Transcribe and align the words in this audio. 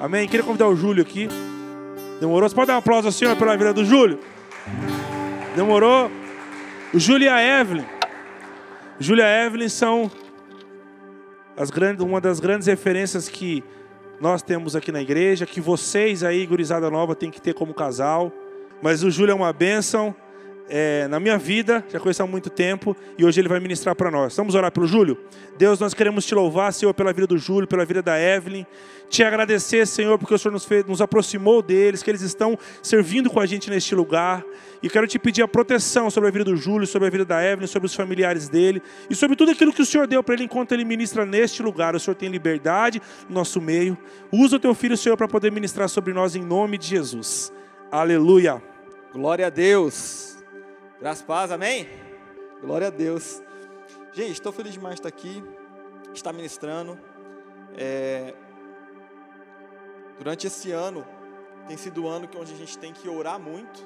Amém? 0.00 0.28
Queria 0.28 0.46
convidar 0.46 0.68
o 0.68 0.76
Júlio 0.76 1.02
aqui. 1.02 1.28
Demorou? 2.20 2.48
Você 2.48 2.54
pode 2.54 2.68
dar 2.68 2.74
um 2.74 2.78
aplauso 2.78 3.08
ao 3.08 3.12
Senhor 3.12 3.34
pela 3.36 3.56
vida 3.56 3.72
do 3.74 3.84
Júlio? 3.84 4.20
Demorou? 5.56 6.08
O 6.94 7.00
Júlio 7.00 7.26
e 7.26 7.28
a 7.28 7.60
Evelyn. 7.60 7.84
Júlia 9.00 9.24
e 9.24 9.26
a 9.26 9.46
Evelyn 9.46 9.68
são 9.68 10.08
as 11.56 11.70
grandes, 11.70 12.04
uma 12.04 12.20
das 12.20 12.38
grandes 12.38 12.68
referências 12.68 13.28
que 13.28 13.64
nós 14.20 14.40
temos 14.40 14.76
aqui 14.76 14.92
na 14.92 15.02
igreja, 15.02 15.44
que 15.44 15.60
vocês 15.60 16.22
aí, 16.22 16.46
gurizada 16.46 16.88
nova, 16.88 17.16
tem 17.16 17.28
que 17.28 17.40
ter 17.40 17.52
como 17.52 17.74
casal. 17.74 18.32
Mas 18.80 19.02
o 19.02 19.10
Júlio 19.10 19.32
é 19.32 19.34
uma 19.34 19.52
bênção 19.52 20.14
é, 20.68 21.08
na 21.08 21.18
minha 21.18 21.38
vida, 21.38 21.84
já 21.90 21.98
conheço 21.98 22.22
há 22.22 22.26
muito 22.26 22.50
tempo, 22.50 22.96
e 23.16 23.24
hoje 23.24 23.40
ele 23.40 23.48
vai 23.48 23.58
ministrar 23.60 23.94
para 23.94 24.10
nós. 24.10 24.36
Vamos 24.36 24.54
orar 24.54 24.70
pelo 24.70 24.86
Júlio? 24.86 25.18
Deus, 25.56 25.80
nós 25.80 25.94
queremos 25.94 26.24
te 26.24 26.34
louvar, 26.34 26.72
Senhor, 26.72 26.92
pela 26.94 27.12
vida 27.12 27.26
do 27.26 27.38
Júlio, 27.38 27.66
pela 27.66 27.84
vida 27.84 28.02
da 28.02 28.20
Evelyn. 28.20 28.64
Te 29.08 29.24
agradecer, 29.24 29.86
Senhor, 29.86 30.18
porque 30.18 30.34
o 30.34 30.38
Senhor 30.38 30.52
nos, 30.52 30.64
fez, 30.64 30.84
nos 30.84 31.00
aproximou 31.00 31.62
deles, 31.62 32.02
que 32.02 32.10
eles 32.10 32.20
estão 32.20 32.58
servindo 32.82 33.30
com 33.30 33.40
a 33.40 33.46
gente 33.46 33.70
neste 33.70 33.94
lugar. 33.94 34.44
E 34.82 34.88
quero 34.88 35.06
te 35.06 35.18
pedir 35.18 35.42
a 35.42 35.48
proteção 35.48 36.10
sobre 36.10 36.28
a 36.28 36.32
vida 36.32 36.44
do 36.44 36.56
Júlio, 36.56 36.86
sobre 36.86 37.08
a 37.08 37.10
vida 37.10 37.24
da 37.24 37.42
Evelyn, 37.42 37.66
sobre 37.66 37.86
os 37.86 37.94
familiares 37.94 38.48
dele 38.48 38.82
e 39.08 39.14
sobre 39.14 39.34
tudo 39.34 39.50
aquilo 39.50 39.72
que 39.72 39.82
o 39.82 39.86
Senhor 39.86 40.06
deu 40.06 40.22
para 40.22 40.34
ele 40.34 40.44
enquanto 40.44 40.72
ele 40.72 40.84
ministra 40.84 41.24
neste 41.24 41.62
lugar. 41.62 41.96
O 41.96 42.00
Senhor 42.00 42.14
tem 42.14 42.28
liberdade 42.28 43.00
no 43.28 43.34
nosso 43.34 43.60
meio. 43.60 43.96
Usa 44.30 44.56
o 44.56 44.60
teu 44.60 44.74
filho, 44.74 44.96
Senhor, 44.96 45.16
para 45.16 45.26
poder 45.26 45.50
ministrar 45.50 45.88
sobre 45.88 46.12
nós 46.12 46.36
em 46.36 46.42
nome 46.44 46.76
de 46.76 46.86
Jesus. 46.86 47.52
Aleluia. 47.90 48.62
Glória 49.12 49.46
a 49.46 49.50
Deus. 49.50 50.27
Graças 51.00 51.22
paz, 51.22 51.52
amém? 51.52 51.88
Glória 52.60 52.88
a 52.88 52.90
Deus. 52.90 53.40
Gente, 54.12 54.32
estou 54.32 54.50
feliz 54.50 54.72
demais 54.72 54.96
de 54.96 54.98
estar 54.98 55.08
aqui, 55.08 55.44
estar 56.12 56.32
ministrando. 56.32 56.98
É... 57.76 58.34
Durante 60.18 60.48
esse 60.48 60.72
ano, 60.72 61.06
tem 61.68 61.76
sido 61.76 62.02
um 62.02 62.08
ano 62.08 62.28
onde 62.36 62.52
a 62.52 62.56
gente 62.56 62.76
tem 62.76 62.92
que 62.92 63.08
orar 63.08 63.38
muito. 63.38 63.80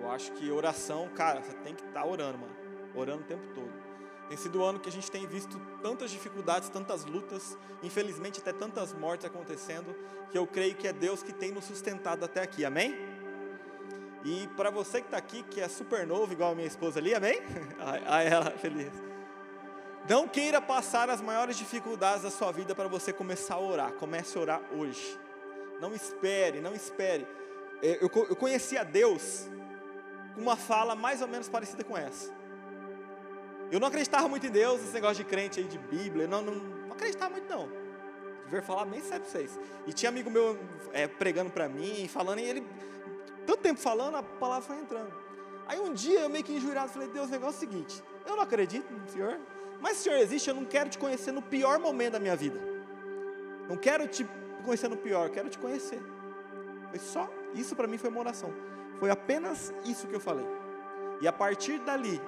Eu 0.00 0.10
acho 0.10 0.32
que 0.32 0.50
oração, 0.50 1.10
cara, 1.10 1.42
você 1.42 1.52
tem 1.52 1.74
que 1.74 1.84
estar 1.84 2.06
orando, 2.06 2.38
mano. 2.38 2.56
Orando 2.94 3.20
o 3.20 3.26
tempo 3.26 3.46
todo. 3.54 3.70
Tem 4.26 4.38
sido 4.38 4.60
um 4.60 4.64
ano 4.64 4.80
que 4.80 4.88
a 4.88 4.92
gente 4.92 5.10
tem 5.10 5.26
visto 5.26 5.60
tantas 5.82 6.10
dificuldades, 6.10 6.70
tantas 6.70 7.04
lutas, 7.04 7.58
infelizmente 7.82 8.40
até 8.40 8.54
tantas 8.54 8.94
mortes 8.94 9.26
acontecendo, 9.26 9.94
que 10.30 10.38
eu 10.38 10.46
creio 10.46 10.74
que 10.76 10.88
é 10.88 10.94
Deus 10.94 11.22
que 11.22 11.34
tem 11.34 11.52
nos 11.52 11.66
sustentado 11.66 12.24
até 12.24 12.40
aqui, 12.40 12.64
amém? 12.64 13.13
E 14.24 14.48
para 14.56 14.70
você 14.70 15.00
que 15.00 15.06
está 15.06 15.18
aqui, 15.18 15.42
que 15.42 15.60
é 15.60 15.68
super 15.68 16.06
novo, 16.06 16.32
igual 16.32 16.52
a 16.52 16.54
minha 16.54 16.66
esposa 16.66 16.98
ali, 16.98 17.14
amém? 17.14 17.40
A 18.06 18.22
ela 18.22 18.50
feliz. 18.52 18.90
Não 20.08 20.26
queira 20.26 20.60
passar 20.60 21.08
as 21.08 21.20
maiores 21.20 21.56
dificuldades 21.56 22.22
da 22.22 22.30
sua 22.30 22.52
vida 22.52 22.74
para 22.74 22.88
você 22.88 23.12
começar 23.12 23.54
a 23.54 23.60
orar. 23.60 23.92
Comece 23.92 24.36
a 24.36 24.40
orar 24.40 24.62
hoje. 24.72 25.18
Não 25.80 25.94
espere, 25.94 26.60
não 26.60 26.74
espere. 26.74 27.26
É, 27.82 27.98
eu, 28.02 28.10
conheci 28.10 28.76
a 28.76 28.84
Deus 28.84 29.48
com 30.34 30.42
uma 30.42 30.56
fala 30.56 30.94
mais 30.94 31.22
ou 31.22 31.28
menos 31.28 31.48
parecida 31.48 31.84
com 31.84 31.96
essa. 31.96 32.32
Eu 33.70 33.80
não 33.80 33.88
acreditava 33.88 34.28
muito 34.28 34.46
em 34.46 34.50
Deus, 34.50 34.82
esse 34.82 34.92
negócio 34.92 35.16
de 35.16 35.24
crente 35.24 35.60
aí 35.60 35.66
de 35.66 35.78
Bíblia, 35.78 36.26
não, 36.26 36.42
não, 36.42 36.54
não 36.54 36.92
acreditava 36.92 37.32
muito 37.32 37.48
não. 37.48 37.68
Ver 38.46 38.62
falar 38.62 38.84
bem 38.84 39.00
sério 39.00 39.22
para 39.22 39.30
vocês. 39.30 39.58
E 39.86 39.92
tinha 39.92 40.10
amigo 40.10 40.30
meu 40.30 40.58
é, 40.92 41.06
pregando 41.06 41.50
para 41.50 41.66
mim, 41.66 42.06
falando, 42.08 42.40
e 42.40 42.44
ele 42.44 42.66
tanto 43.46 43.60
tempo 43.60 43.80
falando, 43.80 44.16
a 44.16 44.22
palavra 44.22 44.66
foi 44.66 44.76
entrando. 44.78 45.12
Aí 45.66 45.78
um 45.80 45.92
dia 45.92 46.20
eu 46.20 46.28
meio 46.28 46.44
que 46.44 46.52
injuriado 46.52 46.90
falei, 46.90 47.08
Deus, 47.08 47.28
o 47.28 47.30
negócio 47.30 47.54
é 47.54 47.56
o 47.56 47.60
seguinte, 47.60 48.02
eu 48.26 48.36
não 48.36 48.42
acredito 48.42 48.92
no 48.92 49.08
Senhor, 49.08 49.38
mas 49.80 49.96
se 49.96 50.00
o 50.00 50.04
Senhor 50.04 50.18
existe, 50.18 50.48
eu 50.48 50.54
não 50.54 50.64
quero 50.64 50.90
te 50.90 50.98
conhecer 50.98 51.32
no 51.32 51.42
pior 51.42 51.78
momento 51.78 52.12
da 52.12 52.20
minha 52.20 52.36
vida. 52.36 52.58
Não 53.68 53.76
quero 53.76 54.06
te 54.06 54.26
conhecer 54.64 54.88
no 54.88 54.96
pior, 54.96 55.30
quero 55.30 55.48
te 55.48 55.58
conhecer. 55.58 56.00
Foi 56.90 56.98
só, 56.98 57.30
isso 57.54 57.74
para 57.74 57.86
mim 57.86 57.98
foi 57.98 58.10
uma 58.10 58.20
oração. 58.20 58.52
Foi 58.98 59.10
apenas 59.10 59.72
isso 59.84 60.06
que 60.06 60.14
eu 60.14 60.20
falei. 60.20 60.46
E 61.20 61.28
a 61.28 61.32
partir 61.32 61.78
dali, 61.80 62.20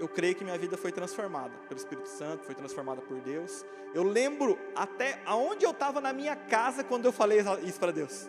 eu 0.00 0.08
creio 0.08 0.34
que 0.34 0.44
minha 0.44 0.56
vida 0.56 0.76
foi 0.76 0.92
transformada 0.92 1.52
pelo 1.68 1.78
Espírito 1.78 2.08
Santo, 2.08 2.44
foi 2.44 2.54
transformada 2.54 3.00
por 3.02 3.18
Deus. 3.20 3.64
Eu 3.92 4.02
lembro 4.02 4.58
até 4.74 5.20
aonde 5.24 5.64
eu 5.64 5.70
estava 5.70 6.00
na 6.00 6.12
minha 6.12 6.36
casa 6.36 6.84
quando 6.84 7.06
eu 7.06 7.12
falei 7.12 7.40
isso 7.62 7.80
para 7.80 7.90
Deus. 7.90 8.28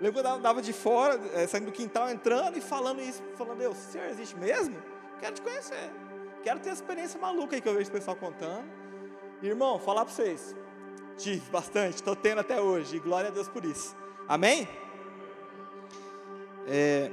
Lembro 0.00 0.22
que 0.22 0.28
eu 0.28 0.38
dava 0.38 0.62
de 0.62 0.72
fora, 0.72 1.20
é, 1.34 1.46
saindo 1.46 1.66
do 1.66 1.72
quintal, 1.72 2.08
entrando 2.08 2.56
e 2.56 2.60
falando 2.60 3.00
isso, 3.00 3.22
falando, 3.36 3.58
Deus, 3.58 3.76
o 3.76 3.90
Senhor 3.90 4.06
existe 4.08 4.36
mesmo? 4.36 4.76
Quero 5.18 5.34
te 5.34 5.42
conhecer. 5.42 5.90
Quero 6.42 6.60
ter 6.60 6.70
a 6.70 6.72
experiência 6.72 7.20
maluca 7.20 7.56
aí 7.56 7.60
que 7.60 7.68
eu 7.68 7.74
vejo 7.74 7.90
o 7.90 7.92
pessoal 7.92 8.16
contando. 8.16 8.64
Irmão, 9.42 9.78
falar 9.78 10.04
para 10.04 10.14
vocês. 10.14 10.54
Tive 11.16 11.50
bastante, 11.50 11.96
estou 11.96 12.14
tendo 12.14 12.40
até 12.40 12.60
hoje. 12.60 12.96
E 12.96 13.00
glória 13.00 13.28
a 13.28 13.32
Deus 13.32 13.48
por 13.48 13.64
isso. 13.64 13.96
Amém? 14.28 14.68
É, 16.66 17.10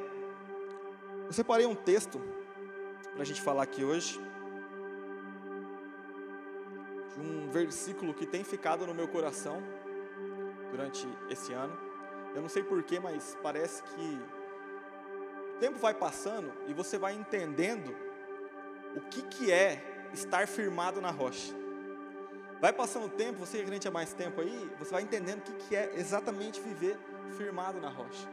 eu 1.26 1.34
separei 1.34 1.66
um 1.66 1.76
texto 1.76 2.22
para 3.14 3.24
a 3.24 3.26
gente 3.26 3.42
falar 3.42 3.64
aqui 3.64 3.84
hoje. 3.84 4.20
De 7.16 7.20
um 7.20 7.50
versículo 7.50 8.14
que 8.14 8.28
tem 8.28 8.44
ficado 8.44 8.86
no 8.86 8.94
meu 8.94 9.08
coração 9.08 9.64
durante 10.70 11.08
esse 11.30 11.52
ano. 11.52 11.85
Eu 12.36 12.42
não 12.42 12.50
sei 12.50 12.62
porquê, 12.62 13.00
mas 13.00 13.38
parece 13.42 13.82
que 13.82 14.20
o 15.56 15.60
tempo 15.60 15.80
vai 15.80 15.94
passando 15.94 16.52
e 16.68 16.74
você 16.74 16.98
vai 16.98 17.16
entendendo 17.16 17.96
o 18.94 19.00
que, 19.00 19.22
que 19.24 19.52
é 19.52 20.10
estar 20.14 20.48
firmado 20.48 21.00
na 21.00 21.12
rocha. 21.12 21.54
Vai 22.60 22.74
passando 22.74 23.06
o 23.06 23.10
tempo, 23.10 23.40
você 23.40 23.64
que 23.64 23.88
há 23.88 23.92
mais 23.92 24.14
tempo 24.14 24.42
aí, 24.42 24.72
você 24.78 24.92
vai 24.92 25.02
entendendo 25.02 25.40
o 25.40 25.42
que, 25.44 25.54
que 25.54 25.76
é 25.76 25.94
exatamente 25.96 26.60
viver 26.60 26.98
firmado 27.38 27.80
na 27.80 27.90
rocha. 27.90 28.28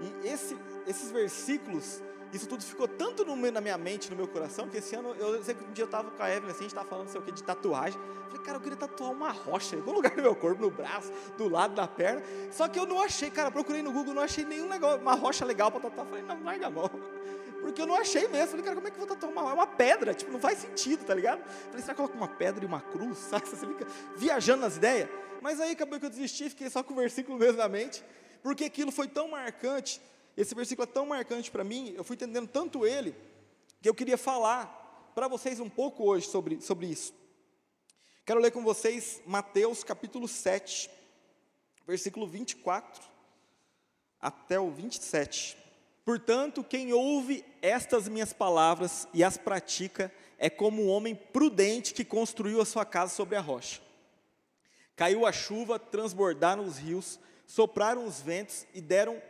E 0.00 0.26
esse, 0.26 0.56
esses 0.86 1.10
versículos 1.10 2.02
isso 2.32 2.46
tudo 2.46 2.62
ficou 2.62 2.86
tanto 2.86 3.24
na 3.24 3.60
minha 3.60 3.78
mente, 3.78 4.10
no 4.10 4.16
meu 4.16 4.28
coração, 4.28 4.68
que 4.68 4.76
esse 4.78 4.94
ano, 4.94 5.14
eu 5.18 5.42
sei 5.42 5.54
que 5.54 5.64
um 5.64 5.72
dia 5.72 5.82
eu 5.82 5.86
estava 5.86 6.10
com 6.10 6.22
a 6.22 6.30
Evelyn 6.30 6.50
assim, 6.50 6.58
a 6.58 6.62
gente 6.62 6.70
estava 6.70 6.88
falando, 6.88 7.08
sei 7.08 7.20
o 7.20 7.24
que, 7.24 7.32
de 7.32 7.42
tatuagem. 7.42 7.98
Falei, 8.28 8.42
cara, 8.44 8.56
eu 8.58 8.60
queria 8.60 8.76
tatuar 8.76 9.12
uma 9.12 9.30
rocha 9.30 9.76
em 9.76 9.78
algum 9.78 9.92
lugar 9.96 10.14
do 10.14 10.22
meu 10.22 10.34
corpo, 10.34 10.60
no 10.60 10.70
braço, 10.70 11.12
do 11.36 11.48
lado 11.48 11.74
da 11.74 11.86
perna. 11.86 12.22
Só 12.50 12.68
que 12.68 12.78
eu 12.78 12.86
não 12.86 13.00
achei, 13.00 13.30
cara, 13.30 13.50
procurei 13.50 13.82
no 13.82 13.92
Google, 13.92 14.14
não 14.14 14.22
achei 14.22 14.44
nenhum 14.44 14.68
negócio, 14.68 15.00
uma 15.00 15.14
rocha 15.14 15.44
legal 15.44 15.70
para 15.70 15.80
tatuar. 15.80 16.06
Falei, 16.06 16.22
não, 16.22 16.42
larga 16.42 16.66
a 16.66 16.70
mão. 16.70 16.90
Porque 17.60 17.82
eu 17.82 17.86
não 17.86 17.94
achei 17.94 18.28
mesmo. 18.28 18.48
Falei, 18.48 18.64
cara, 18.64 18.76
como 18.76 18.88
é 18.88 18.90
que 18.90 18.96
eu 18.96 19.06
vou 19.06 19.16
tatuar 19.16 19.32
uma, 19.32 19.52
uma 19.54 19.66
pedra? 19.66 20.14
Tipo, 20.14 20.32
não 20.32 20.40
faz 20.40 20.58
sentido, 20.58 21.04
tá 21.04 21.14
ligado? 21.14 21.42
Falei, 21.66 21.80
será 21.80 21.94
que 21.94 22.00
eu 22.00 22.08
coloco 22.08 22.16
uma 22.16 22.28
pedra 22.28 22.62
e 22.62 22.66
uma 22.66 22.80
cruz? 22.80 23.18
Sabe? 23.30 23.48
Você 23.48 23.66
fica 23.66 23.86
viajando 24.16 24.62
nas 24.62 24.76
ideias. 24.76 25.08
Mas 25.40 25.60
aí 25.60 25.72
acabou 25.72 25.98
que 25.98 26.06
eu 26.06 26.10
desisti, 26.10 26.50
fiquei 26.50 26.68
só 26.68 26.82
com 26.82 26.92
o 26.92 26.96
versículo 26.96 27.38
mesmo 27.38 27.58
na 27.58 27.68
mente. 27.68 28.04
Porque 28.42 28.64
aquilo 28.64 28.92
foi 28.92 29.08
tão 29.08 29.28
marcante 29.28 30.00
esse 30.40 30.54
versículo 30.54 30.88
é 30.88 30.92
tão 30.92 31.04
marcante 31.04 31.50
para 31.50 31.64
mim, 31.64 31.92
eu 31.96 32.04
fui 32.04 32.14
entendendo 32.14 32.46
tanto 32.46 32.86
ele, 32.86 33.12
que 33.82 33.88
eu 33.88 33.94
queria 33.94 34.16
falar 34.16 35.12
para 35.12 35.26
vocês 35.26 35.58
um 35.58 35.68
pouco 35.68 36.04
hoje 36.04 36.28
sobre, 36.28 36.60
sobre 36.60 36.86
isso. 36.86 37.12
Quero 38.24 38.38
ler 38.38 38.52
com 38.52 38.62
vocês 38.62 39.20
Mateus 39.26 39.82
capítulo 39.82 40.28
7, 40.28 40.88
versículo 41.84 42.24
24 42.24 43.02
até 44.20 44.60
o 44.60 44.70
27. 44.70 45.58
Portanto, 46.04 46.62
quem 46.62 46.92
ouve 46.92 47.44
estas 47.60 48.06
minhas 48.06 48.32
palavras 48.32 49.08
e 49.12 49.24
as 49.24 49.36
pratica 49.36 50.12
é 50.38 50.48
como 50.48 50.84
um 50.84 50.88
homem 50.88 51.16
prudente 51.16 51.92
que 51.92 52.04
construiu 52.04 52.60
a 52.60 52.64
sua 52.64 52.84
casa 52.84 53.12
sobre 53.12 53.34
a 53.34 53.40
rocha. 53.40 53.80
Caiu 54.94 55.26
a 55.26 55.32
chuva, 55.32 55.80
transbordaram 55.80 56.64
os 56.64 56.78
rios, 56.78 57.18
sopraram 57.44 58.06
os 58.06 58.20
ventos 58.20 58.66
e 58.72 58.80
deram 58.80 59.20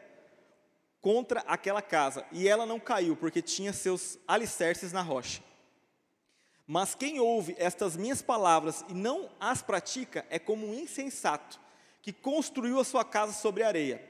contra 1.00 1.40
aquela 1.40 1.80
casa, 1.80 2.26
e 2.32 2.48
ela 2.48 2.66
não 2.66 2.80
caiu, 2.80 3.16
porque 3.16 3.40
tinha 3.40 3.72
seus 3.72 4.18
alicerces 4.26 4.92
na 4.92 5.02
rocha. 5.02 5.42
Mas 6.66 6.94
quem 6.94 7.18
ouve 7.18 7.56
estas 7.58 7.96
minhas 7.96 8.20
palavras 8.20 8.84
e 8.88 8.94
não 8.94 9.30
as 9.40 9.62
pratica 9.62 10.26
é 10.28 10.38
como 10.38 10.66
um 10.66 10.74
insensato, 10.74 11.58
que 12.02 12.12
construiu 12.12 12.78
a 12.78 12.84
sua 12.84 13.04
casa 13.04 13.32
sobre 13.32 13.62
areia. 13.62 14.02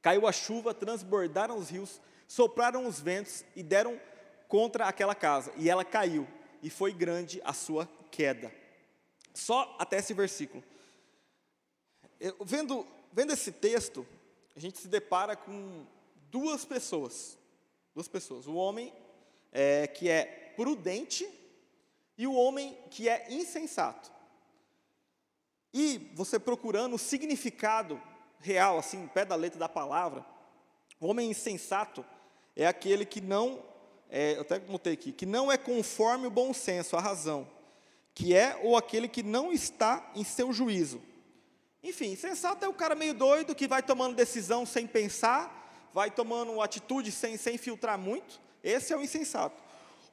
Caiu 0.00 0.26
a 0.26 0.32
chuva, 0.32 0.74
transbordaram 0.74 1.56
os 1.56 1.70
rios, 1.70 2.00
sopraram 2.28 2.86
os 2.86 3.00
ventos 3.00 3.44
e 3.56 3.62
deram 3.62 4.00
contra 4.46 4.86
aquela 4.86 5.14
casa, 5.14 5.52
e 5.56 5.68
ela 5.68 5.84
caiu, 5.84 6.28
e 6.62 6.70
foi 6.70 6.92
grande 6.92 7.40
a 7.44 7.52
sua 7.52 7.88
queda. 8.10 8.52
Só 9.32 9.74
até 9.78 9.98
esse 9.98 10.14
versículo. 10.14 10.62
Eu, 12.20 12.36
vendo, 12.44 12.86
vendo 13.12 13.32
esse 13.32 13.50
texto, 13.50 14.06
a 14.56 14.60
gente 14.60 14.78
se 14.78 14.88
depara 14.88 15.36
com 15.36 15.84
duas 16.30 16.64
pessoas. 16.64 17.38
Duas 17.94 18.08
pessoas. 18.08 18.46
O 18.46 18.54
homem 18.54 18.92
é, 19.52 19.86
que 19.86 20.08
é 20.08 20.52
prudente 20.56 21.28
e 22.16 22.26
o 22.26 22.34
homem 22.34 22.76
que 22.90 23.08
é 23.08 23.26
insensato. 23.30 24.12
E 25.72 26.12
você 26.14 26.38
procurando 26.38 26.94
o 26.94 26.98
significado 26.98 28.00
real, 28.38 28.78
assim, 28.78 29.08
pé 29.08 29.24
da 29.24 29.34
letra 29.34 29.58
da 29.58 29.68
palavra, 29.68 30.24
o 31.00 31.06
homem 31.06 31.30
insensato 31.30 32.04
é 32.54 32.66
aquele 32.66 33.04
que 33.04 33.20
não, 33.20 33.60
é, 34.08 34.36
eu 34.36 34.42
até 34.42 34.60
notei 34.60 34.92
aqui, 34.92 35.10
que 35.10 35.26
não 35.26 35.50
é 35.50 35.58
conforme 35.58 36.28
o 36.28 36.30
bom 36.30 36.54
senso, 36.54 36.96
a 36.96 37.00
razão, 37.00 37.48
que 38.14 38.34
é 38.34 38.60
ou 38.62 38.76
aquele 38.76 39.08
que 39.08 39.22
não 39.22 39.52
está 39.52 40.12
em 40.14 40.22
seu 40.22 40.52
juízo, 40.52 41.02
Enfim, 41.84 42.12
insensato 42.12 42.64
é 42.64 42.68
o 42.68 42.72
cara 42.72 42.94
meio 42.94 43.12
doido 43.12 43.54
que 43.54 43.68
vai 43.68 43.82
tomando 43.82 44.16
decisão 44.16 44.64
sem 44.64 44.86
pensar, 44.86 45.90
vai 45.92 46.10
tomando 46.10 46.62
atitude 46.62 47.12
sem, 47.12 47.36
sem 47.36 47.58
filtrar 47.58 47.98
muito. 47.98 48.40
Esse 48.62 48.94
é 48.94 48.96
o 48.96 49.02
insensato. 49.02 49.62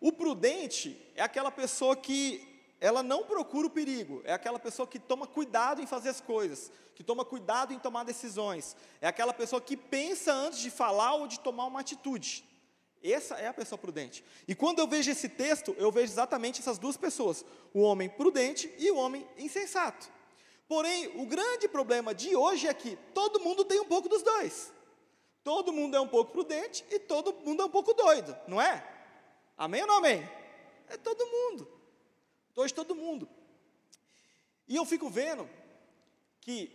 O 0.02 0.12
prudente 0.12 1.02
é 1.16 1.22
aquela 1.24 1.50
pessoa 1.50 1.96
que 1.96 2.46
ela 2.82 3.02
não 3.02 3.24
procura 3.24 3.68
o 3.68 3.70
perigo, 3.70 4.22
é 4.26 4.34
aquela 4.34 4.60
pessoa 4.60 4.86
que 4.86 5.00
toma 5.00 5.26
cuidado 5.26 5.82
em 5.82 5.88
fazer 5.88 6.10
as 6.10 6.20
coisas, 6.20 6.70
que 6.94 7.06
toma 7.06 7.24
cuidado 7.24 7.74
em 7.74 7.80
tomar 7.80 8.04
decisões, 8.04 8.76
é 9.00 9.08
aquela 9.08 9.34
pessoa 9.34 9.62
que 9.62 9.78
pensa 9.78 10.34
antes 10.34 10.60
de 10.60 10.70
falar 10.70 11.14
ou 11.14 11.26
de 11.26 11.40
tomar 11.40 11.66
uma 11.68 11.80
atitude. 11.80 12.44
Essa 13.02 13.36
é 13.36 13.48
a 13.48 13.54
pessoa 13.54 13.80
prudente. 13.80 14.26
E 14.46 14.54
quando 14.54 14.80
eu 14.80 14.88
vejo 14.88 15.10
esse 15.10 15.30
texto, 15.30 15.74
eu 15.78 15.90
vejo 15.90 16.12
exatamente 16.12 16.60
essas 16.60 16.78
duas 16.78 16.98
pessoas: 16.98 17.46
o 17.74 17.82
homem 17.82 18.10
prudente 18.10 18.72
e 18.78 18.92
o 18.92 18.98
homem 18.98 19.26
insensato. 19.38 20.12
Porém, 20.72 21.08
o 21.20 21.26
grande 21.26 21.68
problema 21.68 22.16
de 22.16 22.34
hoje 22.34 22.66
é 22.66 22.74
que 22.74 22.96
todo 23.14 23.42
mundo 23.42 23.66
tem 23.66 23.82
um 23.82 23.86
pouco 23.86 24.08
dos 24.08 24.24
dois. 24.24 24.72
Todo 25.44 25.74
mundo 25.74 25.98
é 25.98 26.00
um 26.00 26.08
pouco 26.08 26.32
prudente 26.32 26.86
e 26.90 26.98
todo 26.98 27.34
mundo 27.46 27.62
é 27.62 27.66
um 27.66 27.70
pouco 27.70 27.94
doido, 27.94 28.34
não 28.48 28.62
é? 28.62 28.82
Amém 29.58 29.82
ou 29.82 29.88
não 29.88 29.98
amém? 29.98 30.26
É 30.88 30.96
todo 30.96 31.28
mundo. 31.28 31.68
Hoje 32.56 32.74
todo 32.74 32.96
mundo. 32.96 33.28
E 34.66 34.78
eu 34.78 34.86
fico 34.86 35.10
vendo 35.10 35.50
que 36.40 36.72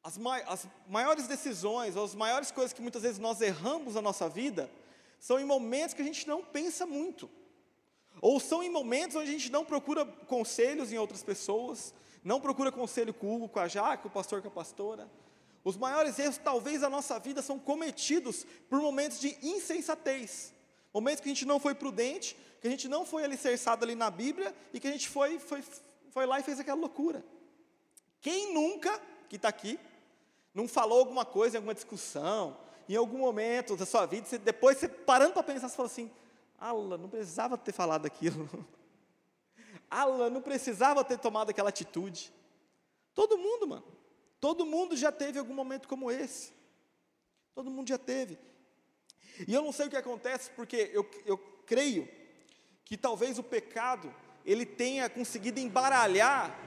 as, 0.00 0.16
mai 0.16 0.44
as 0.46 0.64
maiores 0.86 1.26
decisões, 1.26 1.96
ou 1.96 2.04
as 2.04 2.14
maiores 2.14 2.52
coisas 2.52 2.72
que 2.72 2.80
muitas 2.80 3.02
vezes 3.02 3.18
nós 3.18 3.40
erramos 3.40 3.96
na 3.96 4.02
nossa 4.02 4.28
vida, 4.28 4.70
são 5.18 5.40
em 5.40 5.44
momentos 5.44 5.94
que 5.94 6.02
a 6.02 6.04
gente 6.04 6.28
não 6.28 6.44
pensa 6.44 6.86
muito. 6.86 7.28
Ou 8.22 8.38
são 8.38 8.62
em 8.62 8.70
momentos 8.70 9.16
onde 9.16 9.30
a 9.30 9.32
gente 9.32 9.50
não 9.50 9.64
procura 9.64 10.06
conselhos 10.06 10.92
em 10.92 10.96
outras 10.96 11.24
pessoas, 11.24 11.92
não 12.28 12.38
procura 12.38 12.70
conselho 12.70 13.14
com 13.14 13.26
o 13.26 13.34
Hugo, 13.34 13.48
com 13.48 13.58
a 13.58 13.66
Jaque, 13.66 14.02
com 14.02 14.10
o 14.10 14.12
pastor, 14.12 14.42
com 14.42 14.48
a 14.48 14.50
pastora. 14.50 15.08
Os 15.64 15.78
maiores 15.78 16.18
erros, 16.18 16.36
talvez, 16.36 16.82
da 16.82 16.90
nossa 16.90 17.18
vida 17.18 17.40
são 17.40 17.58
cometidos 17.58 18.44
por 18.68 18.82
momentos 18.82 19.18
de 19.18 19.34
insensatez. 19.40 20.52
Momentos 20.92 21.22
que 21.22 21.30
a 21.30 21.32
gente 21.32 21.46
não 21.46 21.58
foi 21.58 21.74
prudente, 21.74 22.36
que 22.60 22.68
a 22.68 22.70
gente 22.70 22.86
não 22.86 23.06
foi 23.06 23.24
alicerçado 23.24 23.82
ali 23.82 23.94
na 23.94 24.10
Bíblia 24.10 24.54
e 24.74 24.78
que 24.78 24.86
a 24.86 24.90
gente 24.90 25.08
foi, 25.08 25.38
foi, 25.38 25.64
foi 26.10 26.26
lá 26.26 26.38
e 26.38 26.42
fez 26.42 26.60
aquela 26.60 26.78
loucura. 26.78 27.24
Quem 28.20 28.52
nunca, 28.52 29.00
que 29.26 29.36
está 29.36 29.48
aqui, 29.48 29.80
não 30.52 30.68
falou 30.68 30.98
alguma 30.98 31.24
coisa 31.24 31.56
em 31.56 31.60
alguma 31.60 31.72
discussão, 31.72 32.58
em 32.86 32.94
algum 32.94 33.20
momento 33.20 33.74
da 33.74 33.86
sua 33.86 34.04
vida, 34.04 34.26
você, 34.26 34.36
depois 34.36 34.76
você 34.76 34.86
parando 34.86 35.32
para 35.32 35.42
pensar, 35.42 35.70
você 35.70 35.76
fala 35.76 35.88
assim, 35.88 36.10
Ala, 36.58 36.98
não 36.98 37.08
precisava 37.08 37.56
ter 37.56 37.72
falado 37.72 38.04
aquilo. 38.04 38.46
Ala, 39.90 40.30
não 40.30 40.42
precisava 40.42 41.04
ter 41.04 41.18
tomado 41.18 41.50
aquela 41.50 41.68
atitude. 41.68 42.32
Todo 43.14 43.38
mundo, 43.38 43.66
mano. 43.66 43.84
Todo 44.40 44.66
mundo 44.66 44.96
já 44.96 45.10
teve 45.10 45.38
algum 45.38 45.54
momento 45.54 45.88
como 45.88 46.10
esse. 46.10 46.52
Todo 47.54 47.70
mundo 47.70 47.88
já 47.88 47.98
teve. 47.98 48.38
E 49.46 49.52
eu 49.52 49.62
não 49.62 49.72
sei 49.72 49.86
o 49.86 49.90
que 49.90 49.96
acontece, 49.96 50.50
porque 50.50 50.90
eu, 50.92 51.08
eu 51.24 51.38
creio 51.66 52.08
que 52.84 52.96
talvez 52.96 53.38
o 53.38 53.42
pecado 53.42 54.14
ele 54.44 54.64
tenha 54.64 55.10
conseguido 55.10 55.60
embaralhar 55.60 56.58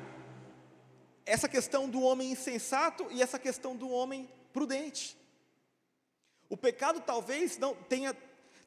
essa 1.26 1.48
questão 1.48 1.90
do 1.90 2.02
homem 2.02 2.32
insensato 2.32 3.08
e 3.12 3.22
essa 3.22 3.40
questão 3.40 3.76
do 3.76 3.90
homem 3.90 4.30
prudente. 4.52 5.18
O 6.50 6.58
pecado 6.58 7.00
talvez 7.02 7.58
não 7.58 7.74
tenha 7.74 8.16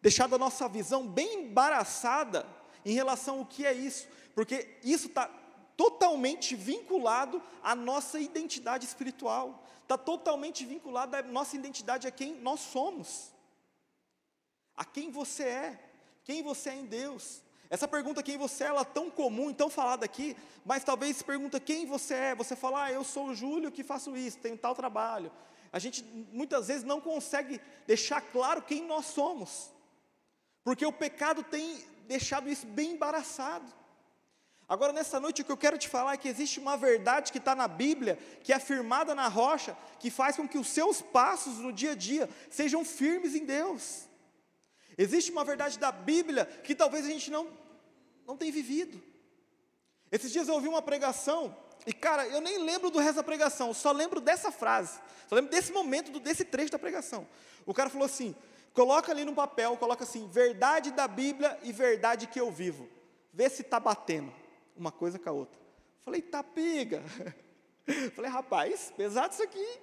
deixado 0.00 0.34
a 0.34 0.38
nossa 0.38 0.68
visão 0.68 1.06
bem 1.06 1.44
embaraçada 1.44 2.46
em 2.84 2.92
relação 2.92 3.38
ao 3.38 3.46
que 3.46 3.64
é 3.64 3.72
isso, 3.72 4.08
porque 4.34 4.78
isso 4.82 5.06
está 5.06 5.30
totalmente 5.76 6.54
vinculado 6.54 7.42
à 7.62 7.74
nossa 7.74 8.18
identidade 8.18 8.84
espiritual, 8.84 9.64
está 9.82 9.98
totalmente 9.98 10.64
vinculado 10.64 11.16
à 11.16 11.22
nossa 11.22 11.56
identidade, 11.56 12.06
a 12.06 12.10
quem 12.10 12.34
nós 12.40 12.60
somos, 12.60 13.32
a 14.76 14.84
quem 14.84 15.10
você 15.10 15.44
é, 15.44 15.80
quem 16.24 16.42
você 16.42 16.70
é 16.70 16.74
em 16.74 16.86
Deus. 16.86 17.42
Essa 17.70 17.88
pergunta, 17.88 18.22
quem 18.22 18.36
você 18.36 18.64
é, 18.64 18.66
ela 18.68 18.82
é 18.82 18.84
tão 18.84 19.10
comum 19.10 19.52
tão 19.52 19.68
falada 19.68 20.04
aqui, 20.04 20.36
mas 20.64 20.84
talvez 20.84 21.16
se 21.16 21.24
pergunta 21.24 21.58
quem 21.60 21.86
você 21.86 22.14
é, 22.14 22.34
você 22.34 22.54
fala, 22.54 22.84
ah, 22.84 22.92
eu 22.92 23.04
sou 23.04 23.28
o 23.28 23.34
Júlio 23.34 23.72
que 23.72 23.82
faço 23.82 24.16
isso, 24.16 24.38
tenho 24.38 24.56
tal 24.56 24.74
trabalho. 24.74 25.30
A 25.72 25.78
gente 25.78 26.04
muitas 26.32 26.68
vezes 26.68 26.84
não 26.84 27.00
consegue 27.00 27.60
deixar 27.86 28.20
claro 28.20 28.62
quem 28.62 28.86
nós 28.86 29.06
somos, 29.06 29.72
porque 30.62 30.86
o 30.86 30.92
pecado 30.92 31.42
tem 31.42 31.84
deixado 32.06 32.48
isso 32.48 32.66
bem 32.66 32.92
embaraçado. 32.92 33.66
Agora, 34.66 34.92
nessa 34.92 35.20
noite, 35.20 35.42
o 35.42 35.44
que 35.44 35.52
eu 35.52 35.56
quero 35.56 35.76
te 35.76 35.88
falar 35.88 36.14
é 36.14 36.16
que 36.16 36.28
existe 36.28 36.58
uma 36.58 36.76
verdade 36.76 37.30
que 37.30 37.38
está 37.38 37.54
na 37.54 37.68
Bíblia, 37.68 38.18
que 38.42 38.52
é 38.52 38.56
afirmada 38.56 39.14
na 39.14 39.28
rocha, 39.28 39.76
que 39.98 40.10
faz 40.10 40.36
com 40.36 40.48
que 40.48 40.56
os 40.56 40.68
seus 40.68 41.02
passos 41.02 41.58
no 41.58 41.72
dia 41.72 41.92
a 41.92 41.94
dia 41.94 42.28
sejam 42.48 42.82
firmes 42.84 43.34
em 43.34 43.44
Deus. 43.44 44.04
Existe 44.96 45.30
uma 45.30 45.44
verdade 45.44 45.78
da 45.78 45.92
Bíblia 45.92 46.46
que 46.46 46.74
talvez 46.74 47.04
a 47.04 47.08
gente 47.08 47.30
não, 47.30 47.48
não 48.26 48.36
tenha 48.36 48.52
vivido. 48.52 49.02
Esses 50.10 50.32
dias 50.32 50.48
eu 50.48 50.54
ouvi 50.54 50.68
uma 50.68 50.80
pregação, 50.80 51.54
e 51.86 51.92
cara, 51.92 52.26
eu 52.28 52.40
nem 52.40 52.58
lembro 52.58 52.88
do 52.88 52.98
resto 52.98 53.16
da 53.16 53.22
pregação, 53.22 53.74
só 53.74 53.92
lembro 53.92 54.18
dessa 54.18 54.50
frase, 54.50 54.98
só 55.28 55.34
lembro 55.34 55.50
desse 55.50 55.72
momento, 55.72 56.18
desse 56.20 56.44
trecho 56.44 56.72
da 56.72 56.78
pregação. 56.78 57.28
O 57.66 57.74
cara 57.74 57.90
falou 57.90 58.06
assim: 58.06 58.34
coloca 58.72 59.12
ali 59.12 59.26
no 59.26 59.34
papel, 59.34 59.76
coloca 59.76 60.04
assim, 60.04 60.26
verdade 60.28 60.90
da 60.90 61.06
Bíblia 61.06 61.58
e 61.62 61.72
verdade 61.72 62.28
que 62.28 62.40
eu 62.40 62.50
vivo. 62.50 62.88
Vê 63.30 63.50
se 63.50 63.60
está 63.60 63.78
batendo 63.78 64.43
uma 64.76 64.92
coisa 64.92 65.18
com 65.18 65.28
a 65.28 65.32
outra. 65.32 65.60
Falei, 66.04 66.22
tá 66.22 66.42
pega. 66.42 67.02
Falei, 68.14 68.30
rapaz, 68.30 68.92
pesado 68.96 69.32
isso 69.32 69.42
aqui. 69.42 69.80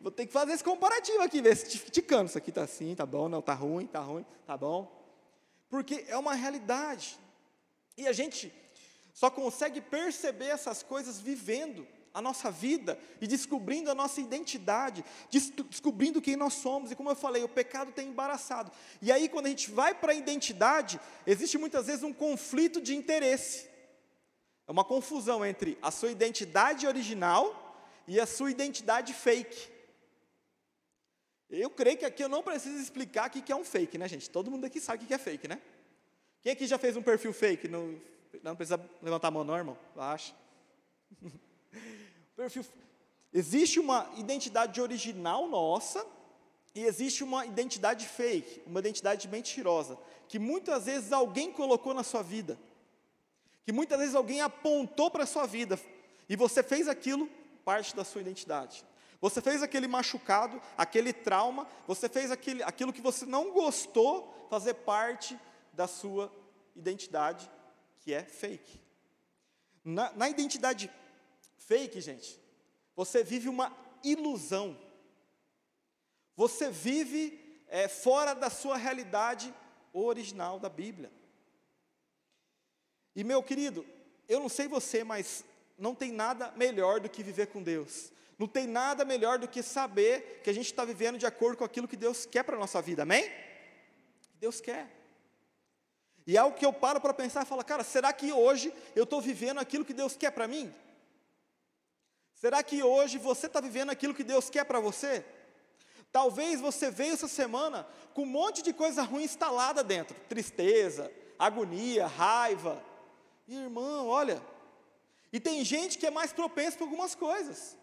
Vou 0.00 0.10
ter 0.10 0.26
que 0.26 0.32
fazer 0.32 0.52
esse 0.52 0.64
comparativo 0.64 1.22
aqui, 1.22 1.42
ver 1.42 1.56
se 1.56 1.78
te 1.78 2.02
cano. 2.02 2.26
Isso 2.26 2.38
aqui 2.38 2.50
está 2.50 2.62
assim, 2.62 2.94
tá 2.94 3.04
bom, 3.04 3.28
não, 3.28 3.42
tá 3.42 3.52
ruim, 3.54 3.86
tá 3.86 4.00
ruim, 4.00 4.24
tá 4.46 4.56
bom. 4.56 4.90
Porque 5.68 6.04
é 6.08 6.16
uma 6.16 6.34
realidade. 6.34 7.18
E 7.96 8.06
a 8.06 8.12
gente 8.12 8.52
só 9.12 9.30
consegue 9.30 9.80
perceber 9.80 10.46
essas 10.46 10.82
coisas 10.82 11.20
vivendo 11.20 11.86
a 12.12 12.20
nossa 12.20 12.50
vida 12.50 12.98
e 13.20 13.26
descobrindo 13.26 13.90
a 13.90 13.94
nossa 13.94 14.20
identidade, 14.20 15.04
descobrindo 15.30 16.20
quem 16.20 16.36
nós 16.36 16.54
somos. 16.54 16.90
E 16.90 16.96
como 16.96 17.10
eu 17.10 17.16
falei, 17.16 17.42
o 17.42 17.48
pecado 17.48 17.92
tem 17.92 18.08
embaraçado. 18.08 18.72
E 19.00 19.12
aí, 19.12 19.28
quando 19.28 19.46
a 19.46 19.50
gente 19.50 19.70
vai 19.70 19.94
para 19.94 20.12
a 20.12 20.14
identidade, 20.14 21.00
existe 21.26 21.56
muitas 21.56 21.86
vezes 21.86 22.02
um 22.02 22.12
conflito 22.12 22.80
de 22.80 22.96
interesse. 22.96 23.69
É 24.70 24.72
uma 24.72 24.84
confusão 24.84 25.44
entre 25.44 25.76
a 25.82 25.90
sua 25.90 26.12
identidade 26.12 26.86
original 26.86 27.76
e 28.06 28.20
a 28.20 28.24
sua 28.24 28.52
identidade 28.52 29.12
fake. 29.12 29.68
Eu 31.50 31.68
creio 31.70 31.98
que 31.98 32.04
aqui 32.04 32.22
eu 32.22 32.28
não 32.28 32.40
preciso 32.40 32.80
explicar 32.80 33.28
o 33.28 33.32
que 33.32 33.50
é 33.50 33.56
um 33.56 33.64
fake, 33.64 33.98
né, 33.98 34.06
gente? 34.06 34.30
Todo 34.30 34.48
mundo 34.48 34.64
aqui 34.64 34.80
sabe 34.80 35.02
o 35.02 35.06
que 35.08 35.12
é 35.12 35.18
fake, 35.18 35.48
né? 35.48 35.60
Quem 36.40 36.52
aqui 36.52 36.68
já 36.68 36.78
fez 36.78 36.96
um 36.96 37.02
perfil 37.02 37.32
fake? 37.32 37.66
No, 37.66 38.00
não 38.44 38.54
precisa 38.54 38.80
levantar 39.02 39.26
a 39.26 39.30
mão, 39.32 39.42
não, 39.42 39.56
irmão? 39.56 39.76
Acha. 39.96 40.32
perfil. 42.36 42.64
Existe 43.32 43.80
uma 43.80 44.08
identidade 44.18 44.80
original 44.80 45.48
nossa 45.48 46.06
e 46.76 46.84
existe 46.84 47.24
uma 47.24 47.44
identidade 47.44 48.06
fake, 48.06 48.62
uma 48.68 48.78
identidade 48.78 49.26
mentirosa, 49.26 49.98
que 50.28 50.38
muitas 50.38 50.86
vezes 50.86 51.10
alguém 51.10 51.50
colocou 51.50 51.92
na 51.92 52.04
sua 52.04 52.22
vida, 52.22 52.56
que 53.64 53.72
muitas 53.72 53.98
vezes 53.98 54.14
alguém 54.14 54.40
apontou 54.40 55.10
para 55.10 55.24
a 55.24 55.26
sua 55.26 55.46
vida, 55.46 55.78
e 56.28 56.36
você 56.36 56.62
fez 56.62 56.88
aquilo 56.88 57.28
parte 57.64 57.94
da 57.94 58.04
sua 58.04 58.20
identidade. 58.20 58.84
Você 59.20 59.42
fez 59.42 59.62
aquele 59.62 59.86
machucado, 59.86 60.60
aquele 60.78 61.12
trauma, 61.12 61.68
você 61.86 62.08
fez 62.08 62.30
aquele, 62.30 62.62
aquilo 62.62 62.92
que 62.92 63.02
você 63.02 63.26
não 63.26 63.52
gostou 63.52 64.46
fazer 64.48 64.74
parte 64.74 65.38
da 65.72 65.86
sua 65.86 66.32
identidade, 66.74 67.50
que 67.98 68.14
é 68.14 68.22
fake. 68.22 68.80
Na, 69.84 70.12
na 70.12 70.28
identidade 70.28 70.90
fake, 71.58 72.00
gente, 72.00 72.40
você 72.96 73.22
vive 73.22 73.48
uma 73.48 73.76
ilusão. 74.02 74.76
Você 76.36 76.70
vive 76.70 77.64
é, 77.68 77.88
fora 77.88 78.34
da 78.34 78.48
sua 78.48 78.76
realidade 78.76 79.54
original 79.92 80.58
da 80.58 80.68
Bíblia. 80.68 81.12
E 83.14 83.24
meu 83.24 83.42
querido, 83.42 83.84
eu 84.28 84.40
não 84.40 84.48
sei 84.48 84.68
você, 84.68 85.02
mas 85.02 85.44
não 85.76 85.94
tem 85.94 86.12
nada 86.12 86.52
melhor 86.56 87.00
do 87.00 87.08
que 87.08 87.22
viver 87.22 87.48
com 87.48 87.62
Deus. 87.62 88.12
Não 88.38 88.46
tem 88.46 88.66
nada 88.66 89.04
melhor 89.04 89.38
do 89.38 89.48
que 89.48 89.62
saber 89.62 90.40
que 90.42 90.50
a 90.50 90.52
gente 90.52 90.66
está 90.66 90.84
vivendo 90.84 91.18
de 91.18 91.26
acordo 91.26 91.58
com 91.58 91.64
aquilo 91.64 91.88
que 91.88 91.96
Deus 91.96 92.24
quer 92.24 92.42
para 92.42 92.56
a 92.56 92.58
nossa 92.58 92.80
vida, 92.80 93.02
amém? 93.02 93.30
Deus 94.38 94.60
quer. 94.60 94.88
E 96.26 96.36
é 96.36 96.40
algo 96.40 96.56
que 96.56 96.64
eu 96.64 96.72
paro 96.72 97.00
para 97.00 97.12
pensar 97.12 97.42
e 97.42 97.46
falo, 97.46 97.64
cara, 97.64 97.82
será 97.82 98.12
que 98.12 98.32
hoje 98.32 98.72
eu 98.94 99.04
estou 99.04 99.20
vivendo 99.20 99.58
aquilo 99.58 99.84
que 99.84 99.92
Deus 99.92 100.16
quer 100.16 100.30
para 100.30 100.46
mim? 100.46 100.72
Será 102.34 102.62
que 102.62 102.82
hoje 102.82 103.18
você 103.18 103.46
está 103.46 103.60
vivendo 103.60 103.90
aquilo 103.90 104.14
que 104.14 104.24
Deus 104.24 104.48
quer 104.48 104.64
para 104.64 104.80
você? 104.80 105.24
Talvez 106.10 106.60
você 106.60 106.90
veio 106.90 107.12
essa 107.12 107.28
semana 107.28 107.86
com 108.14 108.22
um 108.22 108.26
monte 108.26 108.62
de 108.62 108.72
coisa 108.72 109.02
ruim 109.02 109.24
instalada 109.24 109.84
dentro, 109.84 110.16
tristeza, 110.28 111.12
agonia, 111.38 112.06
raiva. 112.06 112.82
Irmão, 113.54 114.06
olha, 114.06 114.40
e 115.32 115.40
tem 115.40 115.64
gente 115.64 115.98
que 115.98 116.06
é 116.06 116.10
mais 116.10 116.32
propenso 116.32 116.76
para 116.76 116.86
algumas 116.86 117.14
coisas. 117.14 117.76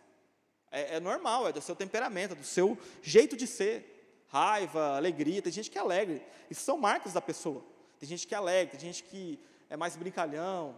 É, 0.72 0.96
é 0.96 1.00
normal, 1.00 1.48
é 1.48 1.54
do 1.54 1.62
seu 1.62 1.76
temperamento, 1.76 2.34
é 2.34 2.36
do 2.36 2.44
seu 2.44 2.78
jeito 3.02 3.36
de 3.36 3.48
ser. 3.48 3.96
Raiva, 4.30 4.98
alegria, 4.98 5.42
tem 5.42 5.52
gente 5.52 5.72
que 5.72 5.78
é 5.78 5.82
alegre. 5.82 6.22
Isso 6.50 6.62
são 6.62 6.78
marcas 6.78 7.14
da 7.14 7.22
pessoa. 7.22 7.64
Tem 8.00 8.08
gente 8.08 8.28
que 8.28 8.36
é 8.36 8.38
alegre, 8.38 8.78
tem 8.78 8.92
gente 8.92 9.04
que 9.04 9.40
é 9.70 9.78
mais 9.78 9.96
brincalhão. 9.96 10.78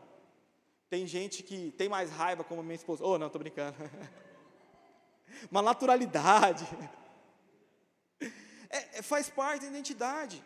Tem 0.89 1.05
gente 1.05 1.43
que 1.43 1.71
tem 1.77 1.89
mais 1.89 2.11
raiva, 2.11 2.43
como 2.43 2.61
a 2.61 2.63
minha 2.63 2.75
esposa. 2.75 3.03
Oh, 3.03 3.17
não, 3.17 3.27
estou 3.27 3.39
brincando. 3.39 3.75
Uma 5.51 5.61
naturalidade. 5.61 6.65
É, 8.71 8.99
é, 8.99 9.01
faz 9.01 9.31
parte 9.31 9.63
da 9.63 9.67
identidade. 9.69 10.43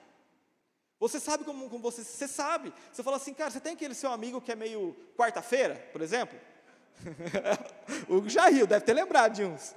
Você 1.04 1.20
sabe 1.20 1.44
como, 1.44 1.70
como 1.70 1.84
você, 1.84 2.02
você 2.02 2.30
sabe. 2.30 2.74
Você 2.90 3.04
fala 3.04 3.18
assim, 3.18 3.34
cara, 3.34 3.52
você 3.52 3.60
tem 3.60 3.74
aquele 3.74 3.94
seu 3.94 4.10
amigo 4.10 4.40
que 4.40 4.54
é 4.54 4.56
meio 4.56 4.96
quarta-feira, 5.18 5.76
por 5.92 6.02
exemplo? 6.02 6.40
o 8.08 8.16
Hugo 8.16 8.30
já 8.30 8.48
riu, 8.48 8.66
deve 8.66 8.86
ter 8.86 8.94
lembrado 8.94 9.34
de 9.34 9.44
uns. 9.44 9.76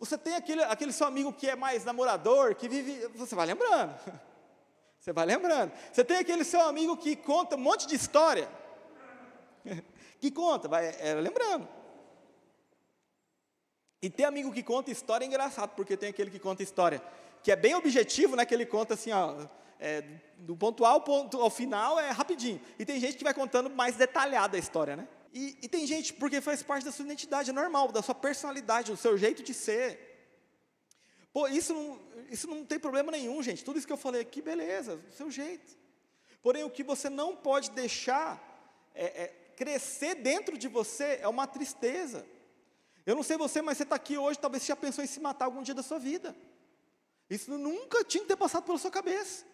Você 0.00 0.18
tem 0.18 0.34
aquele, 0.34 0.64
aquele 0.64 0.92
seu 0.92 1.06
amigo 1.06 1.32
que 1.32 1.48
é 1.48 1.54
mais 1.54 1.84
namorador, 1.84 2.56
que 2.56 2.68
vive. 2.68 3.06
Você 3.14 3.36
vai 3.36 3.46
lembrando. 3.46 3.96
Você 4.98 5.12
vai 5.12 5.24
lembrando. 5.24 5.72
Você 5.92 6.04
tem 6.04 6.16
aquele 6.16 6.42
seu 6.42 6.62
amigo 6.62 6.96
que 6.96 7.14
conta 7.14 7.54
um 7.54 7.60
monte 7.60 7.86
de 7.86 7.94
história. 7.94 8.48
Que 10.18 10.30
conta, 10.30 10.66
vai 10.66 10.96
é, 10.98 11.12
lembrando. 11.12 11.68
E 14.00 14.08
tem 14.08 14.24
amigo 14.24 14.50
que 14.50 14.62
conta 14.62 14.90
história 14.90 15.26
é 15.26 15.28
engraçado, 15.28 15.76
porque 15.76 15.94
tem 15.94 16.08
aquele 16.08 16.30
que 16.30 16.38
conta 16.38 16.62
história 16.62 17.02
que 17.46 17.52
é 17.52 17.54
bem 17.54 17.76
objetivo, 17.76 18.34
né? 18.34 18.44
Que 18.44 18.52
ele 18.52 18.66
conta 18.66 18.94
assim, 18.94 19.12
ó, 19.12 19.46
é, 19.78 20.02
do 20.38 20.56
ponto 20.56 20.84
A 20.84 20.88
ao 20.88 21.00
ponto 21.00 21.40
ao 21.40 21.48
final 21.48 21.96
é 21.96 22.10
rapidinho. 22.10 22.60
E 22.76 22.84
tem 22.84 22.98
gente 22.98 23.16
que 23.16 23.22
vai 23.22 23.32
contando 23.32 23.70
mais 23.70 23.94
detalhada 23.94 24.56
a 24.56 24.58
história, 24.58 24.96
né? 24.96 25.06
E, 25.32 25.56
e, 25.62 25.68
tem 25.68 25.86
gente, 25.86 26.12
porque 26.12 26.40
faz 26.40 26.60
parte 26.64 26.84
da 26.84 26.90
sua 26.90 27.04
identidade, 27.04 27.50
é 27.50 27.52
normal, 27.52 27.92
da 27.92 28.02
sua 28.02 28.16
personalidade, 28.16 28.90
do 28.90 28.96
seu 28.96 29.16
jeito 29.16 29.44
de 29.44 29.54
ser. 29.54 29.86
Pô, 31.32 31.46
isso 31.46 31.72
não, 31.72 32.00
isso 32.28 32.48
não 32.48 32.64
tem 32.64 32.80
problema 32.80 33.12
nenhum, 33.12 33.40
gente. 33.40 33.64
Tudo 33.64 33.78
isso 33.78 33.86
que 33.86 33.92
eu 33.92 33.96
falei 33.96 34.22
aqui, 34.22 34.42
beleza, 34.42 34.96
do 34.96 35.12
seu 35.12 35.30
jeito. 35.30 35.78
Porém, 36.42 36.64
o 36.64 36.70
que 36.70 36.82
você 36.82 37.08
não 37.08 37.36
pode 37.36 37.70
deixar 37.70 38.42
é, 38.92 39.04
é, 39.04 39.26
crescer 39.54 40.16
dentro 40.16 40.58
de 40.58 40.66
você 40.66 41.20
é 41.22 41.28
uma 41.28 41.46
tristeza. 41.46 42.26
Eu 43.06 43.14
não 43.14 43.22
sei 43.22 43.36
você, 43.36 43.62
mas 43.62 43.76
você 43.76 43.84
está 43.84 43.94
aqui 43.94 44.18
hoje, 44.18 44.36
talvez 44.36 44.64
você 44.64 44.72
já 44.72 44.76
pensou 44.76 45.04
em 45.04 45.06
se 45.06 45.20
matar 45.20 45.44
algum 45.44 45.62
dia 45.62 45.76
da 45.76 45.82
sua 45.84 46.00
vida. 46.00 46.34
Isso 47.28 47.56
nunca 47.56 48.04
tinha 48.04 48.22
que 48.22 48.28
ter 48.28 48.36
passado 48.36 48.64
pela 48.64 48.78
sua 48.78 48.90
cabeça. 48.90 49.44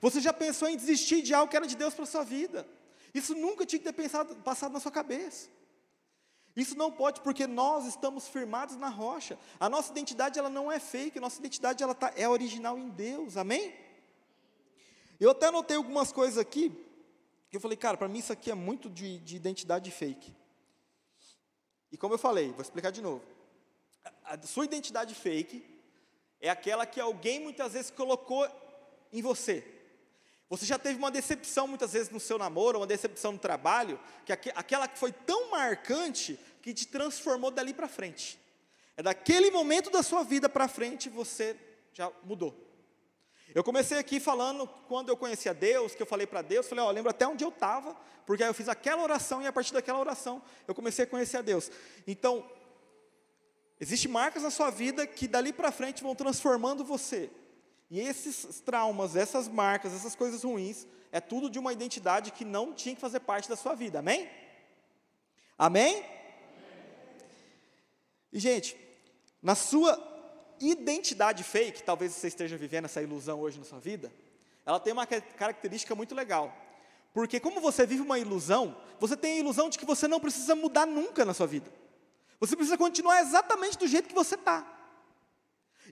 Você 0.00 0.20
já 0.20 0.32
pensou 0.32 0.68
em 0.68 0.76
desistir 0.76 1.22
de 1.22 1.34
algo 1.34 1.50
que 1.50 1.56
era 1.56 1.66
de 1.66 1.76
Deus 1.76 1.94
para 1.94 2.04
a 2.04 2.06
sua 2.06 2.24
vida. 2.24 2.66
Isso 3.12 3.34
nunca 3.34 3.66
tinha 3.66 3.78
que 3.78 3.84
ter 3.84 3.92
pensado, 3.92 4.36
passado 4.36 4.72
na 4.72 4.80
sua 4.80 4.92
cabeça. 4.92 5.48
Isso 6.54 6.76
não 6.76 6.90
pode, 6.90 7.20
porque 7.20 7.46
nós 7.46 7.86
estamos 7.86 8.28
firmados 8.28 8.76
na 8.76 8.88
rocha. 8.88 9.38
A 9.58 9.68
nossa 9.68 9.90
identidade 9.90 10.38
ela 10.38 10.50
não 10.50 10.70
é 10.70 10.78
fake, 10.78 11.18
a 11.18 11.20
nossa 11.20 11.38
identidade 11.38 11.82
ela 11.82 11.94
tá, 11.94 12.12
é 12.16 12.28
original 12.28 12.78
em 12.78 12.88
Deus, 12.88 13.36
amém? 13.36 13.74
Eu 15.18 15.30
até 15.30 15.46
anotei 15.46 15.76
algumas 15.76 16.12
coisas 16.12 16.38
aqui, 16.38 16.70
que 17.50 17.56
eu 17.56 17.60
falei, 17.60 17.76
cara, 17.76 17.96
para 17.96 18.08
mim 18.08 18.18
isso 18.18 18.32
aqui 18.32 18.50
é 18.50 18.54
muito 18.54 18.88
de, 18.88 19.18
de, 19.18 19.36
identidade 19.36 19.90
fake. 19.90 20.34
E 21.92 21.96
como 21.96 22.14
eu 22.14 22.18
falei, 22.18 22.50
vou 22.52 22.62
explicar 22.62 22.90
de 22.90 23.02
novo. 23.02 23.22
A, 24.24 24.34
a 24.34 24.42
sua 24.42 24.64
identidade 24.64 25.14
fake 25.14 25.64
é 26.40 26.48
aquela 26.48 26.86
que 26.86 27.00
alguém 27.00 27.40
muitas 27.40 27.74
vezes 27.74 27.90
colocou 27.90 28.48
em 29.12 29.20
você. 29.20 29.64
Você 30.48 30.66
já 30.66 30.78
teve 30.78 30.98
uma 30.98 31.10
decepção 31.10 31.68
muitas 31.68 31.92
vezes 31.92 32.10
no 32.10 32.18
seu 32.18 32.36
namoro, 32.36 32.80
uma 32.80 32.86
decepção 32.86 33.32
no 33.32 33.38
trabalho, 33.38 34.00
que 34.24 34.32
aquela 34.32 34.88
que 34.88 34.98
foi 34.98 35.12
tão 35.12 35.50
marcante 35.50 36.38
que 36.60 36.74
te 36.74 36.86
transformou 36.86 37.50
dali 37.50 37.72
para 37.72 37.86
frente. 37.86 38.38
É 38.96 39.02
daquele 39.02 39.50
momento 39.50 39.90
da 39.90 40.02
sua 40.02 40.24
vida 40.24 40.48
para 40.48 40.66
frente 40.66 41.08
você 41.08 41.56
já 41.92 42.10
mudou. 42.24 42.54
Eu 43.54 43.64
comecei 43.64 43.98
aqui 43.98 44.20
falando 44.20 44.66
quando 44.88 45.08
eu 45.08 45.16
conhecia 45.16 45.52
Deus, 45.52 45.94
que 45.94 46.02
eu 46.02 46.06
falei 46.06 46.26
para 46.26 46.42
Deus, 46.42 46.68
falei, 46.68 46.84
ó, 46.84 46.90
lembro 46.90 47.10
até 47.10 47.26
onde 47.26 47.44
eu 47.44 47.48
estava, 47.48 47.96
porque 48.24 48.42
aí 48.42 48.48
eu 48.48 48.54
fiz 48.54 48.68
aquela 48.68 49.02
oração 49.02 49.42
e 49.42 49.46
a 49.46 49.52
partir 49.52 49.72
daquela 49.72 49.98
oração 49.98 50.42
eu 50.68 50.74
comecei 50.74 51.04
a 51.04 51.08
conhecer 51.08 51.38
a 51.38 51.42
Deus. 51.42 51.70
Então, 52.06 52.44
existem 53.80 54.10
marcas 54.10 54.42
na 54.42 54.50
sua 54.50 54.70
vida 54.70 55.06
que 55.06 55.26
dali 55.26 55.52
para 55.52 55.72
frente 55.72 56.02
vão 56.02 56.14
transformando 56.14 56.84
você. 56.84 57.30
E 57.90 57.98
esses 57.98 58.60
traumas, 58.60 59.16
essas 59.16 59.48
marcas, 59.48 59.92
essas 59.92 60.14
coisas 60.14 60.44
ruins, 60.44 60.86
é 61.10 61.20
tudo 61.20 61.50
de 61.50 61.58
uma 61.58 61.72
identidade 61.72 62.30
que 62.30 62.44
não 62.44 62.72
tinha 62.72 62.94
que 62.94 63.00
fazer 63.00 63.20
parte 63.20 63.48
da 63.48 63.56
sua 63.56 63.74
vida. 63.74 63.98
Amém? 63.98 64.28
Amém? 65.58 66.04
E, 68.32 68.38
gente, 68.38 68.76
na 69.42 69.54
sua 69.54 69.98
identidade 70.60 71.42
fake, 71.42 71.82
talvez 71.82 72.12
você 72.12 72.28
esteja 72.28 72.56
vivendo 72.56 72.84
essa 72.84 73.02
ilusão 73.02 73.40
hoje 73.40 73.58
na 73.58 73.64
sua 73.64 73.80
vida, 73.80 74.12
ela 74.64 74.78
tem 74.78 74.92
uma 74.92 75.06
característica 75.06 75.94
muito 75.94 76.14
legal. 76.14 76.54
Porque, 77.12 77.40
como 77.40 77.60
você 77.60 77.84
vive 77.84 78.02
uma 78.02 78.18
ilusão, 78.18 78.76
você 79.00 79.16
tem 79.16 79.34
a 79.34 79.38
ilusão 79.40 79.68
de 79.68 79.78
que 79.78 79.84
você 79.84 80.06
não 80.06 80.20
precisa 80.20 80.54
mudar 80.54 80.86
nunca 80.86 81.24
na 81.24 81.34
sua 81.34 81.46
vida. 81.46 81.70
Você 82.40 82.56
precisa 82.56 82.78
continuar 82.78 83.20
exatamente 83.20 83.78
do 83.78 83.86
jeito 83.86 84.08
que 84.08 84.14
você 84.14 84.34
está. 84.34 84.66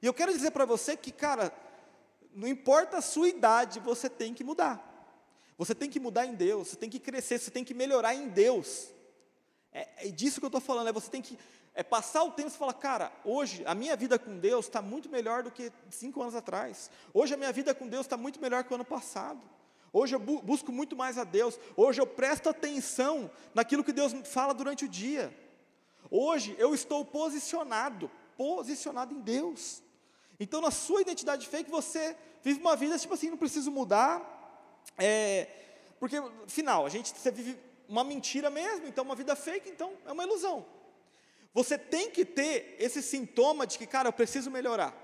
E 0.03 0.07
eu 0.07 0.15
quero 0.15 0.33
dizer 0.33 0.51
para 0.51 0.65
você 0.65 0.97
que, 0.97 1.13
cara, 1.13 1.53
não 2.33 2.49
importa 2.49 2.97
a 2.97 3.03
sua 3.03 3.29
idade, 3.29 3.79
você 3.81 4.09
tem 4.09 4.33
que 4.33 4.43
mudar. 4.43 4.85
Você 5.59 5.75
tem 5.75 5.91
que 5.91 6.01
mudar 6.01 6.25
em 6.25 6.35
Deus, 6.35 6.69
você 6.69 6.77
tem 6.77 6.89
que 6.89 6.99
crescer, 6.99 7.39
você 7.39 7.51
tem 7.51 7.65
que 7.65 7.75
melhorar 7.75 8.15
em 8.15 8.29
Deus. 8.29 8.89
É, 9.73 10.09
é 10.09 10.09
disso 10.09 10.41
que 10.41 10.47
eu 10.47 10.49
estou 10.49 10.61
falando, 10.61 10.89
é 10.89 10.93
você 10.93 11.11
tem 11.11 11.21
que 11.21 11.39
é 11.75 11.83
passar 11.85 12.25
o 12.25 12.33
tempo 12.33 12.49
e 12.49 12.53
falar, 12.53 12.73
cara, 12.73 13.13
hoje 13.25 13.63
a 13.65 13.73
minha 13.73 13.95
vida 13.95 14.19
com 14.19 14.37
Deus 14.37 14.67
está 14.67 14.83
muito 14.83 15.09
melhor 15.09 15.45
do 15.45 15.51
que 15.51 15.71
cinco 15.91 16.21
anos 16.21 16.35
atrás. 16.35 16.91
Hoje 17.15 17.35
a 17.35 17.37
minha 17.37 17.53
vida 17.53 17.73
com 17.73 17.87
Deus 17.87 18.05
está 18.07 18.17
muito 18.17 18.41
melhor 18.41 18.65
que 18.65 18.73
o 18.73 18.75
ano 18.75 18.85
passado. 18.85 19.41
Hoje 19.93 20.15
eu 20.15 20.19
bu 20.19 20.43
busco 20.43 20.73
muito 20.73 20.97
mais 20.97 21.19
a 21.19 21.25
Deus. 21.25 21.59
Hoje 21.77 22.01
eu 22.01 22.07
presto 22.07 22.49
atenção 22.49 23.31
naquilo 23.55 23.85
que 23.85 23.93
Deus 23.93 24.13
fala 24.25 24.53
durante 24.53 24.87
o 24.87 24.89
dia. 24.89 25.33
Hoje 26.11 26.55
eu 26.59 26.75
estou 26.75 27.05
posicionado, 27.05 28.11
posicionado 28.37 29.15
em 29.15 29.21
Deus. 29.21 29.83
Então, 30.41 30.61
na 30.61 30.71
sua 30.71 31.03
identidade 31.03 31.47
fake, 31.47 31.71
você 31.71 32.17
vive 32.43 32.61
uma 32.61 32.77
vida 32.77 32.99
tipo 32.99 33.15
assim, 33.15 33.31
não 33.31 33.37
preciso 33.37 33.71
mudar. 33.71 34.35
É, 34.97 35.49
porque, 35.99 36.17
final, 36.47 36.87
a 36.87 36.89
gente 36.89 37.11
você 37.11 37.31
vive 37.31 37.59
uma 37.89 38.05
mentira 38.05 38.51
mesmo, 38.51 38.87
então 38.87 39.05
uma 39.05 39.17
vida 39.17 39.35
fake, 39.35 39.69
então 39.69 39.93
é 40.07 40.13
uma 40.13 40.25
ilusão. 40.25 40.65
Você 41.53 41.77
tem 41.77 42.11
que 42.11 42.25
ter 42.25 42.77
esse 42.79 43.03
sintoma 43.03 43.67
de 43.67 43.79
que, 43.79 43.87
cara, 43.87 44.09
eu 44.09 44.13
preciso 44.13 44.51
melhorar. 44.51 44.95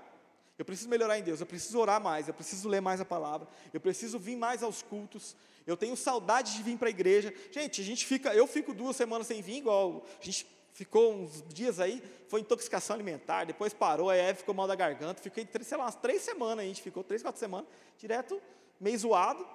Eu 0.57 0.63
preciso 0.63 0.87
melhorar 0.87 1.19
em 1.19 1.23
Deus, 1.23 1.41
eu 1.41 1.45
preciso 1.45 1.77
orar 1.77 2.01
mais, 2.01 2.29
eu 2.29 2.33
preciso 2.33 2.69
ler 2.69 2.81
mais 2.81 3.01
a 3.01 3.05
palavra, 3.05 3.45
eu 3.73 3.81
preciso 3.81 4.17
vir 4.17 4.37
mais 4.37 4.63
aos 4.63 4.81
cultos, 4.81 5.35
eu 5.67 5.75
tenho 5.75 5.97
saudade 5.97 6.53
de 6.53 6.63
vir 6.63 6.77
para 6.77 6.87
a 6.87 6.89
igreja. 6.89 7.33
Gente, 7.51 7.81
a 7.81 7.83
gente 7.83 8.05
fica, 8.05 8.33
eu 8.33 8.47
fico 8.47 8.73
duas 8.73 8.95
semanas 8.95 9.27
sem 9.27 9.41
vir, 9.41 9.57
igual 9.57 10.05
a 10.21 10.23
gente 10.23 10.47
ficou 10.75 11.13
uns 11.13 11.41
dias 11.47 11.79
aí, 11.79 12.03
foi 12.27 12.41
intoxicação 12.41 12.95
alimentar, 12.95 13.45
depois 13.45 13.73
parou, 13.73 14.09
aí 14.09 14.35
ficou 14.35 14.53
mal 14.53 14.67
da 14.67 14.75
garganta, 14.75 15.21
fiquei, 15.21 15.47
sei 15.63 15.77
lá, 15.77 15.85
umas 15.85 15.95
três 15.95 16.21
semanas, 16.21 16.65
a 16.65 16.67
gente 16.67 16.81
ficou 16.81 17.01
três, 17.01 17.21
quatro 17.21 17.39
semanas, 17.39 17.65
direto, 17.97 18.41
meio 18.77 18.99
zoado, 18.99 19.47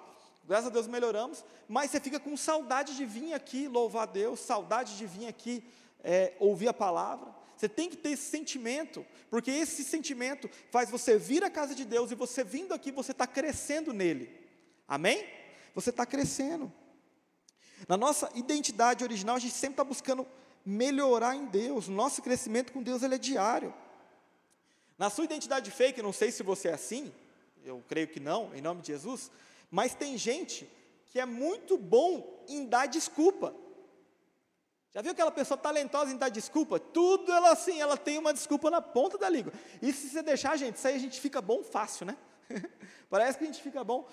graças 0.47 0.69
a 0.69 0.71
Deus 0.71 0.87
melhoramos, 0.87 1.45
mas 1.69 1.91
você 1.91 2.00
fica 2.00 2.19
com 2.19 2.35
saudade 2.39 2.97
de 2.97 3.05
vir 3.05 3.35
aqui 3.35 3.69
louvar 3.69 4.05
a 4.05 4.11
Deus, 4.11 4.41
saudade 4.41 4.97
de 4.97 5.07
vir 5.07 5.27
aqui 5.27 5.62
é, 6.03 6.33
ouvir 6.41 6.69
a 6.69 6.73
palavra, 6.73 7.29
você 7.55 7.69
tem 7.69 7.91
que 7.91 7.99
ter 7.99 8.12
esse 8.12 8.31
sentimento, 8.31 9.05
porque 9.29 9.50
esse 9.50 9.85
sentimento 9.85 10.49
faz 10.71 10.91
você 10.91 11.19
vir 11.19 11.45
à 11.45 11.50
casa 11.50 11.75
de 11.75 11.85
Deus 11.85 12.11
e 12.11 12.15
você 12.15 12.43
vindo 12.43 12.73
aqui, 12.73 12.91
você 12.91 13.12
está 13.12 13.27
crescendo 13.27 13.93
nele, 13.93 14.35
amém? 14.89 15.23
Você 15.75 15.91
está 15.91 16.07
crescendo. 16.07 16.73
Na 17.87 17.99
nossa 17.99 18.31
identidade 18.35 19.05
original, 19.05 19.37
a 19.37 19.39
gente 19.39 19.55
sempre 19.55 19.75
está 19.75 19.85
buscando 19.85 20.27
melhorar 20.64 21.35
em 21.37 21.47
Deus. 21.47 21.88
Nosso 21.88 22.23
crescimento 22.23 22.73
com 22.73 22.83
Deus 22.83 23.02
ele 23.02 23.14
é 23.14 23.19
diário. 23.19 23.75
Na 24.99 25.09
sua 25.09 25.25
identidade 25.25 25.71
fake, 25.71 26.02
não 26.02 26.12
sei 26.12 26.31
se 26.31 26.43
você 26.43 26.69
é 26.69 26.75
assim, 26.75 27.12
eu 27.64 27.83
creio 27.88 28.09
que 28.09 28.21
não, 28.21 28.55
em 28.55 28.61
nome 28.61 28.83
de 28.83 28.88
Jesus, 28.88 29.31
mas 29.71 29.95
tem 29.95 30.19
gente 30.19 30.69
que 31.07 31.19
é 31.19 31.25
muito 31.25 31.79
bom 31.79 32.45
em 32.49 32.67
dar 32.67 32.87
desculpa. 32.87 33.55
Já 34.93 35.00
viu 35.02 35.12
aquela 35.12 35.31
pessoa 35.31 35.57
talentosa 35.57 36.12
em 36.12 36.17
dar 36.17 36.29
desculpa? 36.29 36.79
Tudo 36.81 37.33
ela 37.33 37.52
assim, 37.52 37.81
ela 37.81 37.97
tem 37.97 38.19
uma 38.19 38.35
desculpa 38.35 38.71
na 38.71 38.83
ponta 38.83 39.17
da 39.17 39.29
língua. 39.29 39.52
E 39.81 39.93
se 39.93 40.11
você 40.11 40.23
deixar, 40.23 40.57
gente, 40.57 40.76
isso 40.76 40.87
aí 40.87 40.97
a 40.97 40.99
gente 40.99 41.21
fica 41.21 41.40
bom 41.40 41.62
fácil, 41.62 42.07
né? 42.07 42.17
Parece 43.09 43.38
que 43.38 43.45
a 43.45 43.47
gente 43.47 43.62
fica 43.62 43.83
bom. 43.85 44.07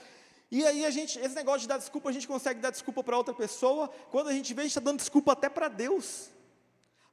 E 0.50 0.66
aí 0.66 0.86
a 0.86 0.92
gente, 0.92 1.20
esse 1.20 1.36
negócio 1.36 1.62
de 1.62 1.68
dar 1.68 1.78
desculpa, 1.78 2.10
a 2.10 2.14
gente 2.14 2.28
consegue 2.28 2.62
dar 2.62 2.70
desculpa 2.70 3.04
para 3.04 3.18
outra 3.18 3.34
pessoa. 3.34 3.90
Quando 4.12 4.30
a 4.30 4.34
gente 4.34 4.54
vê, 4.54 4.62
a 4.62 4.64
gente 4.64 4.72
está 4.72 4.82
dando 4.82 5.00
desculpa 5.00 5.34
até 5.34 5.50
para 5.50 5.68
Deus. 5.68 6.30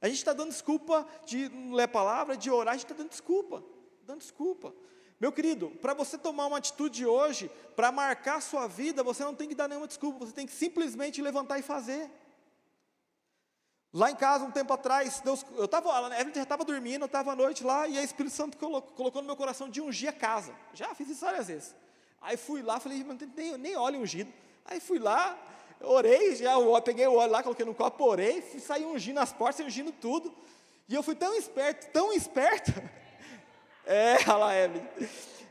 A 0.05 0.07
gente 0.07 0.17
está 0.17 0.33
dando 0.33 0.51
desculpa 0.51 1.03
de 1.25 1.47
ler 1.73 1.85
a 1.85 1.87
palavra, 1.87 2.37
de 2.37 2.51
orar, 2.51 2.75
a 2.75 2.77
gente 2.77 2.85
está 2.85 2.93
dando 2.93 3.09
desculpa, 3.09 3.63
dando 4.03 4.19
desculpa. 4.19 4.71
Meu 5.19 5.31
querido, 5.31 5.71
para 5.81 5.95
você 5.95 6.15
tomar 6.15 6.45
uma 6.45 6.59
atitude 6.59 7.03
hoje, 7.07 7.49
para 7.75 7.91
marcar 7.91 8.35
a 8.35 8.41
sua 8.41 8.67
vida, 8.67 9.01
você 9.01 9.23
não 9.23 9.33
tem 9.33 9.49
que 9.49 9.55
dar 9.55 9.67
nenhuma 9.67 9.87
desculpa, 9.87 10.23
você 10.23 10.31
tem 10.31 10.45
que 10.45 10.53
simplesmente 10.53 11.23
levantar 11.23 11.57
e 11.57 11.63
fazer. 11.63 12.07
Lá 13.91 14.11
em 14.11 14.15
casa, 14.15 14.45
um 14.45 14.51
tempo 14.51 14.71
atrás, 14.73 15.21
Deus, 15.21 15.43
eu 15.55 15.65
estava, 15.65 15.91
a 15.91 16.19
Evelyn 16.19 16.35
já 16.35 16.43
estava 16.43 16.63
dormindo, 16.63 17.01
eu 17.01 17.07
estava 17.07 17.31
à 17.31 17.35
noite 17.35 17.63
lá, 17.63 17.87
e 17.87 17.97
o 17.97 18.03
Espírito 18.03 18.35
Santo 18.35 18.57
colocou, 18.59 18.93
colocou, 18.93 19.23
no 19.23 19.25
meu 19.25 19.35
coração 19.35 19.67
de 19.67 19.81
ungir 19.81 20.09
a 20.09 20.13
casa. 20.13 20.53
Já 20.75 20.93
fiz 20.93 21.09
isso 21.09 21.21
várias 21.25 21.47
vezes. 21.47 21.73
Aí 22.21 22.37
fui 22.37 22.61
lá, 22.61 22.79
falei, 22.79 23.03
nem, 23.35 23.57
nem 23.57 23.75
óleo 23.75 24.01
ungido. 24.01 24.31
Aí 24.65 24.79
fui 24.79 24.99
lá, 24.99 25.35
orei, 25.87 26.35
já 26.35 26.53
peguei 26.83 27.07
o 27.07 27.15
óleo 27.15 27.31
lá, 27.31 27.43
coloquei 27.43 27.65
no 27.65 27.73
copo, 27.73 28.05
orei, 28.05 28.41
sair 28.59 28.85
ungindo 28.85 29.19
as 29.19 29.31
portas, 29.31 29.65
ungindo 29.65 29.91
tudo. 29.91 30.33
E 30.87 30.95
eu 30.95 31.01
fui 31.01 31.15
tão 31.15 31.35
esperto, 31.35 31.91
tão 31.91 32.13
esperto. 32.13 32.71
é, 33.85 34.15
olha 34.27 34.37
lá, 34.37 34.57
Evelyn 34.57 34.83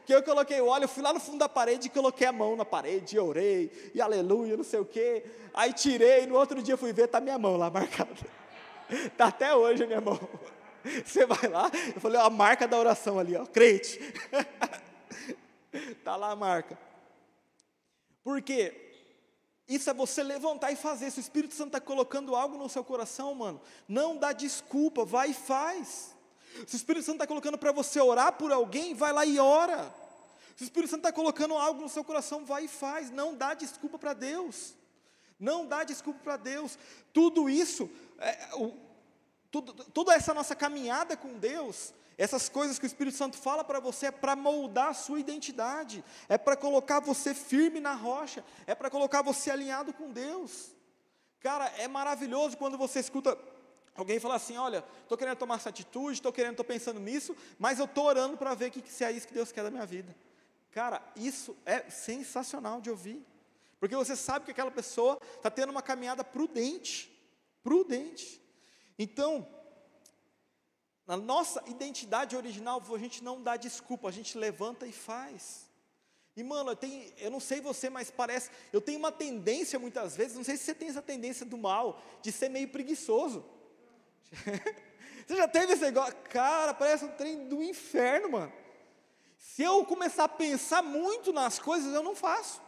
que 0.05 0.15
eu 0.15 0.23
coloquei 0.23 0.61
o 0.61 0.67
óleo, 0.67 0.87
fui 0.87 1.03
lá 1.03 1.13
no 1.13 1.21
fundo 1.21 1.39
da 1.39 1.49
parede 1.49 1.87
e 1.87 1.91
coloquei 1.91 2.27
a 2.27 2.33
mão 2.33 2.55
na 2.57 2.65
parede, 2.65 3.17
e 3.17 3.19
orei, 3.19 3.91
e 3.95 4.01
aleluia, 4.01 4.57
não 4.57 4.65
sei 4.65 4.79
o 4.81 4.85
quê. 4.85 5.25
Aí 5.53 5.73
tirei, 5.73 6.27
no 6.27 6.37
outro 6.37 6.63
dia 6.63 6.77
fui 6.77 6.93
ver, 6.93 7.09
tá 7.09 7.21
minha 7.21 7.39
mão 7.39 7.57
lá 7.57 7.71
marcada. 7.71 8.15
Tá 9.17 9.29
até 9.29 9.55
hoje 9.55 9.83
a 9.83 9.87
minha 9.87 10.01
mão. 10.01 10.21
Você 11.05 11.25
vai 11.25 11.49
lá, 11.49 11.71
eu 11.95 12.01
falei, 12.01 12.21
ó, 12.21 12.27
a 12.27 12.31
marca 12.31 12.69
da 12.69 12.79
oração 12.79 13.19
ali, 13.19 13.35
ó, 13.35 13.47
crente. 13.47 13.99
tá 16.05 16.15
lá 16.17 16.33
a 16.33 16.37
marca. 16.37 16.79
Por 18.23 18.43
quê? 18.43 18.94
Isso 19.69 19.89
é 19.89 19.95
você 19.95 20.23
levantar 20.23 20.73
e 20.73 20.77
fazer. 20.77 21.11
Se 21.11 21.19
o 21.19 21.21
Espírito 21.21 21.55
Santo 21.55 21.69
está 21.69 21.81
colocando 21.81 22.37
algo 22.37 22.59
no 22.59 22.69
seu 22.69 22.85
coração, 22.85 23.35
mano, 23.35 23.61
não 23.89 24.17
dá 24.17 24.33
desculpa, 24.33 25.05
vai 25.05 25.31
e 25.31 25.35
faz. 25.35 26.15
Se 26.67 26.77
o 26.77 26.79
Espírito 26.79 27.05
Santo 27.05 27.17
está 27.17 27.27
colocando 27.27 27.57
para 27.57 27.73
você 27.73 28.01
orar 28.01 28.35
por 28.35 28.53
alguém, 28.53 28.95
vai 28.95 29.13
lá 29.13 29.25
e 29.25 29.39
ora. 29.39 29.93
Se 30.55 30.63
o 30.63 30.67
Espírito 30.67 30.91
Santo 30.91 31.01
está 31.01 31.13
colocando 31.13 31.55
algo 31.55 31.81
no 31.81 31.89
seu 31.89 32.05
coração, 32.05 32.45
vai 32.45 32.67
e 32.67 32.69
faz. 32.69 33.11
Não 33.11 33.35
dá 33.35 33.55
desculpa 33.55 33.99
para 33.99 34.13
Deus. 34.13 34.75
Não 35.39 35.67
dá 35.67 35.83
desculpa 35.83 36.21
para 36.23 36.37
Deus. 36.37 36.79
Tudo 37.13 37.49
isso, 37.49 37.91
é, 38.19 38.51
o, 38.55 38.73
tudo, 39.51 39.73
toda 39.73 40.15
essa 40.15 40.33
nossa 40.33 40.55
caminhada 40.55 41.17
com 41.17 41.39
Deus, 41.39 41.93
essas 42.17 42.49
coisas 42.49 42.79
que 42.79 42.85
o 42.85 42.87
Espírito 42.87 43.17
Santo 43.17 43.37
fala 43.37 43.65
para 43.65 43.81
você 43.81 44.07
é 44.07 44.11
para 44.11 44.37
moldar 44.37 44.89
a 44.89 44.95
sua 44.95 45.19
identidade, 45.19 46.05
é 46.29 46.39
para 46.39 46.57
colocar 46.57 47.01
você 47.01 47.35
firme 47.35 47.81
na 47.81 47.95
rocha, 47.95 48.45
é 48.67 48.75
para 48.75 48.91
colocar 48.91 49.23
você 49.23 49.51
alinhado 49.51 49.93
com 49.93 50.11
Deus. 50.11 50.73
Cara, 51.41 51.67
é 51.79 51.89
maravilhoso 51.89 52.57
quando 52.57 52.79
você 52.79 53.01
escuta 53.01 53.37
Alguém 53.95 54.19
fala 54.19 54.35
assim: 54.35 54.57
olha, 54.57 54.85
estou 55.03 55.17
querendo 55.17 55.37
tomar 55.37 55.57
essa 55.57 55.69
atitude, 55.69 56.15
estou 56.15 56.33
querendo, 56.33 56.53
estou 56.53 56.65
pensando 56.65 56.99
nisso, 56.99 57.37
mas 57.59 57.79
eu 57.79 57.85
estou 57.85 58.05
orando 58.07 58.37
para 58.37 58.55
ver 58.55 58.71
que, 58.71 58.83
se 58.91 59.05
é 59.05 59.13
isso 59.13 59.27
que 59.27 59.35
Deus 59.35 59.53
quer 59.53 59.63
da 59.63 59.71
minha 59.71 59.87
vida. 59.87 60.15
Cara, 60.73 61.01
isso 61.15 61.57
é 61.65 61.89
sensacional 61.89 62.81
de 62.81 62.91
ouvir, 62.91 63.25
porque 63.79 63.95
você 63.95 64.17
sabe 64.17 64.45
que 64.45 64.51
aquela 64.51 64.71
pessoa 64.71 65.21
está 65.37 65.49
tendo 65.49 65.71
uma 65.71 65.83
caminhada 65.83 66.25
prudente, 66.25 67.09
prudente. 67.63 68.43
Então, 68.99 69.47
na 71.07 71.17
nossa 71.17 71.63
identidade 71.67 72.35
original, 72.35 72.83
a 72.93 72.99
gente 72.99 73.23
não 73.23 73.43
dá 73.43 73.57
desculpa, 73.57 74.09
a 74.09 74.13
gente 74.13 74.39
levanta 74.39 74.87
e 74.87 74.93
faz. 74.93 75.69
E 76.37 76.43
mano, 76.43 76.71
eu, 76.71 76.77
tenho, 76.77 77.13
eu 77.19 77.31
não 77.31 77.39
sei 77.41 77.61
você, 77.61 77.89
mas 77.89 78.11
parece, 78.11 78.51
eu 78.73 78.81
tenho 78.81 78.99
uma 78.99 79.13
tendência 79.13 79.79
muitas 79.79 80.17
vezes, 80.17 80.37
não 80.37 80.45
sei 80.45 80.57
se 80.57 80.65
você 80.65 80.75
tem 80.75 80.89
essa 80.89 81.03
tendência 81.03 81.47
do 81.47 81.57
mal, 81.57 82.03
de 82.23 82.33
ser 82.33 82.49
meio 82.49 82.69
preguiçoso. 82.69 83.45
Você 85.27 85.37
já 85.37 85.49
teve 85.49 85.73
esse 85.73 85.81
negócio? 85.81 86.15
Cara, 86.29 86.75
parece 86.75 87.05
um 87.05 87.09
trem 87.09 87.49
do 87.49 87.63
inferno, 87.63 88.33
mano. 88.33 88.53
Se 89.39 89.63
eu 89.63 89.83
começar 89.87 90.25
a 90.25 90.29
pensar 90.29 90.83
muito 90.83 91.33
nas 91.33 91.59
coisas, 91.59 91.95
eu 91.95 92.03
não 92.03 92.15
faço. 92.15 92.61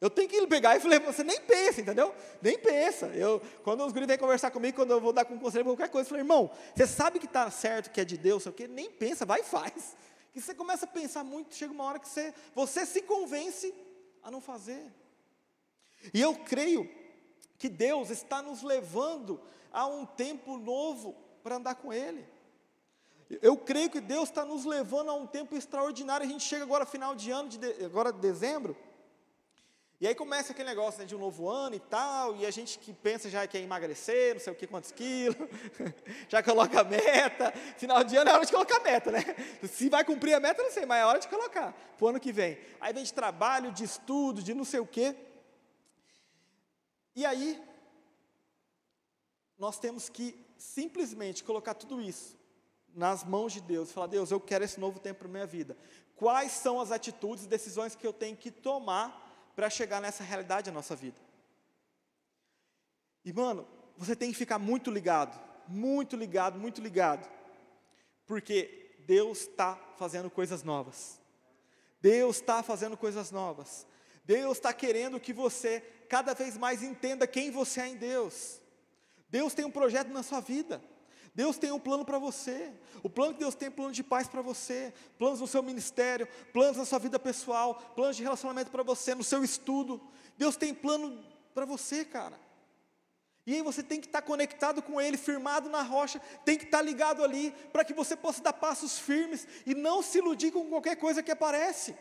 Eu 0.00 0.08
tenho 0.08 0.28
que 0.28 0.46
pegar 0.46 0.76
e 0.76 0.80
falar, 0.80 1.00
você 1.00 1.24
nem 1.24 1.40
pensa, 1.40 1.80
entendeu? 1.80 2.14
Nem 2.40 2.56
pensa. 2.56 3.06
Eu, 3.06 3.42
quando 3.64 3.84
os 3.84 3.92
guris 3.92 4.06
vêm 4.06 4.16
conversar 4.16 4.50
comigo, 4.50 4.76
quando 4.76 4.92
eu 4.92 5.00
vou 5.00 5.12
dar 5.12 5.24
com 5.24 5.34
um 5.34 5.38
conselho 5.38 5.64
qualquer 5.64 5.88
coisa, 5.88 6.06
eu 6.06 6.10
falo, 6.10 6.20
irmão, 6.20 6.50
você 6.74 6.86
sabe 6.86 7.18
que 7.18 7.26
está 7.26 7.50
certo, 7.50 7.90
que 7.90 8.00
é 8.00 8.04
de 8.04 8.16
Deus, 8.16 8.44
sei 8.44 8.52
o 8.52 8.54
quê, 8.54 8.68
nem 8.68 8.88
pensa, 8.90 9.26
vai 9.26 9.40
e 9.40 9.44
faz. 9.44 9.96
E 10.34 10.40
você 10.40 10.54
começa 10.54 10.84
a 10.84 10.88
pensar 10.88 11.24
muito, 11.24 11.54
chega 11.54 11.72
uma 11.72 11.84
hora 11.84 11.98
que 11.98 12.08
você, 12.08 12.32
você 12.54 12.86
se 12.86 13.02
convence 13.02 13.74
a 14.22 14.30
não 14.30 14.40
fazer. 14.40 14.86
E 16.14 16.20
eu 16.20 16.34
creio 16.34 16.88
que 17.58 17.68
Deus 17.68 18.10
está 18.10 18.40
nos 18.40 18.62
levando 18.62 19.40
a 19.72 19.86
um 19.86 20.06
tempo 20.06 20.56
novo 20.58 21.16
para 21.42 21.56
andar 21.56 21.74
com 21.74 21.92
Ele. 21.92 22.24
Eu 23.42 23.56
creio 23.56 23.90
que 23.90 24.00
Deus 24.00 24.28
está 24.28 24.44
nos 24.44 24.64
levando 24.64 25.10
a 25.10 25.14
um 25.14 25.26
tempo 25.26 25.56
extraordinário. 25.56 26.24
A 26.24 26.28
gente 26.28 26.44
chega 26.44 26.62
agora 26.62 26.86
final 26.86 27.14
de 27.14 27.30
ano, 27.30 27.48
de, 27.48 27.84
agora 27.84 28.12
de 28.12 28.20
dezembro, 28.20 28.76
e 30.00 30.06
aí 30.06 30.14
começa 30.14 30.52
aquele 30.52 30.68
negócio 30.68 31.00
né, 31.00 31.06
de 31.06 31.16
um 31.16 31.18
novo 31.18 31.48
ano 31.48 31.74
e 31.74 31.80
tal, 31.80 32.36
e 32.36 32.46
a 32.46 32.50
gente 32.52 32.78
que 32.78 32.92
pensa 32.92 33.28
já 33.28 33.44
que 33.48 33.58
é 33.58 33.60
emagrecer, 33.60 34.34
não 34.34 34.40
sei 34.40 34.52
o 34.52 34.56
que, 34.56 34.64
quantos 34.64 34.92
quilos, 34.92 35.36
já 36.30 36.40
coloca 36.40 36.80
a 36.80 36.84
meta. 36.84 37.50
Final 37.76 38.04
de 38.04 38.16
ano 38.16 38.30
é 38.30 38.32
hora 38.32 38.46
de 38.46 38.52
colocar 38.52 38.76
a 38.76 38.84
meta, 38.84 39.10
né? 39.10 39.24
Se 39.68 39.88
vai 39.88 40.04
cumprir 40.04 40.34
a 40.34 40.40
meta, 40.40 40.62
não 40.62 40.70
sei, 40.70 40.86
mas 40.86 41.00
é 41.00 41.04
hora 41.04 41.18
de 41.18 41.26
colocar 41.26 41.72
para 41.72 42.04
o 42.04 42.08
ano 42.08 42.20
que 42.20 42.30
vem. 42.30 42.56
Aí 42.80 42.92
vem 42.92 43.02
de 43.02 43.12
trabalho, 43.12 43.72
de 43.72 43.82
estudo, 43.82 44.40
de 44.40 44.54
não 44.54 44.64
sei 44.64 44.78
o 44.78 44.86
quê. 44.86 45.16
E 47.16 47.26
aí, 47.26 47.60
nós 49.58 49.80
temos 49.80 50.08
que 50.08 50.46
simplesmente 50.56 51.42
colocar 51.42 51.74
tudo 51.74 52.00
isso 52.00 52.38
nas 52.94 53.24
mãos 53.24 53.52
de 53.52 53.60
Deus 53.60 53.90
falar: 53.90 54.06
Deus, 54.06 54.30
eu 54.30 54.38
quero 54.38 54.62
esse 54.62 54.78
novo 54.78 55.00
tempo 55.00 55.18
para 55.18 55.28
minha 55.28 55.46
vida. 55.46 55.76
Quais 56.14 56.52
são 56.52 56.80
as 56.80 56.92
atitudes 56.92 57.44
e 57.44 57.48
decisões 57.48 57.96
que 57.96 58.06
eu 58.06 58.12
tenho 58.12 58.36
que 58.36 58.52
tomar 58.52 59.27
para 59.58 59.68
chegar 59.68 60.00
nessa 60.00 60.22
realidade 60.22 60.66
da 60.66 60.72
nossa 60.72 60.94
vida? 60.94 61.18
E, 63.24 63.32
mano, 63.32 63.66
você 63.96 64.14
tem 64.14 64.30
que 64.30 64.38
ficar 64.38 64.56
muito 64.56 64.88
ligado, 64.88 65.36
muito 65.66 66.14
ligado, 66.14 66.60
muito 66.60 66.80
ligado, 66.80 67.28
porque 68.24 68.94
Deus 69.00 69.40
está 69.40 69.74
fazendo 69.96 70.30
coisas 70.30 70.62
novas. 70.62 71.20
Deus 72.00 72.36
está 72.36 72.62
fazendo 72.62 72.96
coisas 72.96 73.32
novas. 73.32 73.84
Deus 74.24 74.58
está 74.58 74.72
querendo 74.72 75.18
que 75.18 75.32
você 75.32 75.80
cada 76.08 76.34
vez 76.34 76.56
mais 76.56 76.80
entenda 76.80 77.26
quem 77.26 77.50
você 77.50 77.80
é 77.80 77.88
em 77.88 77.96
Deus. 77.96 78.60
Deus 79.28 79.54
tem 79.54 79.64
um 79.64 79.72
projeto 79.72 80.10
na 80.10 80.22
sua 80.22 80.38
vida. 80.38 80.80
Deus 81.38 81.56
tem 81.56 81.70
um 81.70 81.78
plano 81.78 82.04
para 82.04 82.18
você. 82.18 82.72
O 83.00 83.08
plano 83.08 83.32
que 83.32 83.38
Deus 83.38 83.54
tem 83.54 83.68
é 83.68 83.70
plano 83.70 83.92
de 83.92 84.02
paz 84.02 84.26
para 84.26 84.42
você, 84.42 84.92
planos 85.16 85.38
no 85.38 85.46
seu 85.46 85.62
ministério, 85.62 86.26
planos 86.52 86.76
na 86.76 86.84
sua 86.84 86.98
vida 86.98 87.16
pessoal, 87.16 87.76
planos 87.94 88.16
de 88.16 88.24
relacionamento 88.24 88.72
para 88.72 88.82
você, 88.82 89.14
no 89.14 89.22
seu 89.22 89.44
estudo. 89.44 90.00
Deus 90.36 90.56
tem 90.56 90.74
plano 90.74 91.24
para 91.54 91.64
você, 91.64 92.04
cara. 92.04 92.36
E 93.46 93.54
aí 93.54 93.62
você 93.62 93.84
tem 93.84 94.00
que 94.00 94.08
estar 94.08 94.20
tá 94.20 94.26
conectado 94.26 94.82
com 94.82 95.00
Ele, 95.00 95.16
firmado 95.16 95.68
na 95.68 95.80
rocha, 95.80 96.20
tem 96.44 96.58
que 96.58 96.64
estar 96.64 96.78
tá 96.78 96.82
ligado 96.82 97.22
ali, 97.22 97.54
para 97.72 97.84
que 97.84 97.94
você 97.94 98.16
possa 98.16 98.42
dar 98.42 98.52
passos 98.52 98.98
firmes 98.98 99.46
e 99.64 99.76
não 99.76 100.02
se 100.02 100.18
iludir 100.18 100.50
com 100.50 100.68
qualquer 100.68 100.96
coisa 100.96 101.22
que 101.22 101.30
aparece. 101.30 101.94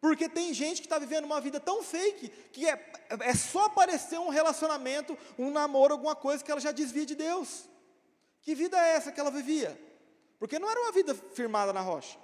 Porque 0.00 0.26
tem 0.26 0.54
gente 0.54 0.80
que 0.80 0.86
está 0.86 0.98
vivendo 0.98 1.26
uma 1.26 1.38
vida 1.38 1.60
tão 1.60 1.82
fake 1.82 2.30
que 2.50 2.66
é, 2.66 2.92
é 3.10 3.34
só 3.34 3.66
aparecer 3.66 4.18
um 4.18 4.30
relacionamento, 4.30 5.18
um 5.38 5.50
namoro, 5.50 5.92
alguma 5.92 6.16
coisa 6.16 6.42
que 6.42 6.50
ela 6.50 6.62
já 6.62 6.72
desvia 6.72 7.04
de 7.04 7.14
Deus. 7.14 7.68
Que 8.48 8.54
vida 8.54 8.78
é 8.78 8.96
essa 8.96 9.12
que 9.12 9.20
ela 9.20 9.30
vivia? 9.30 9.78
Porque 10.38 10.58
não 10.58 10.70
era 10.70 10.80
uma 10.80 10.90
vida 10.90 11.14
firmada 11.14 11.70
na 11.70 11.82
rocha. 11.82 12.18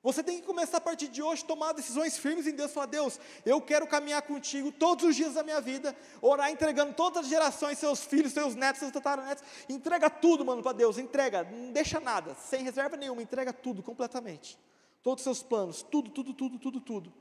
Você 0.00 0.22
tem 0.22 0.38
que 0.40 0.46
começar 0.46 0.76
a 0.76 0.80
partir 0.80 1.08
de 1.08 1.20
hoje 1.20 1.44
tomar 1.44 1.72
decisões 1.72 2.16
firmes 2.16 2.46
em 2.46 2.52
Deus, 2.52 2.70
falar: 2.70 2.86
Deus, 2.86 3.18
eu 3.44 3.60
quero 3.60 3.84
caminhar 3.88 4.22
contigo 4.22 4.70
todos 4.70 5.04
os 5.04 5.16
dias 5.16 5.34
da 5.34 5.42
minha 5.42 5.60
vida, 5.60 5.92
orar 6.22 6.52
entregando 6.52 6.94
todas 6.94 7.24
as 7.24 7.28
gerações, 7.28 7.80
seus 7.80 8.04
filhos, 8.04 8.32
seus 8.32 8.54
netos, 8.54 8.78
seus 8.78 8.92
tataranetos, 8.92 9.42
entrega 9.68 10.08
tudo, 10.08 10.44
mano, 10.44 10.62
para 10.62 10.70
Deus, 10.70 10.98
entrega, 10.98 11.42
não 11.42 11.72
deixa 11.72 11.98
nada, 11.98 12.36
sem 12.36 12.62
reserva 12.62 12.96
nenhuma, 12.96 13.20
entrega 13.20 13.52
tudo 13.52 13.82
completamente 13.82 14.56
todos 15.02 15.22
os 15.22 15.24
seus 15.24 15.42
planos, 15.42 15.82
tudo, 15.82 16.10
tudo, 16.10 16.32
tudo, 16.32 16.60
tudo, 16.60 16.80
tudo. 16.80 17.12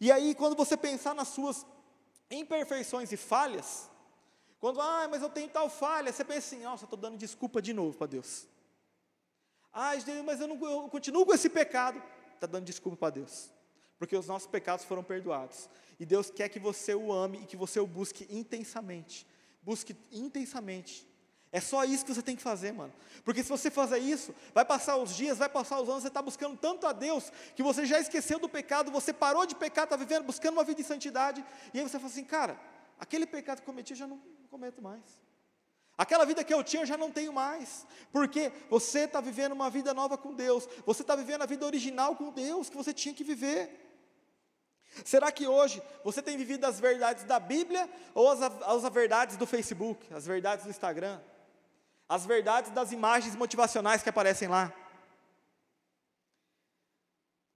E 0.00 0.12
aí, 0.12 0.36
quando 0.36 0.54
você 0.54 0.76
pensar 0.76 1.16
nas 1.16 1.26
suas 1.26 1.66
imperfeições 2.30 3.10
e 3.10 3.16
falhas, 3.16 3.89
quando, 4.60 4.80
ah, 4.80 5.08
mas 5.10 5.22
eu 5.22 5.30
tenho 5.30 5.48
tal 5.48 5.70
falha, 5.70 6.12
você 6.12 6.22
pensa 6.22 6.54
assim, 6.54 6.62
nossa, 6.62 6.84
estou 6.84 6.98
dando 6.98 7.16
desculpa 7.16 7.62
de 7.62 7.72
novo 7.72 7.96
para 7.96 8.06
Deus. 8.06 8.46
Ah, 9.72 9.92
mas 10.24 10.40
eu, 10.40 10.46
não, 10.46 10.60
eu 10.68 10.88
continuo 10.90 11.24
com 11.24 11.32
esse 11.32 11.48
pecado, 11.48 12.02
está 12.34 12.46
dando 12.46 12.66
desculpa 12.66 12.98
para 12.98 13.10
Deus. 13.10 13.50
Porque 13.98 14.14
os 14.14 14.26
nossos 14.26 14.46
pecados 14.46 14.84
foram 14.84 15.02
perdoados. 15.02 15.68
E 15.98 16.04
Deus 16.04 16.30
quer 16.30 16.48
que 16.48 16.58
você 16.58 16.94
o 16.94 17.10
ame 17.10 17.42
e 17.42 17.46
que 17.46 17.56
você 17.56 17.80
o 17.80 17.86
busque 17.86 18.26
intensamente. 18.30 19.26
Busque 19.62 19.96
intensamente. 20.12 21.08
É 21.52 21.60
só 21.60 21.84
isso 21.84 22.04
que 22.04 22.14
você 22.14 22.22
tem 22.22 22.36
que 22.36 22.42
fazer, 22.42 22.72
mano. 22.72 22.92
Porque 23.24 23.42
se 23.42 23.48
você 23.48 23.70
fazer 23.70 23.98
isso, 23.98 24.34
vai 24.54 24.64
passar 24.64 24.96
os 24.96 25.16
dias, 25.16 25.38
vai 25.38 25.48
passar 25.48 25.80
os 25.80 25.88
anos, 25.88 26.02
você 26.02 26.08
está 26.08 26.22
buscando 26.22 26.56
tanto 26.56 26.86
a 26.86 26.92
Deus, 26.92 27.32
que 27.56 27.62
você 27.62 27.84
já 27.86 27.98
esqueceu 27.98 28.38
do 28.38 28.48
pecado, 28.48 28.90
você 28.90 29.12
parou 29.12 29.44
de 29.46 29.54
pecar, 29.54 29.84
está 29.84 29.96
vivendo, 29.96 30.24
buscando 30.24 30.54
uma 30.54 30.64
vida 30.64 30.80
de 30.80 30.86
santidade, 30.86 31.44
e 31.74 31.78
aí 31.78 31.82
você 31.82 31.98
fala 31.98 32.10
assim, 32.10 32.24
cara, 32.24 32.60
aquele 32.98 33.26
pecado 33.26 33.60
que 33.60 33.66
cometi 33.66 33.94
já 33.94 34.06
não 34.06 34.20
cometo 34.50 34.82
mais. 34.82 35.04
Aquela 35.96 36.24
vida 36.24 36.42
que 36.42 36.52
eu 36.52 36.64
tinha 36.64 36.82
eu 36.82 36.86
já 36.86 36.96
não 36.96 37.10
tenho 37.12 37.32
mais, 37.32 37.86
porque 38.10 38.50
você 38.68 39.00
está 39.00 39.20
vivendo 39.20 39.52
uma 39.52 39.70
vida 39.70 39.94
nova 39.94 40.18
com 40.18 40.34
Deus, 40.34 40.68
você 40.84 41.02
está 41.02 41.14
vivendo 41.14 41.42
a 41.42 41.46
vida 41.46 41.64
original 41.64 42.16
com 42.16 42.32
Deus 42.32 42.68
que 42.68 42.76
você 42.76 42.92
tinha 42.92 43.14
que 43.14 43.22
viver. 43.22 43.86
Será 45.04 45.30
que 45.30 45.46
hoje 45.46 45.80
você 46.02 46.20
tem 46.20 46.36
vivido 46.36 46.64
as 46.64 46.80
verdades 46.80 47.22
da 47.24 47.38
Bíblia 47.38 47.88
ou 48.12 48.28
as, 48.28 48.42
as 48.42 48.92
verdades 48.92 49.36
do 49.36 49.46
Facebook, 49.46 50.12
as 50.12 50.26
verdades 50.26 50.64
do 50.64 50.70
Instagram, 50.70 51.20
as 52.08 52.26
verdades 52.26 52.72
das 52.72 52.90
imagens 52.90 53.36
motivacionais 53.36 54.02
que 54.02 54.08
aparecem 54.08 54.48
lá? 54.48 54.72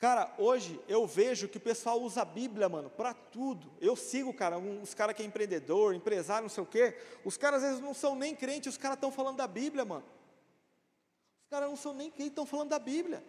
Cara, 0.04 0.30
hoje 0.36 0.78
eu 0.86 1.06
vejo 1.06 1.48
que 1.48 1.56
o 1.56 1.60
pessoal 1.60 1.98
usa 1.98 2.20
a 2.20 2.24
Bíblia, 2.26 2.68
mano, 2.68 2.90
para 2.90 3.14
tudo. 3.14 3.72
Eu 3.80 3.96
sigo, 3.96 4.34
cara, 4.34 4.58
um, 4.58 4.82
os 4.82 4.92
caras 4.92 5.16
que 5.16 5.22
é 5.22 5.24
empreendedor, 5.24 5.94
empresário, 5.94 6.42
não 6.42 6.50
sei 6.50 6.62
o 6.62 6.66
quê. 6.66 6.94
Os 7.24 7.38
caras 7.38 7.62
às 7.62 7.70
vezes 7.70 7.82
não 7.82 7.94
são 7.94 8.14
nem 8.14 8.36
crentes, 8.36 8.74
os 8.74 8.76
caras 8.76 8.98
estão 8.98 9.10
falando 9.10 9.38
da 9.38 9.46
Bíblia, 9.46 9.82
mano. 9.82 10.04
Os 11.44 11.48
caras 11.48 11.70
não 11.70 11.76
são 11.78 11.94
nem 11.94 12.10
crentes, 12.10 12.32
estão 12.32 12.44
falando 12.44 12.68
da 12.68 12.78
Bíblia. 12.78 13.24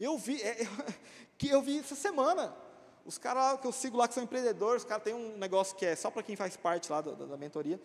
Eu 0.00 0.16
vi, 0.16 0.40
é, 0.42 0.62
eu, 0.62 0.68
que 1.36 1.50
eu 1.50 1.60
vi 1.60 1.80
essa 1.80 1.94
semana. 1.94 2.56
Os 3.04 3.18
caras 3.18 3.60
que 3.60 3.66
eu 3.66 3.72
sigo 3.72 3.98
lá 3.98 4.08
que 4.08 4.14
são 4.14 4.22
empreendedores, 4.22 4.82
os 4.82 4.88
caras 4.88 5.04
têm 5.04 5.12
um 5.12 5.36
negócio 5.36 5.76
que 5.76 5.84
é 5.84 5.94
só 5.94 6.10
para 6.10 6.22
quem 6.22 6.36
faz 6.36 6.56
parte 6.56 6.90
lá 6.90 7.02
da, 7.02 7.10
da, 7.12 7.26
da 7.26 7.36
mentoria. 7.36 7.78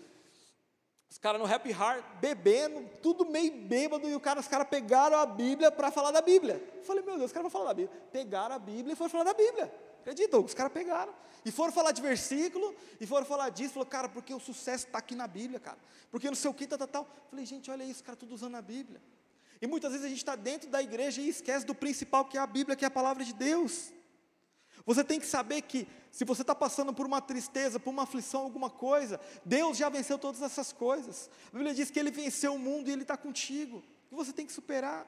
Os 1.13 1.19
caras 1.19 1.39
no 1.39 1.45
Happy 1.45 1.69
Heart, 1.69 2.04
bebendo, 2.19 2.89
tudo 2.99 3.23
meio 3.23 3.52
bêbado, 3.52 4.10
e 4.10 4.15
o 4.15 4.19
cara, 4.19 4.39
os 4.39 4.47
caras 4.47 4.67
pegaram 4.67 5.15
a 5.15 5.28
Bíblia 5.28 5.71
para 5.71 5.91
falar 5.91 6.10
da 6.10 6.23
Bíblia. 6.23 6.60
Eu 6.76 6.82
falei, 6.82 7.04
meu 7.04 7.13
Deus, 7.17 7.28
os 7.28 7.32
caras 7.32 7.52
vão 7.52 7.52
falar 7.52 7.71
da 7.71 7.73
Bíblia. 7.76 8.02
Pegaram 8.12 8.56
a 8.56 8.58
Bíblia 8.58 8.93
e 8.93 8.95
foram 8.95 9.12
falar 9.12 9.26
da 9.26 9.34
Bíblia. 9.36 9.71
Acredita? 10.02 10.39
Os 10.39 10.56
caras 10.56 10.73
pegaram. 10.73 11.13
E 11.45 11.52
foram 11.52 11.71
falar 11.71 11.91
de 11.91 12.02
versículo, 12.02 12.76
e 12.99 13.06
foram 13.06 13.28
falar 13.28 13.49
disso. 13.49 13.76
Falou, 13.76 13.86
cara, 13.86 14.10
porque 14.10 14.34
o 14.34 14.39
sucesso 14.39 14.88
está 14.88 14.97
aqui 14.97 15.13
na 15.13 15.28
Bíblia, 15.28 15.60
cara. 15.60 15.78
Porque 16.10 16.26
não 16.28 16.36
sei 16.36 16.49
o 16.49 16.54
que, 16.54 16.65
tal, 16.65 16.80
tal, 16.80 16.88
tal. 16.88 17.08
Falei, 17.30 17.45
gente, 17.45 17.69
olha 17.69 17.84
isso, 17.84 17.97
os 17.97 18.02
caras 18.02 18.17
tudo 18.17 18.34
usando 18.34 18.56
a 18.56 18.62
Bíblia. 18.63 18.99
E 19.62 19.67
muitas 19.67 19.91
vezes 19.91 20.08
a 20.08 20.10
gente 20.10 20.17
está 20.17 20.36
dentro 20.36 20.67
da 20.67 20.82
igreja 20.82 21.21
e 21.21 21.30
esquece 21.30 21.63
do 21.63 21.76
principal 21.76 22.26
que 22.26 22.39
é 22.39 22.41
a 22.41 22.47
Bíblia, 22.47 22.76
que 22.76 22.86
é 22.86 22.88
a 22.88 22.91
palavra 22.91 23.23
de 23.23 23.34
Deus. 23.34 23.93
Você 24.86 25.04
tem 25.04 25.19
que 25.19 25.26
saber 25.26 25.62
que 25.62 25.88
se 26.12 26.26
você 26.26 26.41
está 26.41 26.54
passando 26.54 26.93
por 26.93 27.06
uma 27.06 27.22
tristeza, 27.22 27.80
por 27.80 27.89
uma 27.89 28.04
aflição, 28.04 28.41
alguma 28.41 28.69
coisa, 28.69 29.19
Deus 29.46 29.78
já 29.78 29.89
venceu 29.89 30.19
todas 30.19 30.41
essas 30.41 30.74
coisas. 30.74 31.30
A 31.48 31.58
Bíblia 31.58 31.74
diz 31.74 31.89
que 31.89 32.00
Ele 32.00 32.12
venceu 32.12 32.56
o 32.56 32.60
mundo 32.60 32.89
e 32.89 32.91
Ele 32.91 33.04
está 33.04 33.17
contigo. 33.17 33.82
E 34.12 34.15
você 34.15 34.34
tem 34.34 34.46
que 34.46 34.52
superar. 34.52 35.08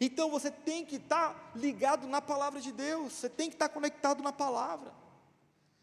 Então 0.00 0.30
você 0.30 0.50
tem 0.50 0.84
que 0.84 0.96
estar 0.96 1.34
tá 1.34 1.50
ligado 1.54 2.06
na 2.06 2.22
palavra 2.22 2.60
de 2.60 2.72
Deus. 2.72 3.12
Você 3.12 3.28
tem 3.28 3.48
que 3.48 3.56
estar 3.56 3.68
tá 3.68 3.74
conectado 3.74 4.22
na 4.22 4.32
palavra. 4.32 4.92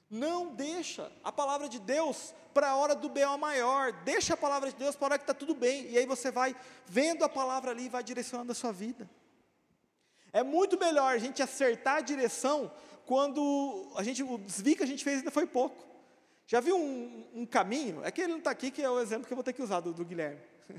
Não 0.09 0.53
deixa 0.53 1.11
a 1.23 1.31
palavra 1.31 1.67
de 1.67 1.79
Deus 1.79 2.33
para 2.53 2.69
a 2.69 2.75
hora 2.75 2.95
do 2.95 3.09
B.O. 3.09 3.37
maior. 3.37 3.91
Deixa 3.91 4.33
a 4.33 4.37
palavra 4.37 4.71
de 4.71 4.77
Deus 4.77 4.95
para 4.95 5.05
a 5.05 5.07
hora 5.09 5.17
que 5.17 5.23
está 5.23 5.33
tudo 5.33 5.53
bem. 5.53 5.89
E 5.89 5.97
aí 5.97 6.05
você 6.05 6.31
vai 6.31 6.55
vendo 6.85 7.25
a 7.25 7.29
palavra 7.29 7.71
ali 7.71 7.85
e 7.85 7.89
vai 7.89 8.03
direcionando 8.03 8.51
a 8.51 8.55
sua 8.55 8.71
vida. 8.71 9.09
É 10.35 10.43
muito 10.43 10.77
melhor 10.77 11.15
a 11.15 11.17
gente 11.17 11.41
acertar 11.41 11.95
a 11.95 12.01
direção 12.01 12.69
quando 13.05 13.89
a 13.95 14.03
gente, 14.03 14.21
o 14.21 14.37
desvio 14.37 14.75
que 14.75 14.83
a 14.83 14.85
gente 14.85 15.01
fez 15.01 15.19
ainda 15.19 15.31
foi 15.31 15.47
pouco. 15.47 15.81
Já 16.45 16.59
viu 16.59 16.75
um, 16.75 17.25
um 17.33 17.45
caminho? 17.45 18.03
É 18.03 18.11
que 18.11 18.19
ele 18.19 18.33
não 18.33 18.39
está 18.39 18.51
aqui, 18.51 18.69
que 18.69 18.81
é 18.81 18.89
o 18.89 18.99
exemplo 18.99 19.25
que 19.25 19.31
eu 19.31 19.37
vou 19.37 19.45
ter 19.45 19.53
que 19.53 19.61
usar 19.61 19.79
do, 19.79 19.93
do 19.93 20.03
Guilherme. 20.03 20.41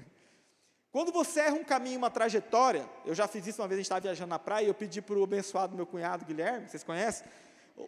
Quando 0.93 1.11
você 1.11 1.41
erra 1.41 1.55
um 1.55 1.65
caminho, 1.65 1.97
uma 1.97 2.11
trajetória, 2.11 2.87
eu 3.07 3.15
já 3.15 3.27
fiz 3.27 3.47
isso 3.47 3.63
uma 3.63 3.67
vez, 3.67 3.79
a 3.79 3.81
gente 3.81 3.87
estava 3.87 4.03
viajando 4.03 4.29
na 4.29 4.39
praia, 4.39 4.67
eu 4.67 4.75
pedi 4.75 5.01
para 5.01 5.19
o 5.19 5.25
abençoado 5.25 5.75
meu 5.75 5.87
cunhado 5.87 6.27
Guilherme, 6.27 6.69
vocês 6.69 6.85
conhecem? 6.85 7.27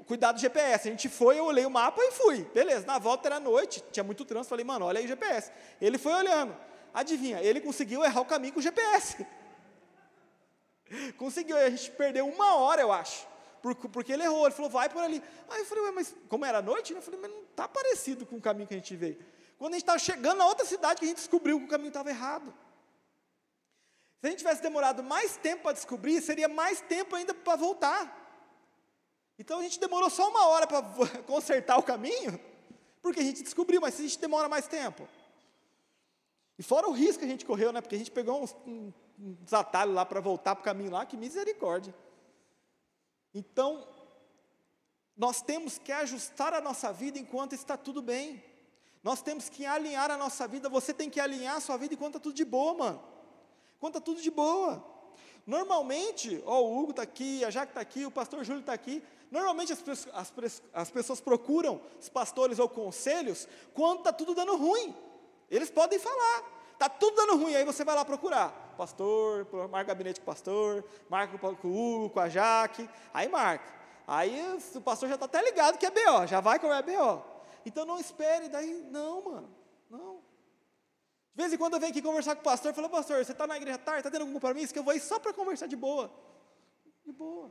Cuidado 0.07 0.37
do 0.37 0.41
GPS. 0.41 0.89
A 0.89 0.91
gente 0.91 1.11
foi, 1.11 1.39
eu 1.39 1.45
olhei 1.45 1.67
o 1.67 1.71
mapa 1.71 2.01
e 2.03 2.13
fui. 2.13 2.45
Beleza, 2.55 2.87
na 2.87 2.99
volta 2.99 3.29
era 3.29 3.39
noite, 3.39 3.85
tinha 3.93 4.03
muito 4.03 4.25
trânsito, 4.25 4.49
falei, 4.49 4.65
mano, 4.65 4.87
olha 4.87 5.01
aí 5.01 5.05
o 5.05 5.09
GPS. 5.09 5.53
Ele 5.83 5.99
foi 5.99 6.15
olhando. 6.15 6.57
Adivinha, 6.95 7.43
ele 7.43 7.61
conseguiu 7.61 8.03
errar 8.03 8.23
o 8.23 8.25
caminho 8.25 8.55
com 8.55 8.59
o 8.59 8.63
GPS. 8.63 9.27
Conseguiu, 11.17 11.57
a 11.57 11.71
gente 11.71 11.91
perdeu 11.93 12.27
uma 12.27 12.57
hora, 12.57 12.81
eu 12.83 12.93
acho. 12.93 13.27
Porque 13.61 14.13
ele 14.13 14.23
errou, 14.23 14.47
ele 14.47 14.55
falou, 14.55 14.71
vai 14.71 14.89
por 14.89 15.03
ali. 15.03 15.23
Aí 15.49 15.61
eu 15.61 15.67
falei, 15.67 15.91
mas 15.91 16.15
como 16.29 16.45
era 16.45 16.63
noite, 16.63 16.93
né? 16.93 16.99
eu 16.99 17.03
falei, 17.03 17.21
mas 17.21 17.31
não 17.31 17.43
está 17.43 17.67
parecido 17.69 18.25
com 18.25 18.37
o 18.37 18.41
caminho 18.41 18.67
que 18.69 18.75
a 18.75 18.77
gente 18.77 18.95
veio. 18.97 19.19
Quando 19.59 19.75
a 19.75 19.77
gente 19.77 19.83
estava 19.83 19.99
chegando 19.99 20.39
na 20.39 20.47
outra 20.47 20.65
cidade, 20.65 21.01
que 21.01 21.05
a 21.05 21.09
gente 21.09 21.19
descobriu 21.19 21.59
que 21.59 21.65
o 21.65 21.69
caminho 21.69 21.89
estava 21.89 22.09
errado. 22.09 22.55
Se 24.21 24.27
a 24.27 24.31
gente 24.31 24.39
tivesse 24.39 24.63
demorado 24.63 25.03
mais 25.03 25.37
tempo 25.37 25.63
para 25.63 25.73
descobrir, 25.73 26.21
seria 26.23 26.49
mais 26.49 26.81
tempo 26.81 27.15
ainda 27.15 27.35
para 27.35 27.57
voltar. 27.57 28.17
Então 29.39 29.61
a 29.61 29.63
gente 29.63 29.79
demorou 29.79 30.11
só 30.11 30.29
uma 30.29 30.47
hora 30.47 30.67
para 30.67 30.83
consertar 31.27 31.79
o 31.79 31.83
caminho, 31.83 32.41
porque 33.01 33.21
a 33.21 33.23
gente 33.23 33.43
descobriu, 33.43 33.81
mas 33.81 33.95
se 33.95 34.03
a 34.03 34.05
gente 34.05 34.19
demora 34.19 34.49
mais 34.49 34.67
tempo. 34.67 35.09
E 36.59 36.63
fora 36.63 36.89
o 36.89 36.93
risco 36.93 37.21
que 37.21 37.25
a 37.25 37.29
gente 37.29 37.45
correu, 37.45 37.73
né? 37.73 37.81
Porque 37.81 37.95
a 37.95 37.99
gente 37.99 38.11
pegou 38.11 38.43
uns, 38.43 38.55
uns 39.19 39.53
atalhos 39.53 39.95
lá 39.95 40.07
para 40.07 40.21
voltar 40.21 40.55
para 40.55 40.63
o 40.63 40.65
caminho 40.65 40.93
lá, 40.93 41.05
que 41.05 41.17
misericórdia. 41.17 41.95
Então, 43.35 43.87
nós 45.17 45.43
temos 45.43 45.79
que 45.79 45.91
ajustar 45.91 46.55
a 46.55 46.61
nossa 46.61 46.93
vida 46.93 47.19
enquanto 47.19 47.53
está 47.53 47.77
tudo 47.77 48.01
bem. 48.01 48.43
Nós 49.03 49.21
temos 49.21 49.49
que 49.49 49.67
alinhar 49.67 50.11
a 50.11 50.17
nossa 50.17 50.47
vida. 50.47 50.69
Você 50.69 50.95
tem 50.95 51.11
que 51.11 51.21
alinhar 51.21 51.57
a 51.57 51.61
sua 51.61 51.77
vida 51.77 51.95
enquanto 51.95 52.17
está 52.17 52.21
tudo 52.21 52.35
de 52.35 52.45
boa, 52.45 52.75
mano. 52.75 53.03
Enquanto 53.77 53.97
está 53.97 54.05
tudo 54.05 54.23
de 54.23 54.31
boa. 54.31 54.85
Normalmente, 55.47 56.43
ó, 56.47 56.61
o 56.61 56.79
Hugo 56.79 56.91
está 56.91 57.03
aqui, 57.03 57.45
a 57.45 57.51
Jaque 57.51 57.71
está 57.71 57.81
aqui, 57.81 58.05
o 58.05 58.11
pastor 58.11 58.45
Júlio 58.45 58.61
está 58.61 58.73
aqui. 58.73 59.03
Normalmente 59.31 59.73
as, 59.73 59.83
as, 60.13 60.63
as 60.73 60.91
pessoas 60.91 61.21
procuram 61.21 61.81
os 62.01 62.09
pastores 62.09 62.59
ou 62.59 62.69
conselhos 62.69 63.49
quando 63.75 63.99
está 63.99 64.13
tudo 64.13 64.35
dando 64.35 64.57
ruim. 64.57 64.95
Eles 65.51 65.71
podem 65.71 65.99
falar. 65.99 66.45
Está 66.73 66.89
tudo 66.89 67.17
dando 67.17 67.37
ruim, 67.37 67.55
aí 67.55 67.65
você 67.65 67.85
vai 67.85 67.95
lá 67.95 68.05
procurar. 68.05 68.68
Pastor, 68.79 69.45
marca 69.69 69.89
gabinete 69.89 70.21
com 70.21 70.23
o 70.23 70.27
pastor, 70.27 70.85
marca 71.11 71.37
com 71.37 71.49
o 71.49 71.51
Hugo, 71.51 72.11
com 72.11 72.21
a 72.21 72.29
Jaque, 72.29 72.89
aí 73.13 73.29
marca. 73.29 73.77
Aí 74.07 74.41
o 74.75 74.81
pastor 74.81 75.09
já 75.09 75.17
está 75.17 75.27
até 75.27 75.43
ligado 75.43 75.77
que 75.77 75.85
é 75.85 75.91
BO, 75.91 76.27
já 76.29 76.41
vai 76.41 76.61
com 76.61 76.73
é 76.73 76.81
BO. 76.81 77.23
Então 77.67 77.85
não 77.85 77.99
espere, 77.99 78.49
daí, 78.49 78.87
não, 78.91 79.23
mano, 79.23 79.55
não. 79.91 80.15
De 81.35 81.43
vez 81.43 81.53
em 81.53 81.59
quando 81.59 81.75
eu 81.75 81.81
venho 81.81 81.91
aqui 81.91 82.01
conversar 82.01 82.37
com 82.37 82.41
o 82.41 82.45
pastor, 82.45 82.73
falo, 82.73 82.89
pastor, 82.89 83.25
você 83.25 83.33
está 83.33 83.47
na 83.49 83.57
igreja 83.57 83.79
tarde, 83.79 84.01
está 84.01 84.11
tendo 84.11 84.23
algum 84.23 84.35
compromisso? 84.35 84.73
Que 84.73 84.79
eu 84.79 84.85
vou 84.85 84.95
ir 84.95 85.01
só 85.01 85.19
para 85.19 85.33
conversar 85.33 85.67
de 85.67 85.77
boa. 85.77 86.11
De 87.05 87.13
boa. 87.13 87.51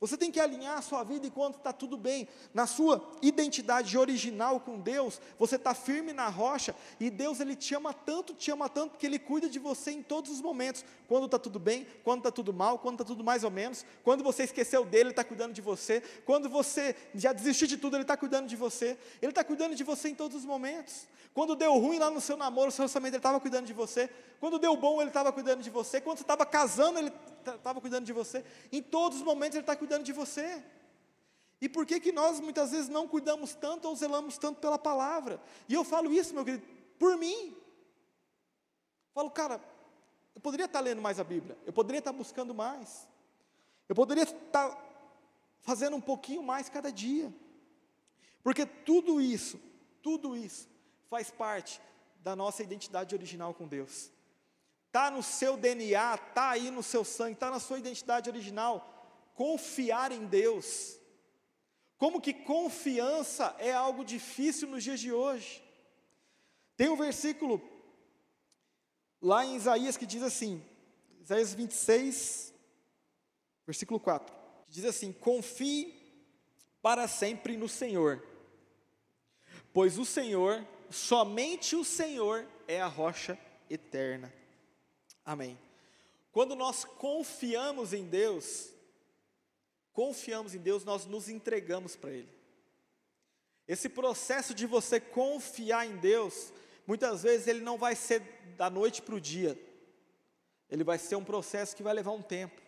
Você 0.00 0.16
tem 0.16 0.30
que 0.30 0.38
alinhar 0.38 0.78
a 0.78 0.82
sua 0.82 1.02
vida 1.02 1.26
enquanto 1.26 1.56
está 1.56 1.72
tudo 1.72 1.96
bem. 1.96 2.28
Na 2.54 2.68
sua 2.68 3.04
identidade 3.20 3.98
original 3.98 4.60
com 4.60 4.78
Deus, 4.78 5.20
você 5.36 5.56
está 5.56 5.74
firme 5.74 6.12
na 6.12 6.28
rocha 6.28 6.72
e 7.00 7.10
Deus 7.10 7.40
ele 7.40 7.56
te 7.56 7.74
ama 7.74 7.92
tanto, 7.92 8.32
te 8.32 8.48
ama 8.52 8.68
tanto 8.68 8.96
que 8.96 9.04
Ele 9.04 9.18
cuida 9.18 9.48
de 9.48 9.58
você 9.58 9.90
em 9.90 10.02
todos 10.02 10.30
os 10.30 10.40
momentos. 10.40 10.84
Quando 11.08 11.24
está 11.24 11.36
tudo 11.36 11.58
bem, 11.58 11.84
quando 12.04 12.18
está 12.20 12.30
tudo 12.30 12.52
mal, 12.52 12.78
quando 12.78 12.94
está 12.94 13.04
tudo 13.04 13.24
mais 13.24 13.42
ou 13.42 13.50
menos. 13.50 13.84
Quando 14.04 14.22
você 14.22 14.44
esqueceu 14.44 14.84
dele, 14.84 15.04
Ele 15.04 15.10
está 15.10 15.24
cuidando 15.24 15.52
de 15.52 15.60
você. 15.60 16.00
Quando 16.24 16.48
você 16.48 16.94
já 17.12 17.32
desistiu 17.32 17.66
de 17.66 17.76
tudo, 17.76 17.96
Ele 17.96 18.04
está 18.04 18.16
cuidando 18.16 18.46
de 18.46 18.54
você. 18.54 18.96
Ele 19.20 19.32
está 19.32 19.42
cuidando 19.42 19.74
de 19.74 19.82
você 19.82 20.10
em 20.10 20.14
todos 20.14 20.36
os 20.36 20.44
momentos. 20.44 21.08
Quando 21.34 21.56
deu 21.56 21.76
ruim 21.76 21.98
lá 21.98 22.10
no 22.10 22.20
seu 22.20 22.36
namoro, 22.36 22.68
o 22.68 22.70
seu 22.72 22.82
relacionamento, 22.82 23.14
Ele 23.14 23.18
estava 23.18 23.40
cuidando 23.40 23.66
de 23.66 23.72
você. 23.72 24.08
Quando 24.38 24.58
deu 24.58 24.76
bom, 24.76 25.00
Ele 25.00 25.10
estava 25.10 25.32
cuidando 25.32 25.62
de 25.62 25.70
você. 25.70 26.00
Quando 26.00 26.18
você 26.18 26.24
estava 26.24 26.46
casando, 26.46 26.98
Ele 26.98 27.12
estava 27.56 27.80
cuidando 27.80 28.04
de 28.04 28.12
você. 28.12 28.44
Em 28.70 28.82
todos 28.82 29.18
os 29.18 29.24
momentos 29.24 29.56
Ele 29.56 29.62
está 29.62 29.76
cuidando 29.76 30.04
de 30.04 30.12
você. 30.12 30.62
E 31.60 31.68
por 31.68 31.84
que, 31.84 31.98
que 31.98 32.12
nós 32.12 32.38
muitas 32.40 32.70
vezes 32.70 32.88
não 32.88 33.08
cuidamos 33.08 33.54
tanto 33.54 33.88
ou 33.88 33.96
zelamos 33.96 34.38
tanto 34.38 34.60
pela 34.60 34.78
palavra? 34.78 35.40
E 35.68 35.74
eu 35.74 35.82
falo 35.84 36.12
isso, 36.12 36.34
meu 36.34 36.44
querido, 36.44 36.64
por 36.98 37.16
mim. 37.16 37.56
falo, 39.12 39.30
cara, 39.30 39.60
eu 40.34 40.40
poderia 40.40 40.66
estar 40.66 40.80
lendo 40.80 41.02
mais 41.02 41.18
a 41.18 41.24
Bíblia, 41.24 41.58
eu 41.66 41.72
poderia 41.72 41.98
estar 41.98 42.12
buscando 42.12 42.54
mais, 42.54 43.08
eu 43.88 43.94
poderia 43.94 44.22
estar 44.22 44.76
fazendo 45.60 45.96
um 45.96 46.00
pouquinho 46.00 46.44
mais 46.44 46.68
cada 46.68 46.92
dia, 46.92 47.34
porque 48.42 48.64
tudo 48.64 49.20
isso, 49.20 49.60
tudo 50.00 50.36
isso 50.36 50.68
faz 51.10 51.28
parte 51.28 51.80
da 52.20 52.36
nossa 52.36 52.62
identidade 52.62 53.16
original 53.16 53.52
com 53.52 53.66
Deus 53.66 54.12
está 54.88 55.10
no 55.10 55.22
seu 55.22 55.56
DNA, 55.56 56.14
está 56.14 56.50
aí 56.50 56.70
no 56.70 56.82
seu 56.82 57.04
sangue, 57.04 57.34
está 57.34 57.50
na 57.50 57.60
sua 57.60 57.78
identidade 57.78 58.28
original. 58.28 59.30
Confiar 59.34 60.10
em 60.10 60.26
Deus. 60.26 60.98
Como 61.96 62.20
que 62.20 62.32
confiança 62.32 63.54
é 63.58 63.72
algo 63.72 64.04
difícil 64.04 64.68
nos 64.68 64.82
dias 64.82 64.98
de 64.98 65.12
hoje. 65.12 65.62
Tem 66.76 66.88
um 66.88 66.96
versículo 66.96 67.60
lá 69.20 69.44
em 69.44 69.56
Isaías 69.56 69.96
que 69.96 70.06
diz 70.06 70.22
assim, 70.22 70.64
Isaías 71.20 71.52
26, 71.52 72.54
versículo 73.66 74.00
4, 74.00 74.34
que 74.66 74.72
diz 74.72 74.84
assim: 74.84 75.12
Confie 75.12 75.94
para 76.80 77.06
sempre 77.06 77.56
no 77.56 77.68
Senhor, 77.68 78.24
pois 79.72 79.98
o 79.98 80.04
Senhor, 80.04 80.66
somente 80.88 81.76
o 81.76 81.84
Senhor 81.84 82.46
é 82.66 82.80
a 82.80 82.86
rocha 82.86 83.38
eterna. 83.68 84.37
Amém. 85.28 85.58
Quando 86.32 86.56
nós 86.56 86.86
confiamos 86.86 87.92
em 87.92 88.08
Deus, 88.08 88.70
confiamos 89.92 90.54
em 90.54 90.58
Deus, 90.58 90.86
nós 90.86 91.04
nos 91.04 91.28
entregamos 91.28 91.94
para 91.94 92.12
Ele. 92.12 92.30
Esse 93.66 93.90
processo 93.90 94.54
de 94.54 94.64
você 94.64 94.98
confiar 94.98 95.86
em 95.86 95.98
Deus, 95.98 96.50
muitas 96.86 97.22
vezes 97.24 97.46
ele 97.46 97.60
não 97.60 97.76
vai 97.76 97.94
ser 97.94 98.22
da 98.56 98.70
noite 98.70 99.02
para 99.02 99.16
o 99.16 99.20
dia, 99.20 99.54
ele 100.70 100.82
vai 100.82 100.96
ser 100.96 101.16
um 101.16 101.24
processo 101.24 101.76
que 101.76 101.82
vai 101.82 101.92
levar 101.92 102.12
um 102.12 102.22
tempo. 102.22 102.62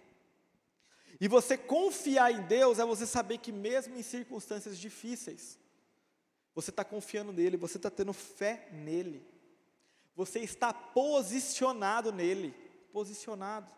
E 1.19 1.29
você 1.29 1.57
confiar 1.57 2.31
em 2.31 2.43
Deus 2.43 2.79
é 2.79 2.85
você 2.85 3.07
saber 3.07 3.39
que, 3.39 3.53
mesmo 3.53 3.97
em 3.97 4.03
circunstâncias 4.03 4.79
difíceis, 4.79 5.59
você 6.55 6.69
está 6.69 6.85
confiando 6.85 7.33
nele, 7.33 7.57
você 7.57 7.79
está 7.79 7.89
tendo 7.89 8.13
fé 8.13 8.69
nele, 8.71 9.27
você 10.21 10.41
está 10.41 10.71
posicionado 10.71 12.13
nele 12.13 12.55
posicionado. 12.93 13.73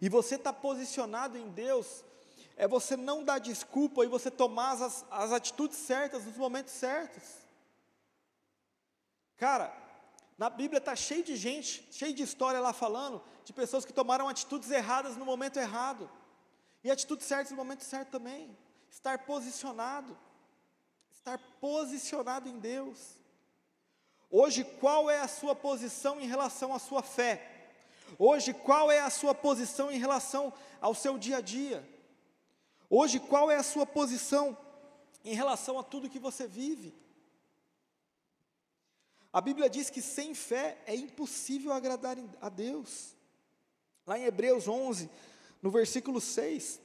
E 0.00 0.08
você 0.08 0.36
está 0.36 0.52
posicionado 0.52 1.36
em 1.36 1.48
Deus, 1.50 2.04
é 2.56 2.68
você 2.68 2.96
não 2.96 3.24
dar 3.24 3.40
desculpa 3.40 4.04
e 4.04 4.08
você 4.08 4.30
tomar 4.30 4.80
as, 4.80 5.04
as 5.10 5.32
atitudes 5.32 5.78
certas 5.78 6.24
nos 6.24 6.36
momentos 6.36 6.72
certos. 6.74 7.24
Cara, 9.36 9.76
na 10.38 10.48
Bíblia 10.48 10.78
está 10.78 10.94
cheio 10.94 11.24
de 11.24 11.34
gente, 11.34 11.88
cheio 11.90 12.14
de 12.14 12.22
história 12.22 12.60
lá 12.60 12.72
falando, 12.72 13.20
de 13.44 13.52
pessoas 13.52 13.84
que 13.84 13.92
tomaram 13.92 14.28
atitudes 14.28 14.70
erradas 14.70 15.16
no 15.16 15.24
momento 15.24 15.58
errado, 15.58 16.08
e 16.84 16.90
atitudes 16.90 17.26
certas 17.26 17.50
no 17.50 17.56
momento 17.56 17.82
certo 17.82 18.10
também. 18.10 18.56
Estar 18.88 19.26
posicionado, 19.26 20.16
estar 21.10 21.36
posicionado 21.60 22.48
em 22.48 22.60
Deus. 22.60 23.25
Hoje, 24.38 24.64
qual 24.64 25.08
é 25.08 25.18
a 25.18 25.28
sua 25.28 25.56
posição 25.56 26.20
em 26.20 26.26
relação 26.26 26.74
à 26.74 26.78
sua 26.78 27.02
fé? 27.02 27.32
Hoje, 28.18 28.52
qual 28.52 28.92
é 28.92 29.00
a 29.00 29.08
sua 29.08 29.34
posição 29.34 29.90
em 29.90 29.98
relação 29.98 30.52
ao 30.78 30.94
seu 30.94 31.16
dia 31.16 31.38
a 31.38 31.40
dia? 31.40 31.82
Hoje, 32.90 33.18
qual 33.18 33.50
é 33.50 33.56
a 33.56 33.62
sua 33.62 33.86
posição 33.86 34.54
em 35.24 35.34
relação 35.34 35.78
a 35.78 35.82
tudo 35.82 36.10
que 36.10 36.18
você 36.18 36.46
vive? 36.46 36.94
A 39.32 39.40
Bíblia 39.40 39.70
diz 39.70 39.88
que 39.88 40.02
sem 40.02 40.34
fé 40.34 40.82
é 40.84 40.94
impossível 40.94 41.72
agradar 41.72 42.18
a 42.38 42.50
Deus. 42.50 43.16
Lá 44.06 44.18
em 44.18 44.24
Hebreus 44.24 44.68
11, 44.68 45.08
no 45.62 45.70
versículo 45.70 46.20
6. 46.20 46.78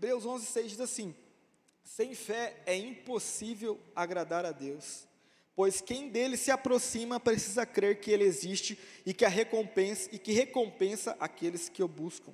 Hebreus 0.00 0.24
11, 0.24 0.46
6 0.46 0.70
diz 0.70 0.80
assim: 0.80 1.14
Sem 1.84 2.14
fé 2.14 2.56
é 2.64 2.74
impossível 2.74 3.78
agradar 3.94 4.46
a 4.46 4.50
Deus, 4.50 5.06
pois 5.54 5.82
quem 5.82 6.08
dele 6.08 6.38
se 6.38 6.50
aproxima 6.50 7.20
precisa 7.20 7.66
crer 7.66 8.00
que 8.00 8.10
ele 8.10 8.24
existe 8.24 8.78
e 9.04 9.12
que 9.12 9.26
a 9.26 9.28
recompensa 9.28 10.08
e 10.10 10.18
que 10.18 10.32
recompensa 10.32 11.14
aqueles 11.20 11.68
que 11.68 11.82
o 11.82 11.88
buscam. 11.88 12.32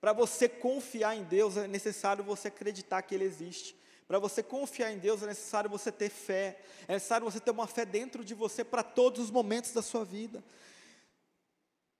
Para 0.00 0.12
você 0.12 0.48
confiar 0.48 1.16
em 1.16 1.22
Deus 1.22 1.56
é 1.56 1.68
necessário 1.68 2.24
você 2.24 2.48
acreditar 2.48 3.00
que 3.02 3.14
ele 3.14 3.22
existe. 3.24 3.76
Para 4.08 4.18
você 4.18 4.42
confiar 4.42 4.90
em 4.90 4.98
Deus 4.98 5.22
é 5.22 5.26
necessário 5.26 5.70
você 5.70 5.92
ter 5.92 6.10
fé, 6.10 6.58
é 6.88 6.94
necessário 6.94 7.30
você 7.30 7.38
ter 7.38 7.52
uma 7.52 7.68
fé 7.68 7.84
dentro 7.84 8.24
de 8.24 8.34
você 8.34 8.64
para 8.64 8.82
todos 8.82 9.22
os 9.22 9.30
momentos 9.30 9.70
da 9.70 9.82
sua 9.82 10.04
vida. 10.04 10.42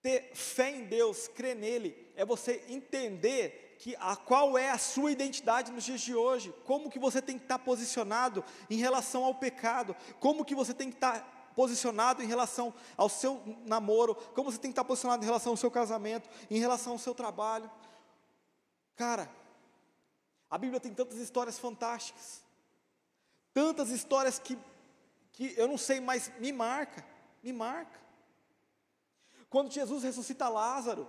Ter 0.02 0.32
fé 0.34 0.70
em 0.70 0.86
Deus, 0.86 1.28
crer 1.28 1.54
nele, 1.54 2.10
é 2.16 2.24
você 2.24 2.64
entender 2.68 3.65
que 3.78 3.94
a 3.98 4.16
qual 4.16 4.56
é 4.56 4.70
a 4.70 4.78
sua 4.78 5.12
identidade 5.12 5.70
nos 5.70 5.84
dias 5.84 6.00
de 6.00 6.14
hoje, 6.14 6.54
como 6.64 6.90
que 6.90 6.98
você 6.98 7.20
tem 7.20 7.38
que 7.38 7.44
estar 7.44 7.58
posicionado 7.58 8.44
em 8.70 8.76
relação 8.76 9.24
ao 9.24 9.34
pecado, 9.34 9.94
como 10.18 10.44
que 10.44 10.54
você 10.54 10.72
tem 10.72 10.90
que 10.90 10.96
estar 10.96 11.52
posicionado 11.54 12.22
em 12.22 12.26
relação 12.26 12.72
ao 12.96 13.08
seu 13.08 13.42
namoro, 13.64 14.14
como 14.34 14.50
você 14.50 14.58
tem 14.58 14.70
que 14.70 14.72
estar 14.72 14.84
posicionado 14.84 15.22
em 15.22 15.26
relação 15.26 15.52
ao 15.52 15.56
seu 15.56 15.70
casamento, 15.70 16.28
em 16.50 16.58
relação 16.58 16.92
ao 16.92 16.98
seu 16.98 17.14
trabalho. 17.14 17.70
Cara, 18.94 19.30
a 20.50 20.58
Bíblia 20.58 20.80
tem 20.80 20.92
tantas 20.92 21.18
histórias 21.18 21.58
fantásticas, 21.58 22.42
tantas 23.52 23.90
histórias 23.90 24.38
que, 24.38 24.58
que 25.32 25.54
eu 25.56 25.66
não 25.66 25.78
sei, 25.78 26.00
mas 26.00 26.30
me 26.38 26.52
marca, 26.52 27.04
me 27.42 27.52
marca. 27.52 28.00
Quando 29.48 29.72
Jesus 29.72 30.02
ressuscita 30.02 30.48
Lázaro, 30.48 31.08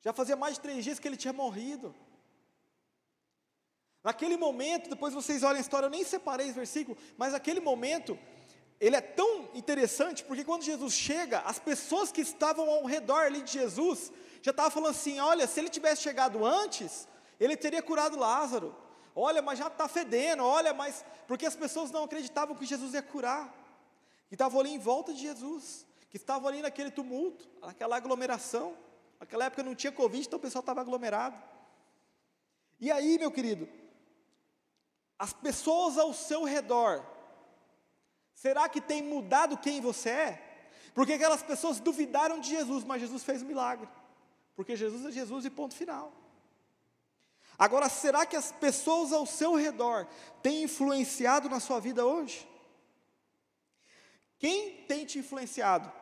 já 0.00 0.12
fazia 0.12 0.36
mais 0.36 0.54
de 0.54 0.60
três 0.60 0.84
dias 0.84 0.98
que 0.98 1.06
ele 1.06 1.16
tinha 1.16 1.32
morrido. 1.32 1.94
Naquele 4.02 4.36
momento, 4.36 4.88
depois 4.88 5.12
vocês 5.12 5.42
olhem 5.42 5.58
a 5.58 5.60
história, 5.60 5.86
eu 5.86 5.90
nem 5.90 6.04
separei 6.04 6.46
esse 6.46 6.54
versículo, 6.54 6.96
mas 7.18 7.32
naquele 7.32 7.60
momento, 7.60 8.18
ele 8.80 8.96
é 8.96 9.00
tão 9.00 9.50
interessante, 9.52 10.24
porque 10.24 10.42
quando 10.42 10.62
Jesus 10.62 10.94
chega, 10.94 11.40
as 11.40 11.58
pessoas 11.58 12.10
que 12.10 12.22
estavam 12.22 12.70
ao 12.70 12.86
redor 12.86 13.20
ali 13.26 13.42
de 13.42 13.52
Jesus, 13.52 14.10
já 14.40 14.52
estavam 14.52 14.70
falando 14.70 14.90
assim: 14.90 15.20
olha, 15.20 15.46
se 15.46 15.60
ele 15.60 15.68
tivesse 15.68 16.02
chegado 16.02 16.44
antes, 16.44 17.06
ele 17.38 17.56
teria 17.56 17.82
curado 17.82 18.18
Lázaro. 18.18 18.74
Olha, 19.14 19.42
mas 19.42 19.58
já 19.58 19.66
está 19.66 19.86
fedendo, 19.86 20.44
olha, 20.44 20.72
mas. 20.72 21.04
Porque 21.26 21.44
as 21.44 21.56
pessoas 21.56 21.90
não 21.90 22.04
acreditavam 22.04 22.56
que 22.56 22.64
Jesus 22.64 22.94
ia 22.94 23.02
curar. 23.02 23.54
Que 24.28 24.34
estavam 24.34 24.60
ali 24.60 24.70
em 24.70 24.78
volta 24.78 25.12
de 25.12 25.20
Jesus, 25.20 25.84
que 26.08 26.16
estavam 26.16 26.48
ali 26.48 26.62
naquele 26.62 26.90
tumulto, 26.90 27.48
naquela 27.60 27.96
aglomeração. 27.96 28.76
Naquela 29.20 29.44
época 29.44 29.62
não 29.62 29.74
tinha 29.74 29.92
Covid, 29.92 30.26
então 30.26 30.38
o 30.38 30.42
pessoal 30.42 30.60
estava 30.60 30.80
aglomerado. 30.80 31.40
E 32.80 32.90
aí, 32.90 33.18
meu 33.18 33.30
querido, 33.30 33.68
as 35.18 35.34
pessoas 35.34 35.98
ao 35.98 36.14
seu 36.14 36.44
redor, 36.44 37.04
será 38.34 38.66
que 38.66 38.80
tem 38.80 39.02
mudado 39.02 39.58
quem 39.58 39.78
você 39.78 40.08
é? 40.08 40.66
Porque 40.94 41.12
aquelas 41.12 41.42
pessoas 41.42 41.78
duvidaram 41.78 42.40
de 42.40 42.48
Jesus, 42.48 42.82
mas 42.84 43.02
Jesus 43.02 43.22
fez 43.22 43.42
um 43.42 43.46
milagre. 43.46 43.86
Porque 44.56 44.74
Jesus 44.74 45.04
é 45.04 45.12
Jesus 45.12 45.44
e 45.44 45.50
ponto 45.50 45.74
final. 45.74 46.12
Agora, 47.58 47.90
será 47.90 48.24
que 48.24 48.36
as 48.36 48.50
pessoas 48.52 49.12
ao 49.12 49.26
seu 49.26 49.54
redor 49.54 50.06
têm 50.42 50.62
influenciado 50.62 51.50
na 51.50 51.60
sua 51.60 51.78
vida 51.78 52.06
hoje? 52.06 52.48
Quem 54.38 54.86
tem 54.86 55.04
te 55.04 55.18
influenciado? 55.18 55.92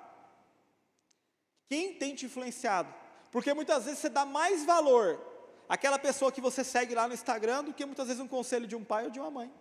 Quem 1.69 1.95
tem 1.95 2.15
te 2.15 2.27
influenciado? 2.27 2.95
Porque 3.31 3.53
muitas 3.53 3.85
vezes 3.85 3.99
você 4.01 4.09
dá 4.09 4.25
mais 4.25 4.65
valor 4.65 5.21
àquela 5.69 5.99
pessoa 5.99 6.33
que 6.33 6.41
você 6.41 6.65
segue 6.65 6.95
lá 6.95 7.07
no 7.07 7.15
Instagram 7.15 7.65
do 7.65 7.75
que 7.75 7.85
muitas 7.85 8.07
vezes 8.07 8.23
um 8.23 8.29
conselho 8.29 8.67
de 8.67 8.75
um 8.75 8.85
pai 8.85 9.05
ou 9.05 9.11
de 9.11 9.21
uma 9.21 9.31
mãe. 9.31 9.53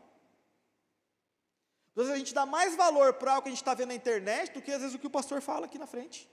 Às 1.90 1.96
vezes 1.96 2.14
a 2.14 2.18
gente 2.18 2.34
dá 2.34 2.46
mais 2.46 2.76
valor 2.76 3.14
para 3.14 3.32
algo 3.32 3.44
que 3.44 3.50
a 3.50 3.52
gente 3.52 3.62
está 3.62 3.74
vendo 3.74 3.90
na 3.90 3.96
internet 3.96 4.54
do 4.54 4.62
que 4.62 4.72
às 4.72 4.82
vezes 4.82 4.96
o 4.96 5.00
que 5.00 5.08
o 5.08 5.10
pastor 5.10 5.42
fala 5.42 5.66
aqui 5.66 5.78
na 5.78 5.88
frente. 5.88 6.30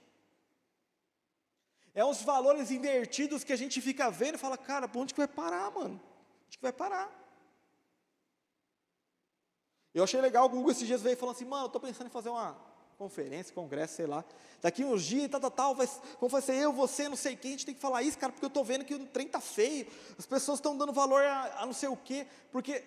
É 1.93 2.05
uns 2.05 2.21
valores 2.21 2.71
invertidos 2.71 3.43
que 3.43 3.53
a 3.53 3.55
gente 3.55 3.81
fica 3.81 4.11
vendo 4.11 4.35
e 4.35 4.37
fala, 4.37 4.57
cara, 4.57 4.87
para 4.87 5.01
onde 5.01 5.13
que 5.13 5.19
vai 5.19 5.27
parar, 5.27 5.71
mano? 5.71 5.99
Onde 6.45 6.57
que 6.57 6.61
vai 6.61 6.73
parar? 6.73 7.09
Eu 9.93 10.03
achei 10.03 10.19
legal, 10.19 10.45
o 10.45 10.49
Google 10.49 10.71
esses 10.71 10.85
dias 10.85 11.01
veio 11.01 11.15
falando 11.15 11.35
assim, 11.35 11.45
mano, 11.45 11.63
eu 11.63 11.67
estou 11.67 11.81
pensando 11.81 12.07
em 12.07 12.11
fazer 12.11 12.29
uma 12.29 12.55
conferência, 12.97 13.53
congresso, 13.53 13.95
sei 13.95 14.05
lá. 14.05 14.23
Daqui 14.61 14.83
uns 14.83 15.03
dias, 15.03 15.29
tal, 15.29 15.39
tal, 15.39 15.51
tal, 15.51 15.75
vai, 15.75 15.87
como 16.19 16.29
vai 16.29 16.41
ser 16.41 16.55
eu, 16.55 16.73
você, 16.73 17.07
não 17.07 17.15
sei 17.15 17.35
quem, 17.35 17.51
a 17.51 17.53
gente 17.53 17.65
tem 17.65 17.75
que 17.75 17.81
falar 17.81 18.01
isso, 18.01 18.17
cara, 18.17 18.31
porque 18.31 18.45
eu 18.45 18.49
estou 18.49 18.63
vendo 18.63 18.85
que 18.85 18.95
o 18.95 19.05
trem 19.05 19.27
está 19.27 19.39
feio, 19.39 19.87
as 20.17 20.25
pessoas 20.25 20.59
estão 20.59 20.77
dando 20.77 20.91
valor 20.91 21.23
a, 21.23 21.61
a, 21.61 21.65
não 21.65 21.73
sei 21.73 21.89
o 21.89 21.97
quê, 21.97 22.25
porque 22.51 22.83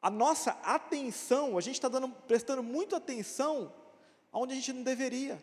a 0.00 0.10
nossa 0.10 0.52
atenção, 0.62 1.56
a 1.56 1.60
gente 1.60 1.76
está 1.76 1.90
prestando 2.26 2.62
muito 2.62 2.94
atenção 2.94 3.72
aonde 4.30 4.52
a 4.52 4.56
gente 4.56 4.72
não 4.72 4.82
deveria. 4.82 5.42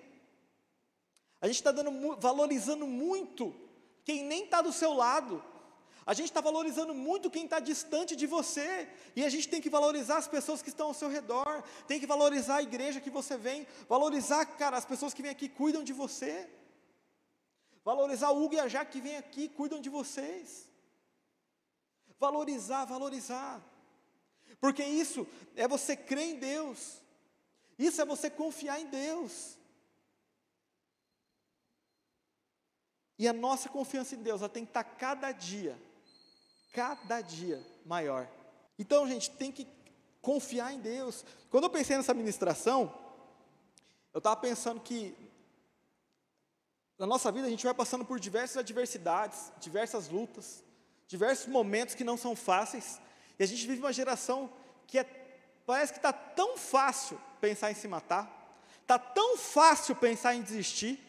A 1.41 1.47
gente 1.47 1.55
está 1.55 1.73
valorizando 2.19 2.85
muito 2.85 3.55
quem 4.03 4.23
nem 4.23 4.43
está 4.43 4.61
do 4.61 4.71
seu 4.71 4.93
lado. 4.93 5.43
A 6.05 6.13
gente 6.13 6.29
está 6.29 6.41
valorizando 6.41 6.93
muito 6.95 7.29
quem 7.29 7.45
está 7.45 7.59
distante 7.59 8.15
de 8.15 8.25
você, 8.25 8.89
e 9.15 9.23
a 9.23 9.29
gente 9.29 9.47
tem 9.47 9.61
que 9.61 9.69
valorizar 9.69 10.17
as 10.17 10.27
pessoas 10.27 10.61
que 10.61 10.69
estão 10.69 10.87
ao 10.87 10.93
seu 10.95 11.09
redor, 11.09 11.63
tem 11.87 11.99
que 11.99 12.07
valorizar 12.07 12.55
a 12.57 12.63
igreja 12.63 12.99
que 12.99 13.09
você 13.09 13.37
vem, 13.37 13.67
valorizar, 13.87 14.45
cara, 14.45 14.77
as 14.77 14.85
pessoas 14.85 15.13
que 15.13 15.21
vêm 15.21 15.31
aqui 15.31 15.47
cuidam 15.47 15.83
de 15.83 15.93
você, 15.93 16.49
valorizar 17.83 18.31
o 18.31 18.43
Hugo 18.43 18.55
e 18.55 18.59
a 18.59 18.85
que 18.85 18.99
vêm 18.99 19.17
aqui 19.17 19.47
cuidam 19.47 19.79
de 19.79 19.89
vocês, 19.89 20.67
valorizar, 22.19 22.85
valorizar, 22.85 23.61
porque 24.59 24.83
isso 24.83 25.27
é 25.55 25.67
você 25.67 25.95
crer 25.95 26.29
em 26.29 26.35
Deus, 26.35 26.99
isso 27.77 28.01
é 28.01 28.05
você 28.05 28.29
confiar 28.29 28.79
em 28.81 28.87
Deus. 28.87 29.57
E 33.19 33.27
a 33.27 33.33
nossa 33.33 33.69
confiança 33.69 34.15
em 34.15 34.23
Deus, 34.23 34.41
ela 34.41 34.49
tem 34.49 34.65
que 34.65 34.71
estar 34.71 34.83
cada 34.83 35.31
dia 35.31 35.79
cada 36.71 37.21
dia 37.21 37.61
maior. 37.85 38.27
Então, 38.77 39.07
gente, 39.07 39.29
tem 39.31 39.51
que 39.51 39.67
confiar 40.21 40.73
em 40.73 40.79
Deus. 40.79 41.25
Quando 41.49 41.65
eu 41.65 41.69
pensei 41.69 41.97
nessa 41.97 42.13
ministração, 42.13 42.93
eu 44.13 44.19
estava 44.19 44.35
pensando 44.37 44.79
que 44.79 45.15
na 46.97 47.07
nossa 47.07 47.31
vida 47.31 47.47
a 47.47 47.49
gente 47.49 47.63
vai 47.63 47.73
passando 47.73 48.05
por 48.05 48.19
diversas 48.19 48.57
adversidades, 48.57 49.51
diversas 49.59 50.07
lutas, 50.07 50.63
diversos 51.07 51.47
momentos 51.47 51.95
que 51.95 52.03
não 52.03 52.15
são 52.15 52.35
fáceis, 52.35 53.01
e 53.39 53.43
a 53.43 53.47
gente 53.47 53.65
vive 53.65 53.79
uma 53.79 53.91
geração 53.91 54.51
que 54.85 54.99
é, 54.99 55.03
parece 55.65 55.93
que 55.93 55.99
está 55.99 56.13
tão 56.13 56.57
fácil 56.57 57.19
pensar 57.39 57.71
em 57.71 57.75
se 57.75 57.87
matar, 57.87 58.29
está 58.81 58.99
tão 58.99 59.35
fácil 59.35 59.95
pensar 59.95 60.35
em 60.35 60.43
desistir, 60.43 60.99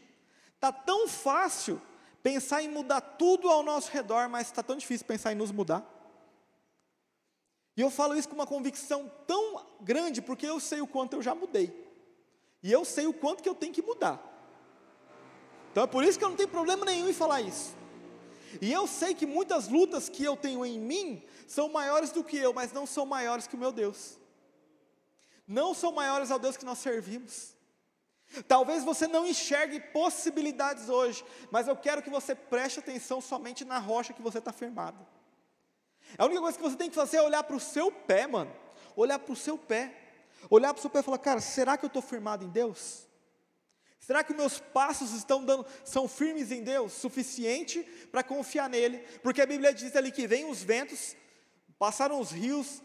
está 0.55 0.73
tão 0.73 1.07
fácil 1.07 1.81
pensar 2.23 2.63
em 2.63 2.69
mudar 2.69 3.01
tudo 3.01 3.49
ao 3.49 3.63
nosso 3.63 3.91
redor, 3.91 4.29
mas 4.29 4.47
está 4.47 4.63
tão 4.63 4.77
difícil 4.77 5.07
pensar 5.07 5.33
em 5.33 5.37
nos 5.37 5.51
mudar. 5.51 5.85
E 7.77 7.81
eu 7.81 7.91
falo 7.91 8.15
isso 8.15 8.29
com 8.29 8.35
uma 8.35 8.47
convicção 8.47 9.11
tão 9.27 9.67
grande, 9.81 10.21
porque 10.21 10.47
eu 10.47 10.61
sei 10.61 10.81
o 10.81 10.87
quanto 10.87 11.15
eu 11.15 11.23
já 11.23 11.35
mudei. 11.35 11.91
E 12.63 12.71
eu 12.71 12.85
sei 12.85 13.07
o 13.07 13.13
quanto 13.13 13.43
que 13.43 13.49
eu 13.49 13.55
tenho 13.55 13.73
que 13.73 13.83
mudar. 13.83 14.21
Então 15.71 15.85
é 15.85 15.87
por 15.87 16.05
isso 16.05 16.19
que 16.19 16.25
eu 16.25 16.29
não 16.29 16.37
tenho 16.37 16.51
problema 16.51 16.85
nenhum 16.85 17.09
em 17.09 17.15
falar 17.15 17.41
isso. 17.41 17.75
E 18.61 18.71
eu 18.71 18.87
sei 18.87 19.15
que 19.15 19.27
muitas 19.27 19.69
lutas 19.69 20.09
que 20.09 20.23
eu 20.23 20.37
tenho 20.37 20.65
em 20.65 20.79
mim 20.79 21.25
são 21.49 21.71
maiores 21.71 22.11
do 22.11 22.23
que 22.23 22.37
eu, 22.37 22.53
mas 22.53 22.73
não 22.73 22.87
são 22.87 23.07
maiores 23.07 23.47
que 23.47 23.55
o 23.55 23.59
meu 23.59 23.73
Deus. 23.73 24.19
Não 25.49 25.73
são 25.73 25.93
maiores 25.93 26.31
ao 26.31 26.39
Deus 26.39 26.57
que 26.57 26.65
nós 26.65 26.79
servimos. 26.79 27.55
Talvez 28.49 28.85
você 28.85 29.07
não 29.07 29.27
enxergue 29.27 29.81
possibilidades 29.81 30.89
hoje, 30.89 31.25
mas 31.51 31.69
eu 31.69 31.77
quero 31.77 32.03
que 32.03 32.11
você 32.11 32.35
preste 32.35 32.79
atenção 32.79 33.21
somente 33.21 33.65
na 33.65 33.79
rocha 33.79 34.13
que 34.13 34.23
você 34.23 34.39
está 34.39 34.53
firmado. 34.53 35.07
A 36.19 36.25
única 36.25 36.41
coisa 36.41 36.57
que 36.57 36.65
você 36.65 36.77
tem 36.77 36.89
que 36.89 36.97
fazer 36.97 37.19
é 37.19 37.23
olhar 37.23 37.43
para 37.43 37.57
o 37.57 37.61
seu 37.61 37.91
pé, 37.91 38.27
mano. 38.27 38.55
Olhar 38.97 39.19
para 39.19 39.33
o 39.33 39.37
seu 39.37 39.57
pé. 39.57 39.95
Olhar 40.51 40.73
para 40.73 40.79
o 40.79 40.83
seu 40.83 40.91
pé 40.91 41.01
e 41.01 41.03
falar, 41.03 41.19
cara, 41.19 41.41
será 41.41 41.77
que 41.77 41.85
eu 41.85 41.89
estou 41.89 42.03
firmado 42.03 42.45
em 42.45 42.49
Deus? 42.49 43.07
Será 43.99 44.25
que 44.25 44.35
meus 44.35 44.59
passos 44.59 45.13
estão 45.13 45.45
dando, 45.45 45.65
são 45.85 46.09
firmes 46.09 46.51
em 46.51 46.65
Deus, 46.65 46.93
suficiente 46.93 47.83
para 48.11 48.23
confiar 48.25 48.69
nele? 48.69 48.99
Porque 49.23 49.41
a 49.41 49.47
Bíblia 49.47 49.73
diz 49.73 49.95
ali 49.95 50.11
que 50.11 50.27
vem 50.27 50.45
os 50.45 50.61
ventos, 50.61 51.17
passaram 51.79 52.19
os 52.19 52.33
rios, 52.33 52.83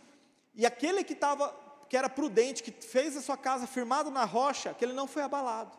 e 0.54 0.64
aquele 0.64 1.04
que 1.04 1.14
estava, 1.14 1.50
que 1.90 1.98
era 1.98 2.10
prudente, 2.10 2.64
que 2.64 2.72
fez 2.72 3.16
a 3.16 3.22
sua 3.22 3.38
casa 3.38 3.66
firmado 3.66 4.10
na 4.12 4.26
rocha, 4.26 4.72
aquele 4.72 4.94
não 4.94 5.08
foi 5.08 5.22
abalado. 5.24 5.78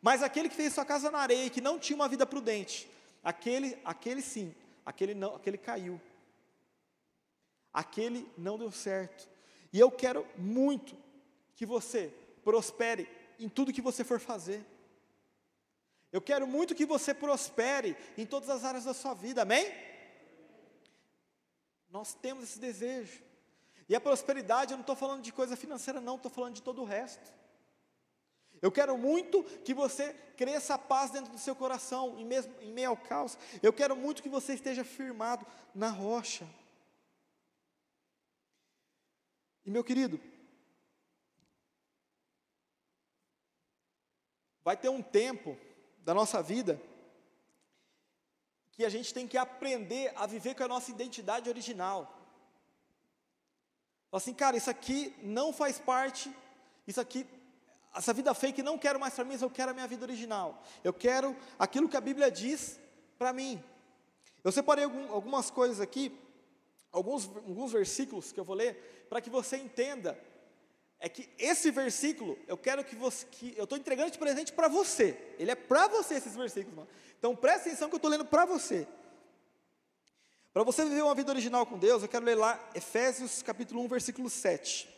Mas 0.00 0.22
aquele 0.22 0.48
que 0.48 0.54
fez 0.54 0.72
sua 0.72 0.84
casa 0.84 1.10
na 1.10 1.18
areia 1.18 1.50
que 1.50 1.60
não 1.60 1.78
tinha 1.78 1.96
uma 1.96 2.08
vida 2.08 2.26
prudente, 2.26 2.88
aquele, 3.22 3.78
aquele 3.84 4.22
sim, 4.22 4.54
aquele 4.84 5.14
não, 5.14 5.34
aquele 5.34 5.58
caiu. 5.58 6.00
Aquele 7.72 8.28
não 8.36 8.58
deu 8.58 8.70
certo. 8.70 9.28
E 9.72 9.78
eu 9.78 9.90
quero 9.90 10.26
muito 10.36 10.96
que 11.54 11.66
você 11.66 12.12
prospere 12.44 13.08
em 13.38 13.48
tudo 13.48 13.72
que 13.72 13.82
você 13.82 14.04
for 14.04 14.18
fazer. 14.20 14.64
Eu 16.10 16.22
quero 16.22 16.46
muito 16.46 16.74
que 16.74 16.86
você 16.86 17.12
prospere 17.12 17.96
em 18.16 18.24
todas 18.24 18.48
as 18.48 18.64
áreas 18.64 18.84
da 18.84 18.94
sua 18.94 19.12
vida, 19.12 19.42
amém? 19.42 19.70
Nós 21.90 22.14
temos 22.14 22.44
esse 22.44 22.58
desejo. 22.58 23.22
E 23.88 23.96
a 23.96 24.00
prosperidade, 24.00 24.72
eu 24.72 24.76
não 24.76 24.82
estou 24.82 24.96
falando 24.96 25.22
de 25.22 25.32
coisa 25.32 25.56
financeira, 25.56 26.00
não, 26.00 26.16
estou 26.16 26.30
falando 26.30 26.54
de 26.54 26.62
todo 26.62 26.82
o 26.82 26.84
resto. 26.84 27.32
Eu 28.60 28.72
quero 28.72 28.98
muito 28.98 29.42
que 29.64 29.72
você 29.72 30.12
cresça 30.36 30.74
a 30.74 30.78
paz 30.78 31.10
dentro 31.10 31.32
do 31.32 31.38
seu 31.38 31.54
coração, 31.54 32.18
em, 32.18 32.24
mesmo, 32.24 32.52
em 32.60 32.72
meio 32.72 32.90
ao 32.90 32.96
caos. 32.96 33.38
Eu 33.62 33.72
quero 33.72 33.96
muito 33.96 34.22
que 34.22 34.28
você 34.28 34.54
esteja 34.54 34.84
firmado 34.84 35.46
na 35.74 35.88
rocha. 35.88 36.46
E 39.64 39.70
meu 39.70 39.84
querido, 39.84 40.20
vai 44.64 44.76
ter 44.76 44.88
um 44.88 45.02
tempo 45.02 45.56
da 46.00 46.12
nossa 46.12 46.42
vida 46.42 46.80
que 48.72 48.84
a 48.84 48.88
gente 48.88 49.14
tem 49.14 49.26
que 49.26 49.36
aprender 49.36 50.12
a 50.16 50.26
viver 50.26 50.54
com 50.54 50.64
a 50.64 50.68
nossa 50.68 50.90
identidade 50.90 51.48
original. 51.48 52.17
Assim, 54.10 54.32
cara, 54.32 54.56
isso 54.56 54.70
aqui 54.70 55.14
não 55.22 55.52
faz 55.52 55.78
parte, 55.78 56.34
isso 56.86 57.00
aqui, 57.00 57.26
essa 57.94 58.12
vida 58.12 58.32
fake 58.32 58.62
não 58.62 58.78
quero 58.78 58.98
mais 58.98 59.14
para 59.14 59.24
mim, 59.24 59.36
eu 59.40 59.50
quero 59.50 59.70
a 59.70 59.74
minha 59.74 59.86
vida 59.86 60.04
original. 60.04 60.62
Eu 60.82 60.92
quero 60.92 61.36
aquilo 61.58 61.88
que 61.88 61.96
a 61.96 62.00
Bíblia 62.00 62.30
diz 62.30 62.80
para 63.18 63.32
mim. 63.32 63.62
Eu 64.42 64.50
separei 64.52 64.84
algum, 64.84 65.12
algumas 65.12 65.50
coisas 65.50 65.80
aqui, 65.80 66.16
alguns, 66.90 67.26
alguns 67.26 67.72
versículos 67.72 68.32
que 68.32 68.40
eu 68.40 68.44
vou 68.44 68.56
ler, 68.56 69.06
para 69.10 69.20
que 69.20 69.28
você 69.28 69.56
entenda 69.56 70.18
é 71.00 71.08
que 71.08 71.28
esse 71.38 71.70
versículo, 71.70 72.36
eu 72.48 72.56
quero 72.56 72.82
que 72.84 72.96
você, 72.96 73.24
que 73.26 73.54
eu 73.56 73.64
estou 73.64 73.78
entregando 73.78 74.10
de 74.10 74.18
presente 74.18 74.52
para 74.52 74.66
você. 74.66 75.16
Ele 75.38 75.50
é 75.50 75.54
para 75.54 75.86
você 75.86 76.14
esses 76.14 76.34
versículos, 76.34 76.76
mano. 76.76 76.88
Então 77.18 77.36
presta 77.36 77.68
atenção 77.68 77.88
que 77.88 77.94
eu 77.94 77.98
estou 77.98 78.10
lendo 78.10 78.24
para 78.24 78.44
você. 78.44 78.86
Para 80.58 80.64
você 80.64 80.84
viver 80.84 81.02
uma 81.02 81.14
vida 81.14 81.30
original 81.30 81.64
com 81.64 81.78
Deus, 81.78 82.02
eu 82.02 82.08
quero 82.08 82.24
ler 82.24 82.34
lá 82.34 82.58
Efésios 82.74 83.42
capítulo 83.42 83.80
1, 83.82 83.86
versículo 83.86 84.28
7. 84.28 84.88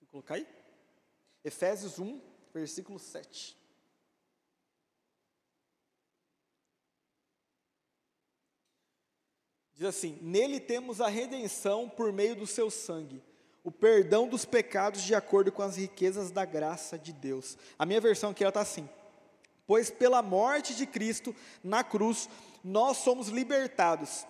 Vou 0.00 0.08
colocar 0.10 0.34
aí? 0.34 0.46
Efésios 1.42 1.98
1, 1.98 2.20
versículo 2.52 2.98
7. 2.98 3.56
Diz 9.72 9.86
assim: 9.86 10.18
Nele 10.20 10.60
temos 10.60 11.00
a 11.00 11.08
redenção 11.08 11.88
por 11.88 12.12
meio 12.12 12.36
do 12.36 12.46
seu 12.46 12.70
sangue, 12.70 13.24
o 13.66 13.72
perdão 13.72 14.28
dos 14.28 14.44
pecados 14.44 15.02
de 15.02 15.12
acordo 15.12 15.50
com 15.50 15.60
as 15.60 15.76
riquezas 15.76 16.30
da 16.30 16.44
graça 16.44 16.96
de 16.96 17.12
Deus. 17.12 17.58
A 17.76 17.84
minha 17.84 18.00
versão 18.00 18.30
aqui 18.30 18.44
está 18.44 18.60
assim: 18.60 18.88
Pois 19.66 19.90
pela 19.90 20.22
morte 20.22 20.72
de 20.76 20.86
Cristo 20.86 21.34
na 21.64 21.82
cruz, 21.82 22.28
nós 22.62 22.98
somos 22.98 23.26
libertados. 23.26 24.24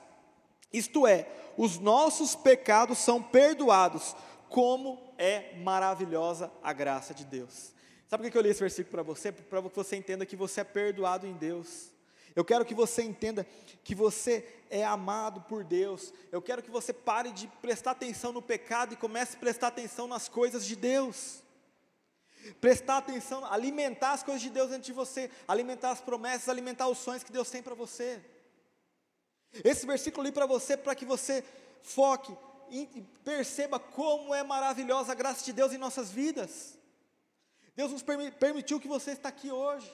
Isto 0.72 1.06
é, 1.06 1.28
os 1.54 1.78
nossos 1.78 2.34
pecados 2.34 2.96
são 2.96 3.22
perdoados. 3.22 4.16
Como 4.48 4.98
é 5.18 5.54
maravilhosa 5.58 6.50
a 6.62 6.72
graça 6.72 7.12
de 7.12 7.26
Deus. 7.26 7.74
Sabe 8.08 8.22
por 8.22 8.30
que 8.30 8.38
eu 8.38 8.42
li 8.42 8.48
esse 8.48 8.60
versículo 8.60 8.90
para 8.90 9.02
você? 9.02 9.32
Para 9.32 9.60
que 9.60 9.76
você 9.76 9.96
entenda 9.96 10.24
que 10.24 10.34
você 10.34 10.62
é 10.62 10.64
perdoado 10.64 11.26
em 11.26 11.34
Deus. 11.34 11.90
Eu 12.36 12.44
quero 12.44 12.66
que 12.66 12.74
você 12.74 13.02
entenda 13.02 13.46
que 13.82 13.94
você 13.94 14.46
é 14.68 14.84
amado 14.84 15.40
por 15.40 15.64
Deus. 15.64 16.12
Eu 16.30 16.42
quero 16.42 16.62
que 16.62 16.70
você 16.70 16.92
pare 16.92 17.32
de 17.32 17.48
prestar 17.62 17.92
atenção 17.92 18.30
no 18.30 18.42
pecado 18.42 18.92
e 18.92 18.96
comece 18.96 19.36
a 19.36 19.40
prestar 19.40 19.68
atenção 19.68 20.06
nas 20.06 20.28
coisas 20.28 20.66
de 20.66 20.76
Deus. 20.76 21.42
Prestar 22.60 22.98
atenção, 22.98 23.42
alimentar 23.50 24.12
as 24.12 24.22
coisas 24.22 24.42
de 24.42 24.50
Deus 24.50 24.68
dentro 24.68 24.84
de 24.84 24.92
você, 24.92 25.30
alimentar 25.48 25.92
as 25.92 26.00
promessas, 26.02 26.50
alimentar 26.50 26.88
os 26.88 26.98
sonhos 26.98 27.24
que 27.24 27.32
Deus 27.32 27.50
tem 27.50 27.62
para 27.62 27.74
você. 27.74 28.22
Esse 29.64 29.86
versículo 29.86 30.26
li 30.26 30.30
para 30.30 30.44
você 30.44 30.76
para 30.76 30.94
que 30.94 31.06
você 31.06 31.42
foque 31.80 32.36
e 32.70 32.86
perceba 33.24 33.80
como 33.80 34.34
é 34.34 34.42
maravilhosa 34.42 35.12
a 35.12 35.14
graça 35.14 35.42
de 35.42 35.54
Deus 35.54 35.72
em 35.72 35.78
nossas 35.78 36.10
vidas. 36.10 36.78
Deus 37.74 37.92
nos 37.92 38.02
permitiu 38.02 38.78
que 38.78 38.88
você 38.88 39.12
está 39.12 39.30
aqui 39.30 39.50
hoje 39.50 39.90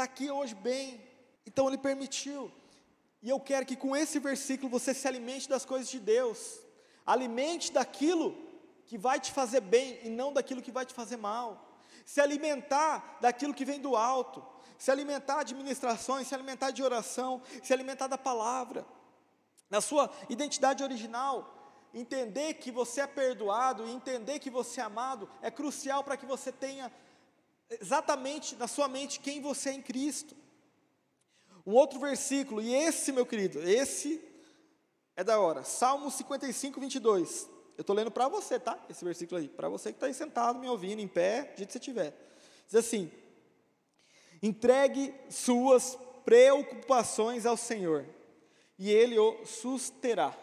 está 0.00 0.04
aqui 0.04 0.30
hoje 0.30 0.54
bem, 0.54 0.98
então 1.44 1.68
Ele 1.68 1.76
permitiu. 1.76 2.50
E 3.22 3.28
eu 3.28 3.38
quero 3.38 3.66
que 3.66 3.76
com 3.76 3.94
esse 3.94 4.18
versículo 4.18 4.70
você 4.70 4.94
se 4.94 5.06
alimente 5.06 5.46
das 5.46 5.66
coisas 5.66 5.90
de 5.90 6.00
Deus, 6.00 6.58
alimente 7.04 7.70
daquilo 7.70 8.34
que 8.86 8.96
vai 8.96 9.20
te 9.20 9.30
fazer 9.30 9.60
bem 9.60 10.00
e 10.02 10.08
não 10.08 10.32
daquilo 10.32 10.62
que 10.62 10.72
vai 10.72 10.86
te 10.86 10.94
fazer 10.94 11.18
mal, 11.18 11.76
se 12.06 12.18
alimentar 12.18 13.18
daquilo 13.20 13.52
que 13.52 13.62
vem 13.62 13.78
do 13.78 13.94
alto, 13.94 14.42
se 14.78 14.90
alimentar 14.90 15.42
de 15.42 15.54
ministrações, 15.54 16.26
se 16.26 16.34
alimentar 16.34 16.70
de 16.70 16.82
oração, 16.82 17.42
se 17.62 17.70
alimentar 17.74 18.06
da 18.06 18.16
palavra, 18.16 18.86
na 19.68 19.82
sua 19.82 20.10
identidade 20.30 20.82
original, 20.82 21.78
entender 21.92 22.54
que 22.54 22.70
você 22.72 23.02
é 23.02 23.06
perdoado 23.06 23.86
e 23.86 23.90
entender 23.90 24.38
que 24.38 24.48
você 24.48 24.80
é 24.80 24.84
amado 24.84 25.28
é 25.42 25.50
crucial 25.50 26.02
para 26.02 26.16
que 26.16 26.24
você 26.24 26.50
tenha 26.50 26.90
exatamente 27.70 28.56
na 28.56 28.66
sua 28.66 28.88
mente 28.88 29.20
quem 29.20 29.40
você 29.40 29.70
é 29.70 29.74
em 29.74 29.82
Cristo. 29.82 30.34
Um 31.66 31.72
outro 31.72 32.00
versículo, 32.00 32.60
e 32.60 32.74
esse, 32.74 33.12
meu 33.12 33.26
querido, 33.26 33.60
esse 33.60 34.20
é 35.14 35.22
da 35.22 35.38
hora. 35.38 35.62
Salmo 35.62 36.10
55, 36.10 36.80
22. 36.80 37.48
Eu 37.76 37.82
estou 37.82 37.94
lendo 37.94 38.10
para 38.10 38.28
você, 38.28 38.58
tá? 38.58 38.78
Esse 38.88 39.04
versículo 39.04 39.40
aí. 39.40 39.48
Para 39.48 39.68
você 39.68 39.90
que 39.90 39.96
está 39.96 40.06
aí 40.06 40.14
sentado, 40.14 40.58
me 40.58 40.68
ouvindo, 40.68 41.00
em 41.00 41.08
pé, 41.08 41.42
do 41.42 41.58
jeito 41.58 41.66
que 41.66 41.72
você 41.72 41.78
estiver. 41.78 42.14
Diz 42.66 42.74
assim: 42.74 43.10
entregue 44.42 45.14
suas 45.28 45.98
preocupações 46.24 47.46
ao 47.46 47.56
Senhor, 47.56 48.06
e 48.78 48.90
Ele 48.90 49.18
o 49.18 49.44
susterá. 49.44 50.36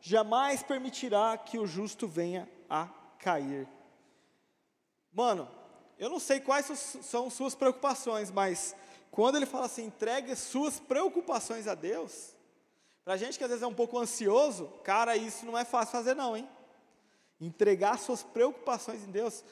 Jamais 0.00 0.62
permitirá 0.62 1.36
que 1.36 1.58
o 1.58 1.66
justo 1.66 2.06
venha 2.06 2.48
a 2.70 2.86
cair. 3.18 3.68
Mano, 5.12 5.57
eu 5.98 6.08
não 6.08 6.20
sei 6.20 6.40
quais 6.40 6.66
são 7.02 7.28
suas 7.28 7.54
preocupações, 7.54 8.30
mas 8.30 8.74
quando 9.10 9.36
ele 9.36 9.46
fala 9.46 9.66
assim, 9.66 9.86
entregue 9.86 10.34
suas 10.36 10.78
preocupações 10.78 11.66
a 11.66 11.74
Deus, 11.74 12.36
para 13.04 13.14
a 13.14 13.16
gente 13.16 13.36
que 13.36 13.44
às 13.44 13.50
vezes 13.50 13.62
é 13.62 13.66
um 13.66 13.74
pouco 13.74 13.98
ansioso, 13.98 14.66
cara, 14.84 15.16
isso 15.16 15.44
não 15.44 15.58
é 15.58 15.64
fácil 15.64 15.92
fazer 15.92 16.14
não, 16.14 16.36
hein? 16.36 16.48
Entregar 17.40 17.98
suas 17.98 18.22
preocupações 18.22 19.02
em 19.02 19.10
Deus. 19.10 19.42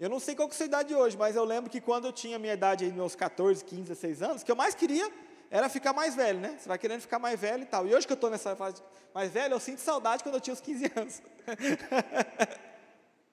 Eu 0.00 0.08
não 0.08 0.18
sei 0.18 0.34
qual 0.34 0.48
que 0.48 0.54
é 0.54 0.56
a 0.56 0.58
sua 0.58 0.66
idade 0.66 0.94
hoje, 0.94 1.16
mas 1.16 1.36
eu 1.36 1.44
lembro 1.44 1.70
que 1.70 1.80
quando 1.80 2.06
eu 2.06 2.12
tinha 2.12 2.38
minha 2.38 2.54
idade, 2.54 2.84
aí, 2.84 2.92
meus 2.92 3.14
14, 3.14 3.64
15, 3.64 3.82
16 3.82 4.22
anos, 4.22 4.42
o 4.42 4.44
que 4.44 4.50
eu 4.50 4.56
mais 4.56 4.74
queria 4.74 5.10
era 5.50 5.68
ficar 5.68 5.92
mais 5.92 6.14
velho, 6.14 6.40
né? 6.40 6.56
Você 6.58 6.68
vai 6.68 6.78
querendo 6.78 7.00
ficar 7.00 7.18
mais 7.18 7.38
velho 7.38 7.62
e 7.62 7.66
tal. 7.66 7.86
E 7.86 7.94
hoje 7.94 8.06
que 8.06 8.12
eu 8.12 8.16
estou 8.16 8.28
nessa 8.28 8.56
fase 8.56 8.82
mais 9.14 9.30
velha, 9.30 9.54
eu 9.54 9.60
sinto 9.60 9.78
saudade 9.78 10.22
quando 10.22 10.34
eu 10.34 10.40
tinha 10.40 10.54
os 10.54 10.60
15 10.60 10.92
anos. 10.96 11.22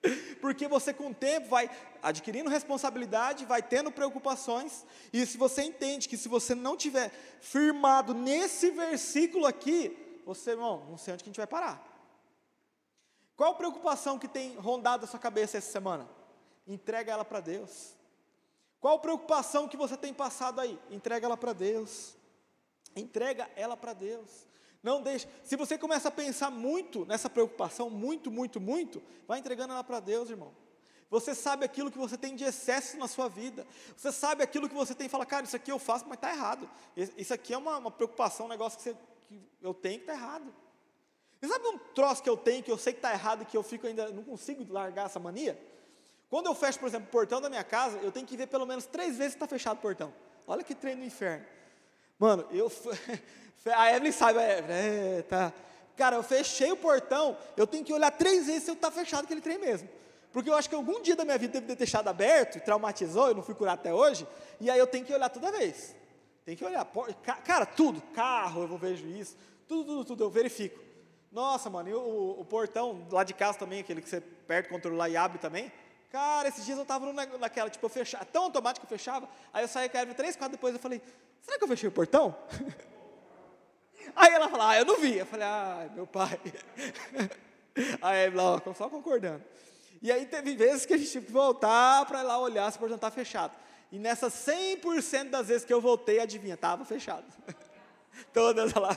Porque 0.41 0.67
você 0.67 0.93
com 0.93 1.09
o 1.09 1.13
tempo 1.13 1.47
vai 1.47 1.69
adquirindo 2.01 2.49
responsabilidade, 2.49 3.45
vai 3.45 3.61
tendo 3.61 3.91
preocupações, 3.91 4.85
e 5.11 5.25
se 5.25 5.37
você 5.37 5.63
entende 5.63 6.09
que 6.09 6.17
se 6.17 6.27
você 6.27 6.53
não 6.53 6.75
tiver 6.75 7.09
firmado 7.41 8.13
nesse 8.13 8.69
versículo 8.71 9.45
aqui, 9.45 9.97
você, 10.25 10.51
irmão, 10.51 10.85
não 10.89 10.97
sei 10.97 11.13
onde 11.13 11.23
que 11.23 11.29
a 11.29 11.31
gente 11.31 11.37
vai 11.37 11.47
parar. 11.47 11.81
Qual 13.35 13.55
preocupação 13.55 14.19
que 14.19 14.27
tem 14.27 14.55
rondado 14.55 15.05
a 15.05 15.07
sua 15.07 15.19
cabeça 15.19 15.57
essa 15.57 15.71
semana? 15.71 16.07
Entrega 16.67 17.11
ela 17.11 17.25
para 17.25 17.39
Deus. 17.39 17.95
Qual 18.79 18.99
preocupação 18.99 19.67
que 19.67 19.77
você 19.77 19.97
tem 19.97 20.13
passado 20.13 20.59
aí? 20.59 20.79
Entrega 20.91 21.25
ela 21.25 21.37
para 21.37 21.53
Deus. 21.53 22.15
Entrega 22.95 23.49
ela 23.55 23.75
para 23.75 23.93
Deus. 23.93 24.45
Não 24.83 25.01
deixe. 25.01 25.27
Se 25.43 25.55
você 25.55 25.77
começa 25.77 26.09
a 26.09 26.11
pensar 26.11 26.51
muito 26.51 27.05
nessa 27.05 27.29
preocupação, 27.29 27.89
muito, 27.89 28.29
muito, 28.29 28.59
muito, 28.59 29.01
vai 29.25 29.39
entregando 29.39 29.71
ela 29.71 29.83
para 29.83 30.01
Deus, 30.01 30.29
irmão. 30.29 30.53
Você 31.09 31.33
sabe 31.33 31.63
aquilo 31.63 31.89
que 31.89 31.97
você 31.97 32.17
tem 32.17 32.35
de 32.35 32.43
excesso 32.43 32.97
na 32.97 33.07
sua 33.07 33.29
vida. 33.29 33.65
Você 33.95 34.11
sabe 34.11 34.43
aquilo 34.43 34.67
que 34.67 34.75
você 34.75 34.93
tem 34.93 35.07
e 35.07 35.09
fala, 35.09 35.25
cara, 35.25 35.45
isso 35.45 35.55
aqui 35.55 35.71
eu 35.71 35.79
faço, 35.79 36.05
mas 36.05 36.17
está 36.17 36.31
errado. 36.31 36.69
Isso 37.15 37.33
aqui 37.33 37.53
é 37.53 37.57
uma, 37.57 37.77
uma 37.77 37.91
preocupação, 37.91 38.47
um 38.47 38.49
negócio 38.49 38.77
que, 38.77 38.83
você, 38.83 38.97
que 39.29 39.39
eu 39.61 39.73
tenho 39.73 39.99
que 39.99 40.03
está 40.03 40.13
errado. 40.13 40.53
E 41.41 41.47
sabe 41.47 41.67
um 41.67 41.77
troço 41.77 42.21
que 42.21 42.29
eu 42.29 42.35
tenho, 42.35 42.63
que 42.63 42.71
eu 42.71 42.77
sei 42.77 42.93
que 42.93 42.99
está 42.99 43.13
errado, 43.13 43.45
que 43.45 43.55
eu 43.55 43.63
fico 43.63 43.85
ainda, 43.85 44.09
não 44.11 44.23
consigo 44.23 44.65
largar 44.73 45.05
essa 45.05 45.19
mania? 45.19 45.57
Quando 46.29 46.47
eu 46.47 46.55
fecho, 46.55 46.79
por 46.79 46.87
exemplo, 46.87 47.07
o 47.07 47.11
portão 47.11 47.39
da 47.39 47.47
minha 47.47 47.63
casa, 47.63 47.99
eu 47.99 48.11
tenho 48.11 48.25
que 48.25 48.35
ver 48.35 48.47
pelo 48.47 48.65
menos 48.65 48.85
três 48.85 49.17
vezes 49.17 49.33
se 49.33 49.37
está 49.37 49.47
fechado 49.47 49.77
o 49.77 49.81
portão. 49.81 50.11
Olha 50.47 50.63
que 50.63 50.73
treino 50.73 51.01
no 51.01 51.05
inferno. 51.05 51.45
Mano, 52.23 52.45
eu. 52.51 52.71
A 53.75 53.91
Evelyn 53.93 54.11
sabe, 54.11 54.39
a 54.39 54.57
Evelyn, 54.57 54.75
é, 54.75 55.21
tá. 55.21 55.53
Cara, 55.95 56.17
eu 56.17 56.23
fechei 56.23 56.69
o 56.69 56.75
portão, 56.75 57.37
eu 57.55 57.65
tenho 57.65 57.83
que 57.83 57.93
olhar 57.93 58.11
três 58.11 58.45
vezes 58.45 58.63
se 58.63 58.71
eu 58.71 58.75
está 58.75 58.91
fechado 58.91 59.23
aquele 59.23 59.39
trem 59.39 59.57
mesmo. 59.57 59.87
Porque 60.33 60.49
eu 60.49 60.53
acho 60.53 60.67
que 60.67 60.75
algum 60.75 61.01
dia 61.01 61.15
da 61.15 61.23
minha 61.23 61.37
vida 61.37 61.53
deve 61.53 61.67
ter 61.67 61.75
deixado 61.75 62.09
aberto, 62.09 62.61
traumatizou, 62.61 63.29
eu 63.29 63.35
não 63.35 63.41
fui 63.41 63.55
curar 63.55 63.73
até 63.73 63.93
hoje, 63.93 64.27
e 64.59 64.69
aí 64.69 64.77
eu 64.77 64.87
tenho 64.87 65.05
que 65.05 65.13
olhar 65.13 65.29
toda 65.29 65.49
vez. 65.51 65.95
Tem 66.45 66.57
que 66.57 66.65
olhar. 66.65 66.85
Cara, 67.45 67.65
tudo, 67.65 68.01
carro, 68.13 68.63
eu 68.63 68.77
vejo 68.77 69.07
isso, 69.07 69.37
tudo, 69.65 69.85
tudo, 69.85 70.05
tudo, 70.05 70.23
eu 70.25 70.29
verifico. 70.29 70.81
Nossa, 71.31 71.69
mano, 71.69 71.89
e 71.89 71.93
o, 71.93 72.39
o 72.39 72.45
portão 72.45 73.07
lá 73.11 73.23
de 73.23 73.33
casa 73.33 73.59
também, 73.59 73.79
aquele 73.79 74.01
que 74.01 74.09
você 74.09 74.17
aperta 74.17 74.69
o 74.69 74.73
controle 74.73 74.97
lá 74.97 75.07
e 75.07 75.15
abre 75.15 75.39
também. 75.39 75.71
Cara, 76.13 76.47
esses 76.47 76.63
dias 76.63 76.77
eu 76.77 76.83
estava 76.83 77.11
naquela, 77.39 77.71
tipo, 77.71 77.83
eu 77.83 77.89
fechava, 77.89 78.23
tão 78.25 78.43
automático 78.43 78.85
que 78.85 78.93
eu 78.93 78.99
fechava, 78.99 79.27
aí 79.51 79.63
eu 79.63 79.67
saí 79.67 79.89
com 79.89 79.97
a 79.97 80.01
Evelyn 80.01 80.15
três, 80.15 80.35
quatro 80.35 80.55
depois, 80.55 80.75
eu 80.75 80.79
falei, 80.79 81.01
será 81.41 81.57
que 81.57 81.63
eu 81.63 81.67
fechei 81.67 81.89
o 81.89 81.91
portão? 81.91 82.37
Aí 84.15 84.31
ela 84.31 84.47
falou, 84.49 84.67
ah, 84.67 84.77
eu 84.77 84.85
não 84.85 84.99
vi. 84.99 85.17
Eu 85.17 85.25
falei, 85.25 85.47
ah, 85.47 85.89
meu 85.95 86.05
pai. 86.05 86.39
Aí 88.01 88.25
ela, 88.25 88.61
ó, 88.63 88.73
só 88.73 88.89
concordando. 88.89 89.41
E 90.01 90.11
aí 90.11 90.25
teve 90.25 90.53
vezes 90.55 90.85
que 90.85 90.93
a 90.93 90.97
gente 90.97 91.09
tinha 91.09 91.23
que 91.23 91.31
voltar 91.31 92.05
para 92.05 92.21
lá 92.21 92.37
olhar 92.37 92.69
se 92.69 92.75
o 92.75 92.79
portão 92.79 92.97
estava 92.97 93.15
fechado. 93.15 93.57
E 93.89 93.97
nessas 93.97 94.33
100% 94.33 95.29
das 95.29 95.47
vezes 95.47 95.65
que 95.65 95.73
eu 95.73 95.79
voltei, 95.79 96.19
adivinha, 96.19 96.55
estava 96.55 96.83
fechado. 96.83 97.25
Todas 98.33 98.73
lá. 98.73 98.95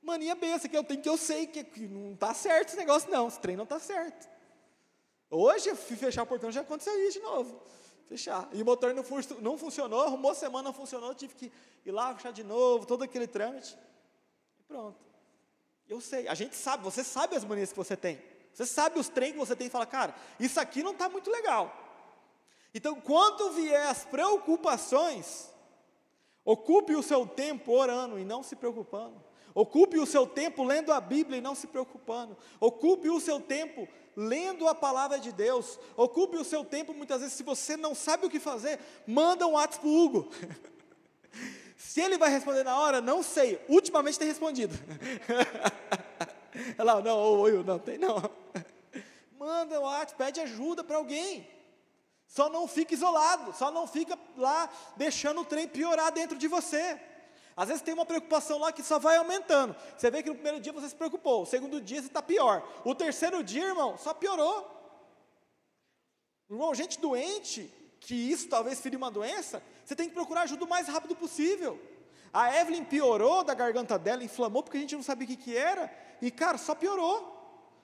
Mania 0.00 0.36
benção 0.36 0.70
que 0.70 0.76
eu 0.76 0.84
tenho, 0.84 1.02
que 1.02 1.08
eu 1.08 1.18
sei 1.18 1.48
que 1.48 1.88
não 1.88 2.12
está 2.12 2.32
certo 2.32 2.68
esse 2.68 2.76
negócio, 2.76 3.10
não. 3.10 3.26
Esse 3.26 3.40
trem 3.40 3.56
não 3.56 3.64
está 3.64 3.80
certo. 3.80 4.32
Hoje 5.36 5.68
eu 5.68 5.76
fui 5.76 5.96
fechar 5.96 6.22
o 6.22 6.26
portão, 6.26 6.52
já 6.52 6.60
aconteceu 6.60 6.96
isso 7.02 7.18
de 7.18 7.24
novo. 7.24 7.60
Fechar. 8.08 8.48
E 8.52 8.62
o 8.62 8.64
motor 8.64 8.94
não, 8.94 9.04
não 9.40 9.58
funcionou, 9.58 10.02
arrumou 10.02 10.32
semana, 10.32 10.64
não 10.64 10.72
funcionou, 10.72 11.12
tive 11.12 11.34
que 11.34 11.52
ir 11.84 11.90
lá, 11.90 12.14
fechar 12.14 12.32
de 12.32 12.44
novo, 12.44 12.86
todo 12.86 13.02
aquele 13.02 13.26
trâmite. 13.26 13.76
E 14.60 14.62
pronto. 14.62 14.96
Eu 15.88 16.00
sei, 16.00 16.28
a 16.28 16.34
gente 16.34 16.54
sabe, 16.54 16.84
você 16.84 17.02
sabe 17.02 17.34
as 17.34 17.44
manias 17.44 17.72
que 17.72 17.76
você 17.76 17.96
tem. 17.96 18.22
Você 18.52 18.64
sabe 18.64 19.00
os 19.00 19.08
trem 19.08 19.32
que 19.32 19.38
você 19.38 19.56
tem 19.56 19.66
e 19.66 19.70
fala, 19.70 19.84
cara, 19.84 20.14
isso 20.38 20.60
aqui 20.60 20.84
não 20.84 20.92
está 20.92 21.08
muito 21.08 21.28
legal. 21.28 21.74
Então, 22.72 23.00
quando 23.00 23.50
vier 23.50 23.88
as 23.88 24.04
preocupações, 24.04 25.50
ocupe 26.44 26.94
o 26.94 27.02
seu 27.02 27.26
tempo 27.26 27.72
orando 27.72 28.18
e 28.20 28.24
não 28.24 28.42
se 28.42 28.54
preocupando. 28.54 29.20
Ocupe 29.54 29.98
o 29.98 30.06
seu 30.06 30.26
tempo 30.26 30.64
lendo 30.64 30.92
a 30.92 31.00
Bíblia 31.00 31.38
e 31.38 31.40
não 31.40 31.54
se 31.54 31.68
preocupando. 31.68 32.36
Ocupe 32.58 33.08
o 33.08 33.20
seu 33.20 33.40
tempo 33.40 33.88
lendo 34.16 34.66
a 34.66 34.74
palavra 34.74 35.18
de 35.18 35.30
Deus. 35.30 35.78
Ocupe 35.96 36.36
o 36.36 36.44
seu 36.44 36.64
tempo, 36.64 36.92
muitas 36.92 37.20
vezes, 37.20 37.36
se 37.36 37.44
você 37.44 37.76
não 37.76 37.94
sabe 37.94 38.26
o 38.26 38.30
que 38.30 38.40
fazer, 38.40 38.80
manda 39.06 39.46
um 39.46 39.52
WhatsApp 39.52 39.78
para 39.80 39.88
o 39.88 40.04
Hugo. 40.04 40.28
se 41.78 42.00
ele 42.00 42.18
vai 42.18 42.30
responder 42.30 42.64
na 42.64 42.78
hora, 42.78 43.00
não 43.00 43.22
sei. 43.22 43.64
Ultimamente 43.68 44.18
tem 44.18 44.26
respondido. 44.26 44.74
Ela, 46.76 47.00
não, 47.00 47.16
oi, 47.16 47.62
não 47.62 47.78
tem 47.78 47.96
não. 47.96 48.16
Manda 49.38 49.78
um 49.78 49.84
WhatsApp, 49.84 50.14
pede 50.16 50.40
ajuda 50.40 50.82
para 50.82 50.96
alguém. 50.96 51.48
Só 52.26 52.48
não 52.48 52.66
fica 52.66 52.94
isolado, 52.94 53.52
só 53.56 53.70
não 53.70 53.86
fica 53.86 54.18
lá 54.36 54.68
deixando 54.96 55.42
o 55.42 55.44
trem 55.44 55.68
piorar 55.68 56.10
dentro 56.10 56.36
de 56.36 56.48
você. 56.48 57.00
Às 57.56 57.68
vezes 57.68 57.82
tem 57.82 57.94
uma 57.94 58.04
preocupação 58.04 58.58
lá 58.58 58.72
que 58.72 58.82
só 58.82 58.98
vai 58.98 59.16
aumentando. 59.16 59.76
Você 59.96 60.10
vê 60.10 60.22
que 60.22 60.28
no 60.28 60.34
primeiro 60.34 60.60
dia 60.60 60.72
você 60.72 60.88
se 60.88 60.94
preocupou, 60.94 61.42
o 61.42 61.46
segundo 61.46 61.80
dia 61.80 62.00
você 62.00 62.08
está 62.08 62.20
pior. 62.20 62.66
O 62.84 62.94
terceiro 62.94 63.42
dia, 63.44 63.64
irmão, 63.64 63.96
só 63.96 64.12
piorou. 64.12 64.70
Irmão, 66.50 66.74
gente 66.74 66.98
doente, 66.98 67.72
que 68.00 68.14
isso 68.14 68.48
talvez 68.48 68.80
fira 68.80 68.96
uma 68.96 69.10
doença, 69.10 69.62
você 69.84 69.94
tem 69.94 70.08
que 70.08 70.14
procurar 70.14 70.42
ajuda 70.42 70.64
o 70.64 70.68
mais 70.68 70.88
rápido 70.88 71.14
possível. 71.14 71.80
A 72.32 72.60
Evelyn 72.60 72.84
piorou 72.84 73.44
da 73.44 73.54
garganta 73.54 73.98
dela, 73.98 74.24
inflamou 74.24 74.62
porque 74.62 74.76
a 74.76 74.80
gente 74.80 74.96
não 74.96 75.02
sabia 75.02 75.24
o 75.24 75.28
que, 75.28 75.36
que 75.36 75.56
era, 75.56 75.90
e 76.20 76.30
cara, 76.30 76.58
só 76.58 76.74
piorou. 76.74 77.32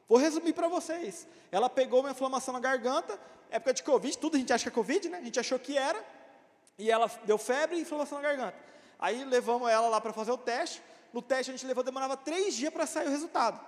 Vou 0.09 0.19
resumir 0.19 0.53
para 0.53 0.67
vocês. 0.67 1.27
Ela 1.53 1.71
pegou 1.71 2.01
uma 2.01 2.11
inflamação 2.11 2.53
na 2.53 2.59
garganta, 2.59 3.19
época 3.49 3.75
de 3.75 3.83
Covid, 3.85 4.19
tudo 4.19 4.37
a 4.37 4.41
gente 4.41 4.53
acha 4.53 4.65
que 4.65 4.69
é 4.69 4.73
Covid, 4.73 5.09
né? 5.09 5.19
A 5.19 5.23
gente 5.23 5.39
achou 5.39 5.59
que 5.59 5.79
era, 5.79 6.05
e 6.77 6.91
ela 6.91 7.09
deu 7.25 7.39
febre 7.39 7.77
e 7.77 7.83
inflamação 7.83 8.21
na 8.21 8.29
garganta. 8.29 8.57
Aí 9.01 9.25
levamos 9.25 9.69
ela 9.71 9.89
lá 9.89 10.01
para 10.01 10.13
fazer 10.13 10.31
o 10.31 10.37
teste. 10.37 10.83
No 11.13 11.23
teste 11.23 11.51
a 11.51 11.57
gente 11.57 11.67
levou, 11.67 11.83
demorava 11.83 12.17
três 12.17 12.55
dias 12.55 12.73
para 12.73 12.87
sair 12.87 13.07
o 13.07 13.11
resultado. 13.11 13.59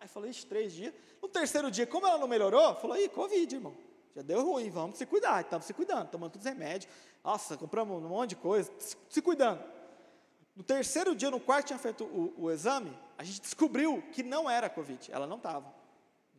Aí 0.00 0.08
falou, 0.08 0.28
ixi, 0.28 0.46
três 0.46 0.72
dias. 0.72 0.94
No 1.20 1.28
terceiro 1.28 1.70
dia, 1.70 1.86
como 1.86 2.06
ela 2.06 2.16
não 2.16 2.28
melhorou, 2.28 2.74
falou, 2.76 2.96
ih, 2.96 3.08
Covid, 3.08 3.54
irmão. 3.54 3.76
Já 4.14 4.22
deu 4.22 4.42
ruim, 4.42 4.70
vamos 4.70 4.96
se 4.96 5.04
cuidar. 5.04 5.40
Estava 5.40 5.62
se 5.62 5.74
cuidando, 5.74 6.08
tomando 6.08 6.32
todos 6.32 6.46
os 6.46 6.52
remédios. 6.52 6.90
Nossa, 7.22 7.56
compramos 7.56 8.02
um 8.02 8.08
monte 8.08 8.30
de 8.30 8.36
coisa, 8.36 8.72
se 9.08 9.20
cuidando. 9.20 9.62
No 10.54 10.62
terceiro 10.62 11.14
dia, 11.14 11.30
no 11.30 11.40
quarto 11.40 11.68
tinha 11.68 11.78
feito 11.78 12.04
o, 12.04 12.34
o, 12.36 12.50
exame, 12.50 12.96
a 13.18 13.24
gente 13.24 13.40
descobriu 13.40 14.02
que 14.12 14.22
não 14.22 14.48
era 14.48 14.70
Covid. 14.70 15.10
Ela 15.12 15.26
não 15.26 15.36
estava. 15.36 15.72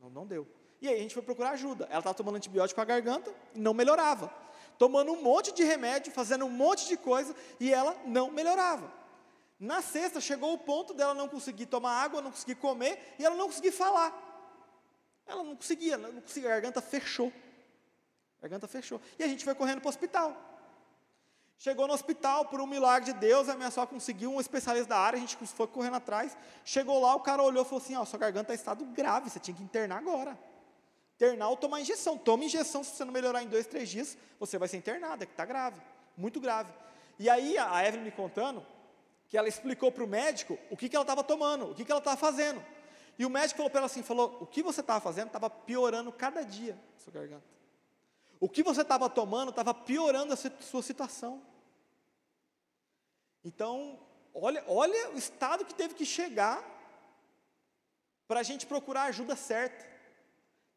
Não, 0.01 0.09
não 0.09 0.25
deu. 0.25 0.47
E 0.81 0.87
aí 0.87 0.95
a 0.95 0.99
gente 0.99 1.13
foi 1.13 1.21
procurar 1.21 1.51
ajuda. 1.51 1.85
Ela 1.89 1.99
estava 1.99 2.13
tomando 2.13 2.35
antibiótico 2.37 2.79
a 2.81 2.85
garganta 2.85 3.33
e 3.53 3.59
não 3.59 3.73
melhorava 3.73 4.33
tomando 4.81 5.11
um 5.11 5.21
monte 5.21 5.51
de 5.51 5.63
remédio, 5.63 6.11
fazendo 6.11 6.43
um 6.43 6.49
monte 6.49 6.87
de 6.87 6.97
coisa, 6.97 7.35
e 7.59 7.71
ela 7.71 7.95
não 8.03 8.31
melhorava. 8.31 8.91
Na 9.59 9.79
sexta 9.79 10.19
chegou 10.19 10.53
o 10.53 10.57
ponto 10.57 10.91
dela 10.91 11.13
não 11.13 11.29
conseguir 11.29 11.67
tomar 11.67 12.01
água, 12.01 12.19
não 12.19 12.31
conseguir 12.31 12.55
comer, 12.55 13.13
e 13.19 13.23
ela 13.23 13.35
não 13.35 13.45
conseguir 13.45 13.71
falar. 13.71 14.11
Ela 15.27 15.43
não 15.43 15.55
conseguia, 15.55 15.99
não 15.99 16.19
conseguia, 16.19 16.49
a 16.49 16.53
garganta 16.53 16.81
fechou. 16.81 17.31
A 18.39 18.41
garganta 18.41 18.67
fechou. 18.67 18.99
E 19.19 19.23
a 19.23 19.27
gente 19.27 19.45
foi 19.45 19.53
correndo 19.53 19.81
para 19.81 19.85
o 19.85 19.89
hospital. 19.89 20.35
Chegou 21.59 21.87
no 21.87 21.93
hospital, 21.93 22.45
por 22.45 22.59
um 22.59 22.65
milagre 22.65 23.13
de 23.13 23.19
Deus, 23.19 23.49
a 23.49 23.55
minha 23.55 23.69
só 23.69 23.85
conseguiu 23.85 24.33
um 24.33 24.41
especialista 24.41 24.89
da 24.89 24.97
área, 24.97 25.17
a 25.17 25.19
gente 25.19 25.37
foi 25.37 25.67
correndo 25.67 25.97
atrás. 25.97 26.35
Chegou 26.65 26.99
lá, 26.99 27.13
o 27.13 27.19
cara 27.19 27.43
olhou 27.43 27.61
e 27.61 27.65
falou 27.65 27.83
assim: 27.83 27.95
Ó, 27.95 28.03
sua 28.03 28.17
garganta 28.17 28.51
está 28.51 28.73
em 28.73 28.79
estado 28.79 28.85
grave, 28.95 29.29
você 29.29 29.39
tinha 29.39 29.55
que 29.55 29.61
internar 29.61 29.99
agora 29.99 30.35
internar 31.21 31.49
ou 31.49 31.57
tomar 31.57 31.79
injeção. 31.79 32.17
Toma 32.17 32.43
injeção, 32.43 32.83
se 32.83 32.95
você 32.95 33.05
não 33.05 33.13
melhorar 33.13 33.43
em 33.43 33.47
dois, 33.47 33.67
três 33.67 33.89
dias, 33.89 34.17
você 34.39 34.57
vai 34.57 34.67
ser 34.67 34.77
internada, 34.77 35.25
que 35.25 35.33
está 35.33 35.45
grave, 35.45 35.79
muito 36.17 36.39
grave. 36.39 36.73
E 37.19 37.29
aí 37.29 37.57
a 37.59 37.87
Evelyn 37.87 38.05
me 38.05 38.11
contando 38.11 38.65
que 39.29 39.37
ela 39.37 39.47
explicou 39.47 39.91
para 39.91 40.03
o 40.03 40.07
médico 40.07 40.57
o 40.71 40.75
que, 40.75 40.89
que 40.89 40.95
ela 40.95 41.03
estava 41.03 41.23
tomando, 41.23 41.71
o 41.71 41.75
que, 41.75 41.85
que 41.85 41.91
ela 41.91 41.99
estava 41.99 42.17
fazendo. 42.17 42.63
E 43.19 43.25
o 43.25 43.29
médico 43.29 43.57
falou 43.57 43.69
para 43.69 43.81
ela 43.81 43.85
assim, 43.85 44.01
falou, 44.01 44.39
o 44.41 44.47
que 44.47 44.63
você 44.63 44.81
estava 44.81 44.99
fazendo 44.99 45.27
estava 45.27 45.49
piorando 45.49 46.11
cada 46.11 46.41
dia 46.41 46.77
a 46.97 46.99
sua 46.99 47.13
garganta. 47.13 47.45
O 48.39 48.49
que 48.49 48.63
você 48.63 48.81
estava 48.81 49.07
tomando 49.07 49.49
estava 49.49 49.73
piorando 49.75 50.33
a 50.33 50.35
sua 50.35 50.81
situação. 50.81 51.41
Então, 53.45 53.99
olha, 54.33 54.63
olha 54.67 55.11
o 55.11 55.17
estado 55.17 55.63
que 55.63 55.75
teve 55.75 55.93
que 55.93 56.05
chegar 56.05 56.63
para 58.27 58.39
a 58.39 58.43
gente 58.43 58.65
procurar 58.65 59.03
a 59.03 59.05
ajuda 59.05 59.35
certa. 59.35 59.90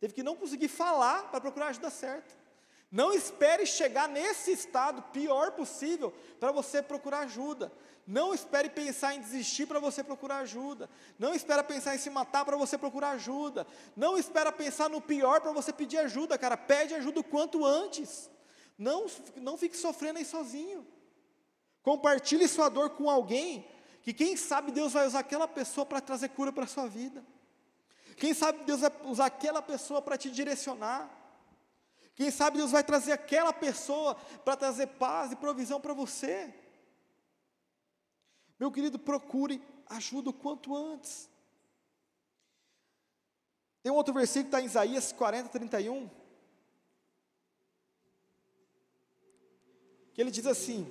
Teve 0.05 0.13
que 0.13 0.23
não 0.23 0.37
conseguir 0.37 0.69
falar 0.69 1.31
para 1.31 1.41
procurar 1.41 1.65
a 1.65 1.69
ajuda 1.71 1.89
certa. 1.89 2.35
Não 2.93 3.11
espere 3.11 3.65
chegar 3.65 4.07
nesse 4.07 4.53
estado 4.53 5.01
pior 5.15 5.53
possível 5.53 6.13
para 6.39 6.53
você 6.53 6.83
procurar 6.83 7.21
ajuda. 7.21 7.73
Não 8.07 8.35
espere 8.35 8.69
pensar 8.69 9.15
em 9.15 9.21
desistir 9.23 9.65
para 9.65 9.79
você 9.79 10.05
procurar 10.05 10.41
ajuda. 10.41 10.91
Não 11.19 11.35
espere 11.35 11.63
pensar 11.63 11.95
em 11.95 11.99
se 11.99 12.11
matar 12.11 12.45
para 12.45 12.55
você 12.55 12.77
procurar 12.77 13.13
ajuda. 13.13 13.67
Não 13.97 14.19
espera 14.19 14.53
pensar 14.53 14.91
no 14.91 15.01
pior 15.01 15.41
para 15.41 15.53
você 15.53 15.73
pedir 15.73 15.97
ajuda, 15.97 16.37
cara. 16.37 16.59
Pede 16.59 16.93
ajuda 16.93 17.21
o 17.21 17.25
quanto 17.25 17.65
antes. 17.65 18.29
Não, 18.77 19.07
não 19.37 19.57
fique 19.57 19.75
sofrendo 19.75 20.19
aí 20.19 20.25
sozinho. 20.27 20.87
Compartilhe 21.83 22.47
sua 22.47 22.69
dor 22.69 22.91
com 22.91 23.09
alguém 23.09 23.67
que 24.03 24.13
quem 24.13 24.37
sabe 24.37 24.71
Deus 24.71 24.93
vai 24.93 25.07
usar 25.07 25.21
aquela 25.21 25.49
pessoa 25.49 25.87
para 25.87 26.03
trazer 26.03 26.29
cura 26.29 26.53
para 26.53 26.65
a 26.65 26.67
sua 26.67 26.87
vida. 26.87 27.25
Quem 28.17 28.33
sabe 28.35 28.65
Deus 28.65 28.81
vai 28.81 28.93
usar 29.05 29.27
aquela 29.27 29.61
pessoa 29.61 30.01
para 30.01 30.17
te 30.17 30.31
direcionar. 30.31 31.11
Quem 32.15 32.31
sabe 32.31 32.59
Deus 32.59 32.71
vai 32.71 32.85
trazer 32.85 33.13
aquela 33.13 33.53
pessoa 33.53 34.15
para 34.45 34.57
trazer 34.57 34.87
paz 34.87 35.33
e 35.33 35.37
provisão 35.37 35.81
para 35.81 35.93
você. 35.93 36.55
Meu 38.59 38.71
querido, 38.71 38.99
procure 38.99 39.61
ajuda 39.89 40.31
o 40.31 40.33
quanto 40.33 40.77
antes. 40.77 41.29
Tem 43.83 43.91
um 43.91 43.97
outro 43.97 44.15
versículo 44.15 44.45
que 44.45 44.49
está 44.49 44.61
em 44.61 44.67
Isaías 44.67 45.13
40, 45.13 45.49
31. 45.49 46.09
Que 50.15 50.21
ele 50.21 50.31
diz 50.31 50.47
assim: 50.47 50.87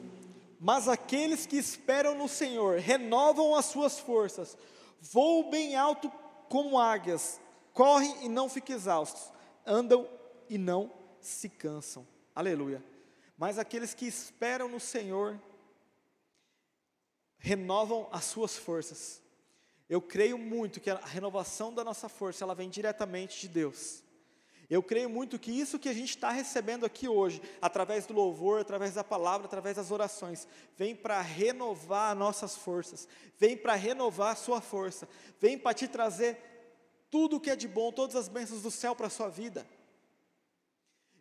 Mas 0.59 0.89
aqueles 0.89 1.45
que 1.45 1.55
esperam 1.55 2.15
no 2.15 2.28
Senhor 2.28 2.80
renovam 2.80 3.55
as 3.55 3.65
suas 3.65 3.97
forças, 3.97 4.57
voam 4.99 5.49
bem 5.49 5.76
alto 5.76 6.11
como 6.54 6.78
águias, 6.78 7.41
correm 7.74 8.26
e 8.26 8.30
não 8.30 8.47
ficam 8.47 8.76
exaustos, 8.76 9.34
andam 9.66 10.08
e 10.47 10.56
não 10.56 10.93
se 11.20 11.49
cansam. 11.49 12.08
Aleluia. 12.36 12.86
Mas 13.36 13.58
aqueles 13.58 13.95
que 13.95 14.06
esperam 14.06 14.70
no 14.70 14.80
Senhor 14.80 15.41
renovam 17.39 18.08
as 18.12 18.26
suas 18.26 18.56
forças. 18.56 19.20
Eu 19.89 19.99
creio 19.99 20.38
muito 20.38 20.80
que 20.80 20.91
a 20.91 20.97
renovação 20.97 21.74
da 21.74 21.84
nossa 21.84 22.08
força 22.08 22.43
ela 22.43 22.54
vem 22.54 22.70
diretamente 22.70 23.41
de 23.41 23.47
Deus. 23.47 24.04
Eu 24.70 24.82
creio 24.82 25.09
muito 25.09 25.38
que 25.38 25.51
isso 25.51 25.80
que 25.80 25.89
a 25.89 25.93
gente 25.93 26.09
está 26.09 26.30
recebendo 26.30 26.86
aqui 26.86 27.07
hoje, 27.07 27.41
através 27.61 28.05
do 28.05 28.14
louvor, 28.14 28.61
através 28.61 28.93
da 28.93 29.03
palavra, 29.03 29.45
através 29.45 29.76
das 29.76 29.91
orações, 29.91 30.47
vem 30.78 30.95
para 30.95 31.20
renovar 31.22 32.16
nossas 32.16 32.55
forças, 32.55 33.07
vem 33.38 33.57
para 33.57 33.76
renovar 33.76 34.34
a 34.34 34.36
sua 34.36 34.61
força, 34.61 35.07
vem 35.39 35.57
para 35.57 35.74
te 35.74 35.88
trazer 35.88 36.38
tudo 37.09 37.38
o 37.38 37.39
que 37.39 37.49
é 37.49 37.55
de 37.55 37.68
bom, 37.68 37.91
todas 37.91 38.16
as 38.16 38.28
bênçãos 38.28 38.61
do 38.61 38.72
céu 38.72 38.95
para 38.95 39.07
a 39.07 39.09
sua 39.09 39.30
vida. 39.30 39.68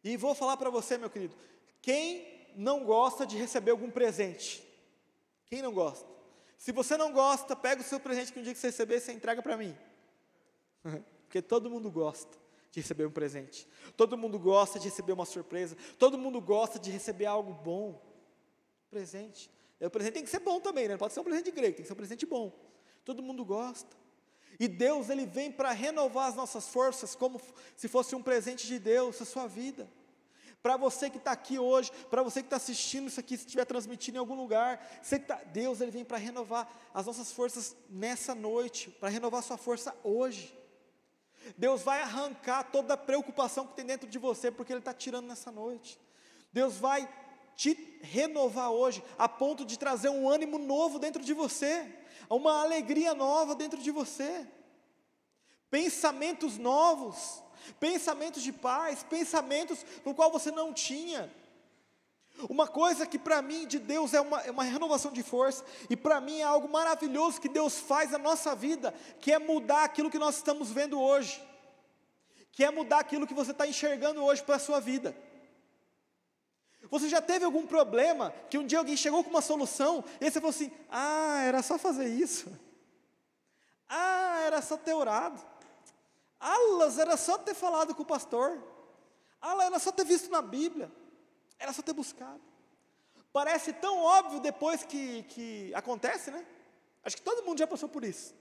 E 0.04 0.16
vou 0.16 0.34
falar 0.34 0.56
para 0.56 0.70
você, 0.70 0.96
meu 0.96 1.10
querido, 1.10 1.36
quem 1.80 2.48
não 2.56 2.84
gosta 2.84 3.26
de 3.26 3.36
receber 3.36 3.72
algum 3.72 3.90
presente? 3.90 4.62
Quem 5.46 5.62
não 5.62 5.72
gosta? 5.72 6.08
Se 6.56 6.70
você 6.70 6.96
não 6.96 7.12
gosta, 7.12 7.56
pega 7.56 7.82
o 7.82 7.84
seu 7.84 7.98
presente 7.98 8.32
que 8.32 8.38
um 8.38 8.42
dia 8.42 8.54
que 8.54 8.58
você 8.58 8.68
receber, 8.68 9.00
você 9.00 9.12
entrega 9.12 9.42
para 9.42 9.56
mim. 9.56 9.76
Porque 11.26 11.42
todo 11.42 11.68
mundo 11.68 11.90
gosta 11.90 12.41
de 12.72 12.80
receber 12.80 13.06
um 13.06 13.10
presente. 13.10 13.68
Todo 13.96 14.16
mundo 14.16 14.38
gosta 14.38 14.78
de 14.78 14.88
receber 14.88 15.12
uma 15.12 15.26
surpresa. 15.26 15.76
Todo 15.98 16.16
mundo 16.16 16.40
gosta 16.40 16.78
de 16.78 16.90
receber 16.90 17.26
algo 17.26 17.52
bom. 17.52 18.02
Presente. 18.90 19.50
E 19.78 19.86
o 19.86 19.90
presente 19.90 20.14
tem 20.14 20.24
que 20.24 20.30
ser 20.30 20.40
bom 20.40 20.58
também, 20.58 20.88
né? 20.88 20.94
Não 20.94 20.98
pode 20.98 21.12
ser 21.12 21.20
um 21.20 21.24
presente 21.24 21.50
grego, 21.50 21.76
tem 21.76 21.82
que 21.82 21.86
ser 21.86 21.92
um 21.92 21.96
presente 21.96 22.24
bom. 22.24 22.50
Todo 23.04 23.22
mundo 23.22 23.44
gosta. 23.44 23.94
E 24.58 24.66
Deus, 24.66 25.10
Ele 25.10 25.26
vem 25.26 25.52
para 25.52 25.70
renovar 25.72 26.28
as 26.28 26.34
nossas 26.34 26.68
forças, 26.68 27.14
como 27.14 27.40
se 27.76 27.88
fosse 27.88 28.14
um 28.14 28.22
presente 28.22 28.66
de 28.66 28.78
Deus, 28.78 29.20
a 29.20 29.24
sua 29.24 29.46
vida. 29.46 29.88
Para 30.62 30.76
você 30.76 31.10
que 31.10 31.18
está 31.18 31.32
aqui 31.32 31.58
hoje, 31.58 31.90
para 32.08 32.22
você 32.22 32.40
que 32.40 32.46
está 32.46 32.56
assistindo 32.56 33.08
isso 33.08 33.20
aqui, 33.20 33.36
se 33.36 33.44
estiver 33.44 33.64
transmitindo 33.64 34.16
em 34.16 34.20
algum 34.20 34.36
lugar, 34.36 34.78
tá, 35.26 35.42
Deus 35.52 35.80
ele 35.80 35.90
vem 35.90 36.04
para 36.04 36.16
renovar 36.16 36.72
as 36.94 37.04
nossas 37.04 37.32
forças 37.32 37.76
nessa 37.90 38.34
noite, 38.34 38.88
para 38.88 39.08
renovar 39.08 39.40
a 39.40 39.42
sua 39.42 39.58
força 39.58 39.94
hoje. 40.04 40.61
Deus 41.56 41.82
vai 41.82 42.00
arrancar 42.00 42.64
toda 42.64 42.94
a 42.94 42.96
preocupação 42.96 43.66
que 43.66 43.74
tem 43.74 43.84
dentro 43.84 44.08
de 44.08 44.18
você, 44.18 44.50
porque 44.50 44.72
Ele 44.72 44.80
está 44.80 44.92
tirando 44.92 45.26
nessa 45.26 45.50
noite. 45.50 45.98
Deus 46.52 46.76
vai 46.76 47.08
te 47.54 47.98
renovar 48.02 48.70
hoje, 48.70 49.02
a 49.18 49.28
ponto 49.28 49.64
de 49.64 49.78
trazer 49.78 50.08
um 50.08 50.28
ânimo 50.28 50.58
novo 50.58 50.98
dentro 50.98 51.22
de 51.22 51.34
você, 51.34 51.86
uma 52.28 52.62
alegria 52.62 53.14
nova 53.14 53.54
dentro 53.54 53.80
de 53.80 53.90
você, 53.90 54.46
pensamentos 55.70 56.56
novos 56.58 57.42
pensamentos 57.78 58.42
de 58.42 58.52
paz, 58.52 59.02
pensamentos 59.02 59.84
no 60.04 60.14
qual 60.14 60.30
você 60.30 60.50
não 60.50 60.72
tinha. 60.72 61.32
Uma 62.48 62.66
coisa 62.66 63.06
que 63.06 63.18
para 63.18 63.40
mim 63.42 63.66
de 63.66 63.78
Deus 63.78 64.14
é 64.14 64.20
uma, 64.20 64.40
é 64.40 64.50
uma 64.50 64.64
renovação 64.64 65.12
de 65.12 65.22
força, 65.22 65.64
e 65.88 65.96
para 65.96 66.20
mim 66.20 66.40
é 66.40 66.44
algo 66.44 66.68
maravilhoso 66.68 67.40
que 67.40 67.48
Deus 67.48 67.78
faz 67.78 68.10
na 68.10 68.18
nossa 68.18 68.54
vida, 68.54 68.94
que 69.20 69.32
é 69.32 69.38
mudar 69.38 69.84
aquilo 69.84 70.10
que 70.10 70.18
nós 70.18 70.36
estamos 70.36 70.70
vendo 70.70 71.00
hoje, 71.00 71.42
que 72.50 72.64
é 72.64 72.70
mudar 72.70 73.00
aquilo 73.00 73.26
que 73.26 73.34
você 73.34 73.52
está 73.52 73.66
enxergando 73.66 74.22
hoje 74.24 74.42
para 74.42 74.56
a 74.56 74.60
sua 74.60 74.80
vida. 74.80 75.16
Você 76.90 77.08
já 77.08 77.22
teve 77.22 77.44
algum 77.44 77.66
problema 77.66 78.34
que 78.50 78.58
um 78.58 78.66
dia 78.66 78.78
alguém 78.78 78.96
chegou 78.96 79.22
com 79.24 79.30
uma 79.30 79.40
solução 79.40 80.04
e 80.20 80.30
você 80.30 80.40
falou 80.40 80.50
assim: 80.50 80.70
ah, 80.90 81.42
era 81.44 81.62
só 81.62 81.78
fazer 81.78 82.08
isso, 82.08 82.52
ah, 83.88 84.42
era 84.44 84.60
só 84.60 84.76
ter 84.76 84.92
orado. 84.92 85.40
Alas 86.38 86.98
era 86.98 87.16
só 87.16 87.38
ter 87.38 87.54
falado 87.54 87.94
com 87.94 88.02
o 88.02 88.06
pastor. 88.06 88.60
Alas 89.40 89.66
era 89.66 89.78
só 89.78 89.92
ter 89.92 90.04
visto 90.04 90.28
na 90.28 90.42
Bíblia. 90.42 90.90
Era 91.62 91.72
só 91.72 91.80
ter 91.80 91.92
buscado. 91.92 92.40
Parece 93.32 93.72
tão 93.72 94.00
óbvio 94.00 94.40
depois 94.40 94.82
que, 94.82 95.22
que 95.28 95.72
acontece, 95.74 96.30
né? 96.32 96.44
Acho 97.04 97.16
que 97.16 97.22
todo 97.22 97.44
mundo 97.44 97.60
já 97.60 97.66
passou 97.66 97.88
por 97.88 98.04
isso. 98.04 98.34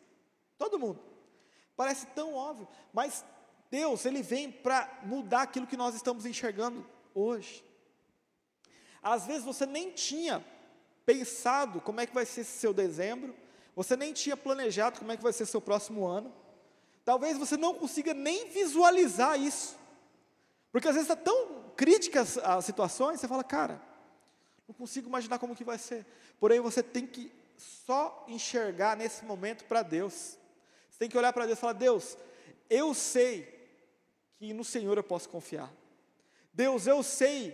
Todo 0.57 0.79
mundo. 0.79 0.99
Parece 1.75 2.07
tão 2.07 2.33
óbvio. 2.33 2.67
Mas 2.91 3.23
Deus, 3.69 4.05
Ele 4.05 4.23
vem 4.23 4.51
para 4.51 4.99
mudar 5.03 5.43
aquilo 5.43 5.67
que 5.67 5.77
nós 5.77 5.93
estamos 5.93 6.25
enxergando 6.25 6.83
hoje. 7.13 7.63
Às 9.03 9.27
vezes 9.27 9.43
você 9.43 9.67
nem 9.67 9.91
tinha 9.91 10.43
pensado 11.05 11.79
como 11.79 12.01
é 12.01 12.07
que 12.07 12.13
vai 12.13 12.25
ser 12.25 12.43
seu 12.43 12.73
dezembro, 12.73 13.35
você 13.75 13.95
nem 13.95 14.13
tinha 14.13 14.35
planejado 14.35 14.99
como 14.99 15.11
é 15.11 15.17
que 15.17 15.23
vai 15.23 15.33
ser 15.33 15.45
seu 15.45 15.61
próximo 15.61 16.05
ano. 16.05 16.33
Talvez 17.05 17.37
você 17.37 17.55
não 17.55 17.75
consiga 17.75 18.13
nem 18.13 18.49
visualizar 18.49 19.39
isso. 19.39 19.79
Porque 20.71 20.87
às 20.87 20.95
vezes 20.95 21.09
está 21.09 21.21
tão 21.21 21.60
crítica 21.75 22.21
as 22.21 22.65
situações, 22.65 23.19
você 23.19 23.27
fala, 23.27 23.43
cara, 23.43 23.81
não 24.67 24.75
consigo 24.75 25.07
imaginar 25.07 25.39
como 25.39 25.55
que 25.55 25.63
vai 25.63 25.77
ser. 25.77 26.05
Porém, 26.39 26.59
você 26.59 26.81
tem 26.81 27.05
que 27.05 27.31
só 27.57 28.25
enxergar 28.27 28.95
nesse 28.95 29.25
momento 29.25 29.65
para 29.65 29.81
Deus. 29.81 30.37
Você 30.89 30.99
tem 30.99 31.09
que 31.09 31.17
olhar 31.17 31.33
para 31.33 31.45
Deus 31.45 31.57
e 31.57 31.61
falar, 31.61 31.73
Deus, 31.73 32.17
eu 32.69 32.93
sei 32.93 33.59
que 34.37 34.53
no 34.53 34.63
Senhor 34.63 34.97
eu 34.97 35.03
posso 35.03 35.29
confiar. 35.29 35.71
Deus, 36.53 36.87
eu 36.87 37.01
sei 37.03 37.51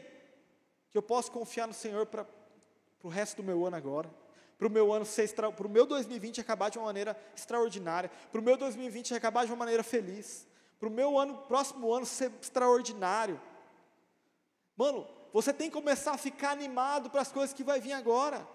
que 0.89 0.97
eu 0.97 1.01
posso 1.01 1.31
confiar 1.31 1.67
no 1.67 1.73
Senhor 1.73 2.05
para 2.05 2.25
o 3.03 3.09
resto 3.09 3.37
do 3.37 3.43
meu 3.43 3.65
ano 3.65 3.75
agora 3.75 4.09
para 4.57 4.67
o 4.67 4.71
meu 4.71 4.91
ano 4.91 5.05
ser 5.05 5.31
para 5.33 5.67
o 5.67 5.69
meu 5.69 5.85
2020 5.85 6.41
acabar 6.41 6.69
de 6.69 6.77
uma 6.77 6.85
maneira 6.85 7.15
extraordinária, 7.35 8.09
para 8.31 8.41
o 8.41 8.43
meu 8.43 8.57
2020 8.57 9.13
acabar 9.13 9.45
de 9.45 9.51
uma 9.51 9.57
maneira 9.57 9.83
feliz, 9.83 10.47
para 10.79 10.89
o 10.89 10.91
meu 10.91 11.17
ano, 11.17 11.37
próximo 11.47 11.93
ano 11.93 12.05
ser 12.05 12.31
extraordinário. 12.41 13.39
Mano, 14.77 15.07
você 15.33 15.51
tem 15.51 15.69
que 15.69 15.73
começar 15.73 16.11
a 16.11 16.17
ficar 16.17 16.51
animado 16.51 17.09
para 17.09 17.21
as 17.21 17.31
coisas 17.31 17.53
que 17.53 17.63
vai 17.63 17.81
vir 17.81 17.93
agora. 17.93 18.47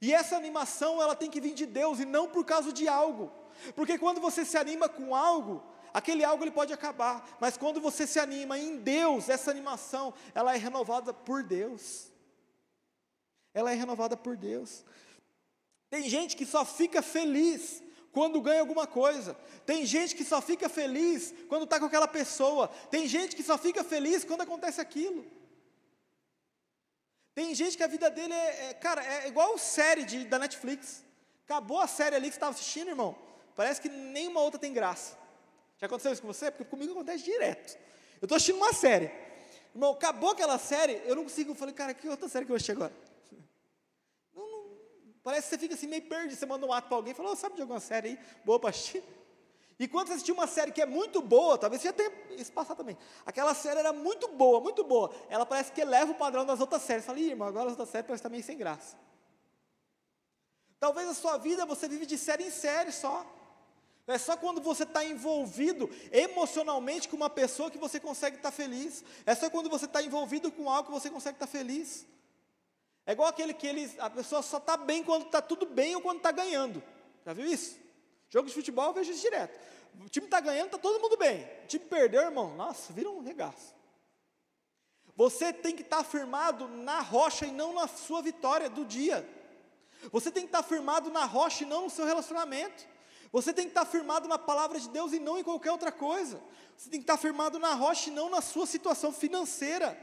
E 0.00 0.14
essa 0.14 0.36
animação 0.36 1.02
ela 1.02 1.16
tem 1.16 1.30
que 1.30 1.40
vir 1.40 1.54
de 1.54 1.66
Deus 1.66 1.98
e 1.98 2.04
não 2.04 2.28
por 2.28 2.44
causa 2.44 2.72
de 2.72 2.86
algo. 2.86 3.32
Porque 3.74 3.98
quando 3.98 4.20
você 4.20 4.44
se 4.44 4.56
anima 4.56 4.88
com 4.88 5.14
algo, 5.16 5.62
aquele 5.92 6.22
algo 6.22 6.44
ele 6.44 6.52
pode 6.52 6.72
acabar, 6.72 7.36
mas 7.40 7.56
quando 7.56 7.80
você 7.80 8.06
se 8.06 8.20
anima 8.20 8.58
em 8.58 8.76
Deus, 8.76 9.28
essa 9.28 9.50
animação, 9.50 10.14
ela 10.34 10.54
é 10.54 10.58
renovada 10.58 11.12
por 11.12 11.42
Deus 11.42 12.10
ela 13.52 13.72
é 13.72 13.74
renovada 13.74 14.16
por 14.16 14.36
Deus. 14.36 14.84
Tem 15.88 16.08
gente 16.08 16.36
que 16.36 16.46
só 16.46 16.64
fica 16.64 17.02
feliz 17.02 17.82
quando 18.12 18.40
ganha 18.40 18.60
alguma 18.60 18.86
coisa. 18.86 19.36
Tem 19.64 19.84
gente 19.86 20.14
que 20.14 20.24
só 20.24 20.40
fica 20.40 20.68
feliz 20.68 21.34
quando 21.48 21.64
está 21.64 21.78
com 21.78 21.86
aquela 21.86 22.08
pessoa. 22.08 22.68
Tem 22.90 23.06
gente 23.06 23.36
que 23.36 23.42
só 23.42 23.56
fica 23.56 23.84
feliz 23.84 24.24
quando 24.24 24.42
acontece 24.42 24.80
aquilo. 24.80 25.24
Tem 27.34 27.54
gente 27.54 27.76
que 27.76 27.82
a 27.82 27.86
vida 27.86 28.10
dele 28.10 28.34
é, 28.34 28.70
é 28.70 28.74
cara, 28.74 29.04
é 29.04 29.28
igual 29.28 29.56
série 29.56 30.04
de, 30.04 30.24
da 30.24 30.38
Netflix. 30.38 31.04
Acabou 31.44 31.80
a 31.80 31.86
série 31.86 32.16
ali 32.16 32.26
que 32.26 32.32
você 32.32 32.36
estava 32.36 32.52
assistindo, 32.52 32.88
irmão. 32.88 33.16
Parece 33.56 33.80
que 33.80 33.88
nenhuma 33.88 34.40
outra 34.40 34.58
tem 34.58 34.72
graça. 34.72 35.16
Já 35.78 35.86
aconteceu 35.86 36.12
isso 36.12 36.22
com 36.22 36.28
você? 36.28 36.50
Porque 36.50 36.64
comigo 36.64 36.92
acontece 36.92 37.24
direto. 37.24 37.78
Eu 38.20 38.26
estou 38.26 38.36
assistindo 38.36 38.56
uma 38.56 38.72
série. 38.72 39.10
Irmão, 39.74 39.92
acabou 39.92 40.30
aquela 40.30 40.58
série, 40.58 41.00
eu 41.06 41.14
não 41.14 41.22
consigo. 41.22 41.52
Eu 41.52 41.54
falei, 41.54 41.74
cara, 41.74 41.94
que 41.94 42.08
outra 42.08 42.28
série 42.28 42.44
que 42.44 42.50
eu 42.50 42.54
vou 42.54 42.56
assistir 42.56 42.72
agora? 42.72 42.92
Parece 45.22 45.48
que 45.48 45.50
você 45.50 45.58
fica 45.58 45.74
assim 45.74 45.86
meio 45.86 46.02
perdido. 46.02 46.38
Você 46.38 46.46
manda 46.46 46.66
um 46.66 46.72
ato 46.72 46.88
para 46.88 46.96
alguém 46.96 47.12
e 47.12 47.14
fala, 47.14 47.30
oh, 47.30 47.36
sabe 47.36 47.56
de 47.56 47.62
alguma 47.62 47.80
série 47.80 48.08
aí 48.08 48.18
boa 48.44 48.58
para 48.58 48.70
assistir? 48.70 49.02
E 49.78 49.88
quando 49.88 50.08
você 50.08 50.12
assistiu 50.12 50.34
uma 50.34 50.46
série 50.46 50.72
que 50.72 50.82
é 50.82 50.86
muito 50.86 51.22
boa, 51.22 51.56
talvez 51.56 51.80
você 51.80 51.88
já 51.88 51.94
tenha 51.94 52.12
isso 52.36 52.52
passado 52.52 52.76
também. 52.76 52.98
Aquela 53.24 53.54
série 53.54 53.80
era 53.80 53.94
muito 53.94 54.28
boa, 54.28 54.60
muito 54.60 54.84
boa. 54.84 55.10
Ela 55.30 55.46
parece 55.46 55.72
que 55.72 55.80
eleva 55.80 56.12
o 56.12 56.14
padrão 56.14 56.44
das 56.44 56.60
outras 56.60 56.82
séries. 56.82 57.04
Você 57.04 57.06
fala, 57.06 57.20
irmão, 57.20 57.48
agora 57.48 57.64
as 57.64 57.70
outras 57.70 57.88
séries 57.88 58.06
parecem 58.06 58.22
também 58.22 58.42
sem 58.42 58.58
graça. 58.58 58.98
Talvez 60.78 61.08
a 61.08 61.14
sua 61.14 61.38
vida 61.38 61.64
você 61.64 61.88
vive 61.88 62.04
de 62.04 62.18
série 62.18 62.44
em 62.44 62.50
série 62.50 62.92
só. 62.92 63.24
É 64.06 64.18
só 64.18 64.36
quando 64.36 64.60
você 64.60 64.82
está 64.82 65.02
envolvido 65.04 65.88
emocionalmente 66.12 67.08
com 67.08 67.16
uma 67.16 67.30
pessoa 67.30 67.70
que 67.70 67.78
você 67.78 67.98
consegue 67.98 68.36
estar 68.36 68.50
tá 68.50 68.56
feliz. 68.56 69.02
É 69.24 69.34
só 69.34 69.48
quando 69.48 69.70
você 69.70 69.86
está 69.86 70.02
envolvido 70.02 70.52
com 70.52 70.68
algo 70.68 70.88
que 70.88 70.92
você 70.92 71.08
consegue 71.08 71.36
estar 71.36 71.46
tá 71.46 71.52
feliz. 71.52 72.06
É 73.10 73.12
igual 73.12 73.28
aquele 73.28 73.52
que 73.52 73.66
eles, 73.66 73.98
a 73.98 74.08
pessoa 74.08 74.40
só 74.40 74.58
está 74.58 74.76
bem 74.76 75.02
quando 75.02 75.26
está 75.26 75.42
tudo 75.42 75.66
bem 75.66 75.96
ou 75.96 76.00
quando 76.00 76.18
está 76.18 76.30
ganhando. 76.30 76.80
Já 77.26 77.32
viu 77.32 77.44
isso? 77.44 77.76
Jogo 78.28 78.46
de 78.46 78.54
futebol 78.54 78.86
eu 78.86 78.92
vejo 78.92 79.10
isso 79.10 79.22
direto. 79.22 79.58
O 80.00 80.08
time 80.08 80.26
está 80.26 80.38
ganhando, 80.38 80.66
está 80.66 80.78
todo 80.78 81.02
mundo 81.02 81.16
bem. 81.16 81.44
O 81.64 81.66
time 81.66 81.84
perdeu, 81.86 82.22
irmão, 82.22 82.54
nossa, 82.54 82.92
vira 82.92 83.10
um 83.10 83.20
regaço. 83.20 83.74
Você 85.16 85.52
tem 85.52 85.74
que 85.74 85.82
estar 85.82 85.96
tá 85.96 86.04
firmado 86.04 86.68
na 86.68 87.00
rocha 87.00 87.46
e 87.46 87.50
não 87.50 87.72
na 87.72 87.88
sua 87.88 88.22
vitória 88.22 88.70
do 88.70 88.84
dia. 88.84 89.28
Você 90.12 90.30
tem 90.30 90.44
que 90.44 90.48
estar 90.50 90.62
tá 90.62 90.68
firmado 90.68 91.10
na 91.10 91.24
rocha 91.24 91.64
e 91.64 91.66
não 91.66 91.82
no 91.82 91.90
seu 91.90 92.04
relacionamento. 92.04 92.86
Você 93.32 93.52
tem 93.52 93.64
que 93.64 93.72
estar 93.72 93.86
tá 93.86 93.90
firmado 93.90 94.28
na 94.28 94.38
palavra 94.38 94.78
de 94.78 94.88
Deus 94.88 95.12
e 95.12 95.18
não 95.18 95.36
em 95.36 95.42
qualquer 95.42 95.72
outra 95.72 95.90
coisa. 95.90 96.40
Você 96.76 96.88
tem 96.88 97.00
que 97.00 97.10
estar 97.10 97.16
firmado 97.16 97.58
na 97.58 97.74
rocha 97.74 98.08
e 98.08 98.12
não 98.12 98.30
na 98.30 98.40
sua 98.40 98.66
situação 98.66 99.12
financeira. 99.12 99.98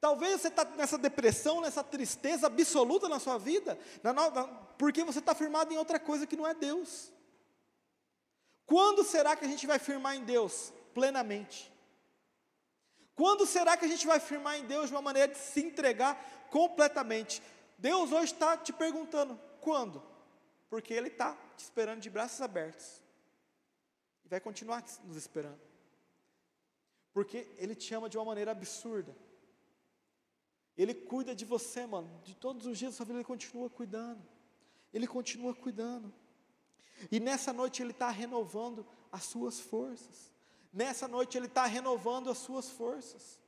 Talvez 0.00 0.40
você 0.40 0.48
está 0.48 0.64
nessa 0.64 0.96
depressão, 0.96 1.60
nessa 1.60 1.84
tristeza 1.84 2.46
absoluta 2.46 3.08
na 3.08 3.18
sua 3.18 3.36
vida, 3.36 3.78
na, 4.02 4.12
na, 4.14 4.44
porque 4.78 5.04
você 5.04 5.18
está 5.18 5.34
firmado 5.34 5.72
em 5.72 5.76
outra 5.76 6.00
coisa 6.00 6.26
que 6.26 6.36
não 6.36 6.46
é 6.46 6.54
Deus. 6.54 7.12
Quando 8.64 9.04
será 9.04 9.36
que 9.36 9.44
a 9.44 9.48
gente 9.48 9.66
vai 9.66 9.78
firmar 9.78 10.16
em 10.16 10.24
Deus 10.24 10.72
plenamente? 10.94 11.70
Quando 13.14 13.44
será 13.44 13.76
que 13.76 13.84
a 13.84 13.88
gente 13.88 14.06
vai 14.06 14.18
firmar 14.18 14.56
em 14.56 14.64
Deus 14.64 14.88
de 14.88 14.94
uma 14.94 15.02
maneira 15.02 15.30
de 15.30 15.36
se 15.36 15.60
entregar 15.60 16.48
completamente? 16.50 17.42
Deus 17.76 18.10
hoje 18.10 18.32
está 18.32 18.56
te 18.56 18.72
perguntando, 18.72 19.38
quando? 19.60 20.02
Porque 20.70 20.94
Ele 20.94 21.08
está 21.08 21.36
te 21.56 21.64
esperando 21.64 22.00
de 22.00 22.08
braços 22.08 22.40
abertos. 22.40 23.02
E 24.24 24.28
vai 24.28 24.40
continuar 24.40 24.82
nos 25.04 25.16
esperando. 25.18 25.60
Porque 27.12 27.46
Ele 27.58 27.74
te 27.74 27.92
ama 27.92 28.08
de 28.08 28.16
uma 28.16 28.24
maneira 28.24 28.52
absurda. 28.52 29.14
Ele 30.82 30.94
cuida 30.94 31.34
de 31.34 31.44
você, 31.44 31.84
mano. 31.86 32.08
De 32.24 32.34
todos 32.34 32.66
os 32.66 32.78
dias 32.78 32.92
da 32.92 32.96
sua 32.96 33.04
vida, 33.04 33.18
Ele 33.18 33.24
continua 33.24 33.68
cuidando. 33.68 34.26
Ele 34.94 35.06
continua 35.06 35.54
cuidando. 35.54 36.10
E 37.12 37.20
nessa 37.20 37.52
noite 37.52 37.82
Ele 37.82 37.90
está 37.90 38.08
renovando 38.08 38.86
as 39.12 39.24
suas 39.24 39.60
forças. 39.60 40.32
Nessa 40.72 41.06
noite 41.06 41.36
Ele 41.36 41.46
está 41.46 41.66
renovando 41.66 42.30
as 42.30 42.38
suas 42.38 42.70
forças. 42.70 43.38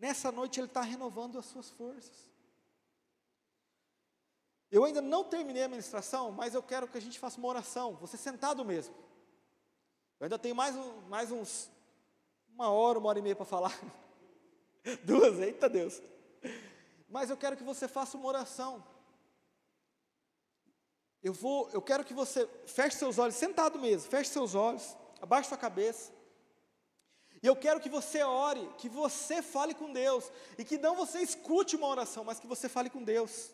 Nessa 0.00 0.32
noite 0.32 0.58
Ele 0.58 0.66
está 0.66 0.80
renovando 0.82 1.38
as 1.38 1.46
suas 1.46 1.70
forças. 1.70 2.28
Eu 4.68 4.84
ainda 4.84 5.00
não 5.00 5.22
terminei 5.22 5.62
a 5.62 5.68
ministração, 5.68 6.32
mas 6.32 6.54
eu 6.54 6.62
quero 6.62 6.88
que 6.88 6.98
a 6.98 7.00
gente 7.00 7.20
faça 7.20 7.38
uma 7.38 7.46
oração, 7.46 7.94
você 7.94 8.16
sentado 8.16 8.64
mesmo. 8.64 8.94
Eu 10.18 10.24
ainda 10.24 10.38
tenho 10.40 10.56
mais, 10.56 10.74
um, 10.74 11.02
mais 11.02 11.30
uns, 11.30 11.70
uma 12.52 12.68
hora, 12.68 12.98
uma 12.98 13.08
hora 13.10 13.18
e 13.20 13.22
meia 13.22 13.36
para 13.36 13.44
falar. 13.44 13.80
Duas, 15.04 15.38
eita 15.38 15.68
Deus. 15.68 16.02
Mas 17.08 17.30
eu 17.30 17.36
quero 17.36 17.56
que 17.56 17.62
você 17.62 17.86
faça 17.86 18.16
uma 18.16 18.26
oração. 18.26 18.84
Eu 21.22 21.32
vou, 21.32 21.68
eu 21.70 21.82
quero 21.82 22.04
que 22.04 22.14
você 22.14 22.46
feche 22.66 22.96
seus 22.96 23.18
olhos, 23.18 23.34
sentado 23.34 23.78
mesmo, 23.78 24.10
feche 24.10 24.30
seus 24.30 24.54
olhos 24.54 24.96
abaixe 25.20 25.48
sua 25.48 25.58
cabeça. 25.58 26.12
E 27.42 27.46
eu 27.46 27.54
quero 27.54 27.80
que 27.80 27.88
você 27.88 28.22
ore, 28.22 28.66
que 28.78 28.88
você 28.88 29.42
fale 29.42 29.74
com 29.74 29.92
Deus, 29.92 30.30
e 30.58 30.64
que 30.64 30.78
não 30.78 30.96
você 30.96 31.20
escute 31.20 31.76
uma 31.76 31.86
oração, 31.86 32.24
mas 32.24 32.40
que 32.40 32.46
você 32.46 32.68
fale 32.68 32.88
com 32.88 33.02
Deus. 33.02 33.50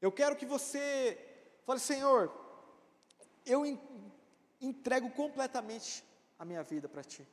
Eu 0.00 0.10
quero 0.10 0.36
que 0.36 0.46
você 0.46 1.18
fale, 1.66 1.78
Senhor, 1.78 2.32
eu 3.44 3.64
entrego 4.60 5.10
completamente 5.10 6.02
a 6.38 6.44
minha 6.44 6.62
vida 6.62 6.88
para 6.88 7.04
Ti. 7.04 7.26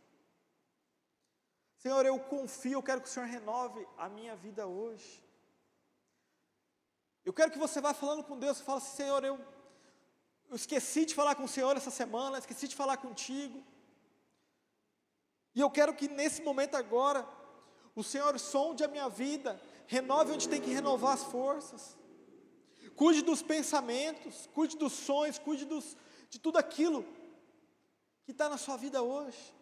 Senhor, 1.78 2.06
eu 2.06 2.20
confio, 2.20 2.74
eu 2.74 2.84
quero 2.84 3.02
que 3.02 3.08
o 3.08 3.12
Senhor 3.12 3.28
renove 3.28 3.88
a 3.98 4.10
minha 4.10 4.36
vida 4.36 4.68
hoje. 4.68 5.24
Eu 7.24 7.34
quero 7.34 7.52
que 7.52 7.60
você 7.60 7.80
vá 7.80 7.94
falando 7.94 8.24
com 8.24 8.38
Deus 8.38 8.62
fale 8.62 8.80
assim, 8.80 8.96
Senhor, 8.98 9.24
eu 9.24 9.38
eu 10.50 10.56
esqueci 10.56 11.06
de 11.06 11.14
falar 11.14 11.36
com 11.36 11.44
o 11.44 11.48
Senhor 11.48 11.76
essa 11.76 11.92
semana, 11.92 12.38
esqueci 12.38 12.68
de 12.68 12.76
falar 12.76 12.98
contigo. 12.98 13.62
E 15.54 15.60
eu 15.60 15.70
quero 15.70 15.94
que 15.94 16.08
nesse 16.08 16.42
momento 16.42 16.76
agora, 16.76 17.28
o 17.96 18.04
Senhor 18.04 18.38
sonde 18.40 18.84
a 18.84 18.88
minha 18.88 19.10
vida, 19.10 19.62
renove 19.88 20.32
onde 20.32 20.48
tem 20.48 20.62
que 20.62 20.72
renovar 20.72 21.14
as 21.16 21.24
forças. 21.24 21.98
Cuide 22.96 23.22
dos 23.22 23.42
pensamentos, 23.42 24.48
cuide 24.54 24.78
dos 24.78 24.94
sonhos, 24.94 25.38
cuide 25.38 25.66
dos, 25.66 25.98
de 26.30 26.40
tudo 26.40 26.58
aquilo 26.58 27.04
que 28.24 28.32
está 28.32 28.48
na 28.48 28.58
sua 28.58 28.78
vida 28.78 29.02
hoje. 29.02 29.54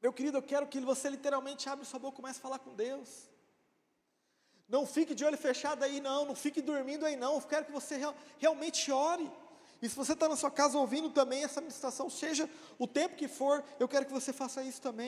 Meu 0.00 0.12
querido, 0.12 0.38
eu 0.38 0.42
quero 0.42 0.66
que 0.66 0.80
você 0.80 1.08
literalmente 1.08 1.68
abra 1.68 1.84
sua 1.84 1.98
boca 1.98 2.16
e 2.16 2.20
comece 2.20 2.38
a 2.38 2.42
falar 2.42 2.58
com 2.60 2.74
Deus. 2.74 3.28
Não 4.68 4.86
fique 4.86 5.14
de 5.14 5.24
olho 5.24 5.38
fechado 5.38 5.82
aí, 5.82 6.00
não. 6.00 6.24
Não 6.24 6.34
fique 6.34 6.60
dormindo 6.62 7.04
aí, 7.04 7.16
não. 7.16 7.34
Eu 7.34 7.42
quero 7.42 7.64
que 7.64 7.72
você 7.72 7.96
real, 7.96 8.14
realmente 8.38 8.92
ore. 8.92 9.30
E 9.80 9.88
se 9.88 9.94
você 9.94 10.12
está 10.12 10.28
na 10.28 10.36
sua 10.36 10.50
casa 10.50 10.78
ouvindo 10.78 11.10
também 11.10 11.44
essa 11.44 11.60
ministração, 11.60 12.10
seja 12.10 12.50
o 12.78 12.86
tempo 12.86 13.16
que 13.16 13.28
for, 13.28 13.64
eu 13.78 13.88
quero 13.88 14.06
que 14.06 14.12
você 14.12 14.32
faça 14.32 14.62
isso 14.62 14.80
também. 14.80 14.96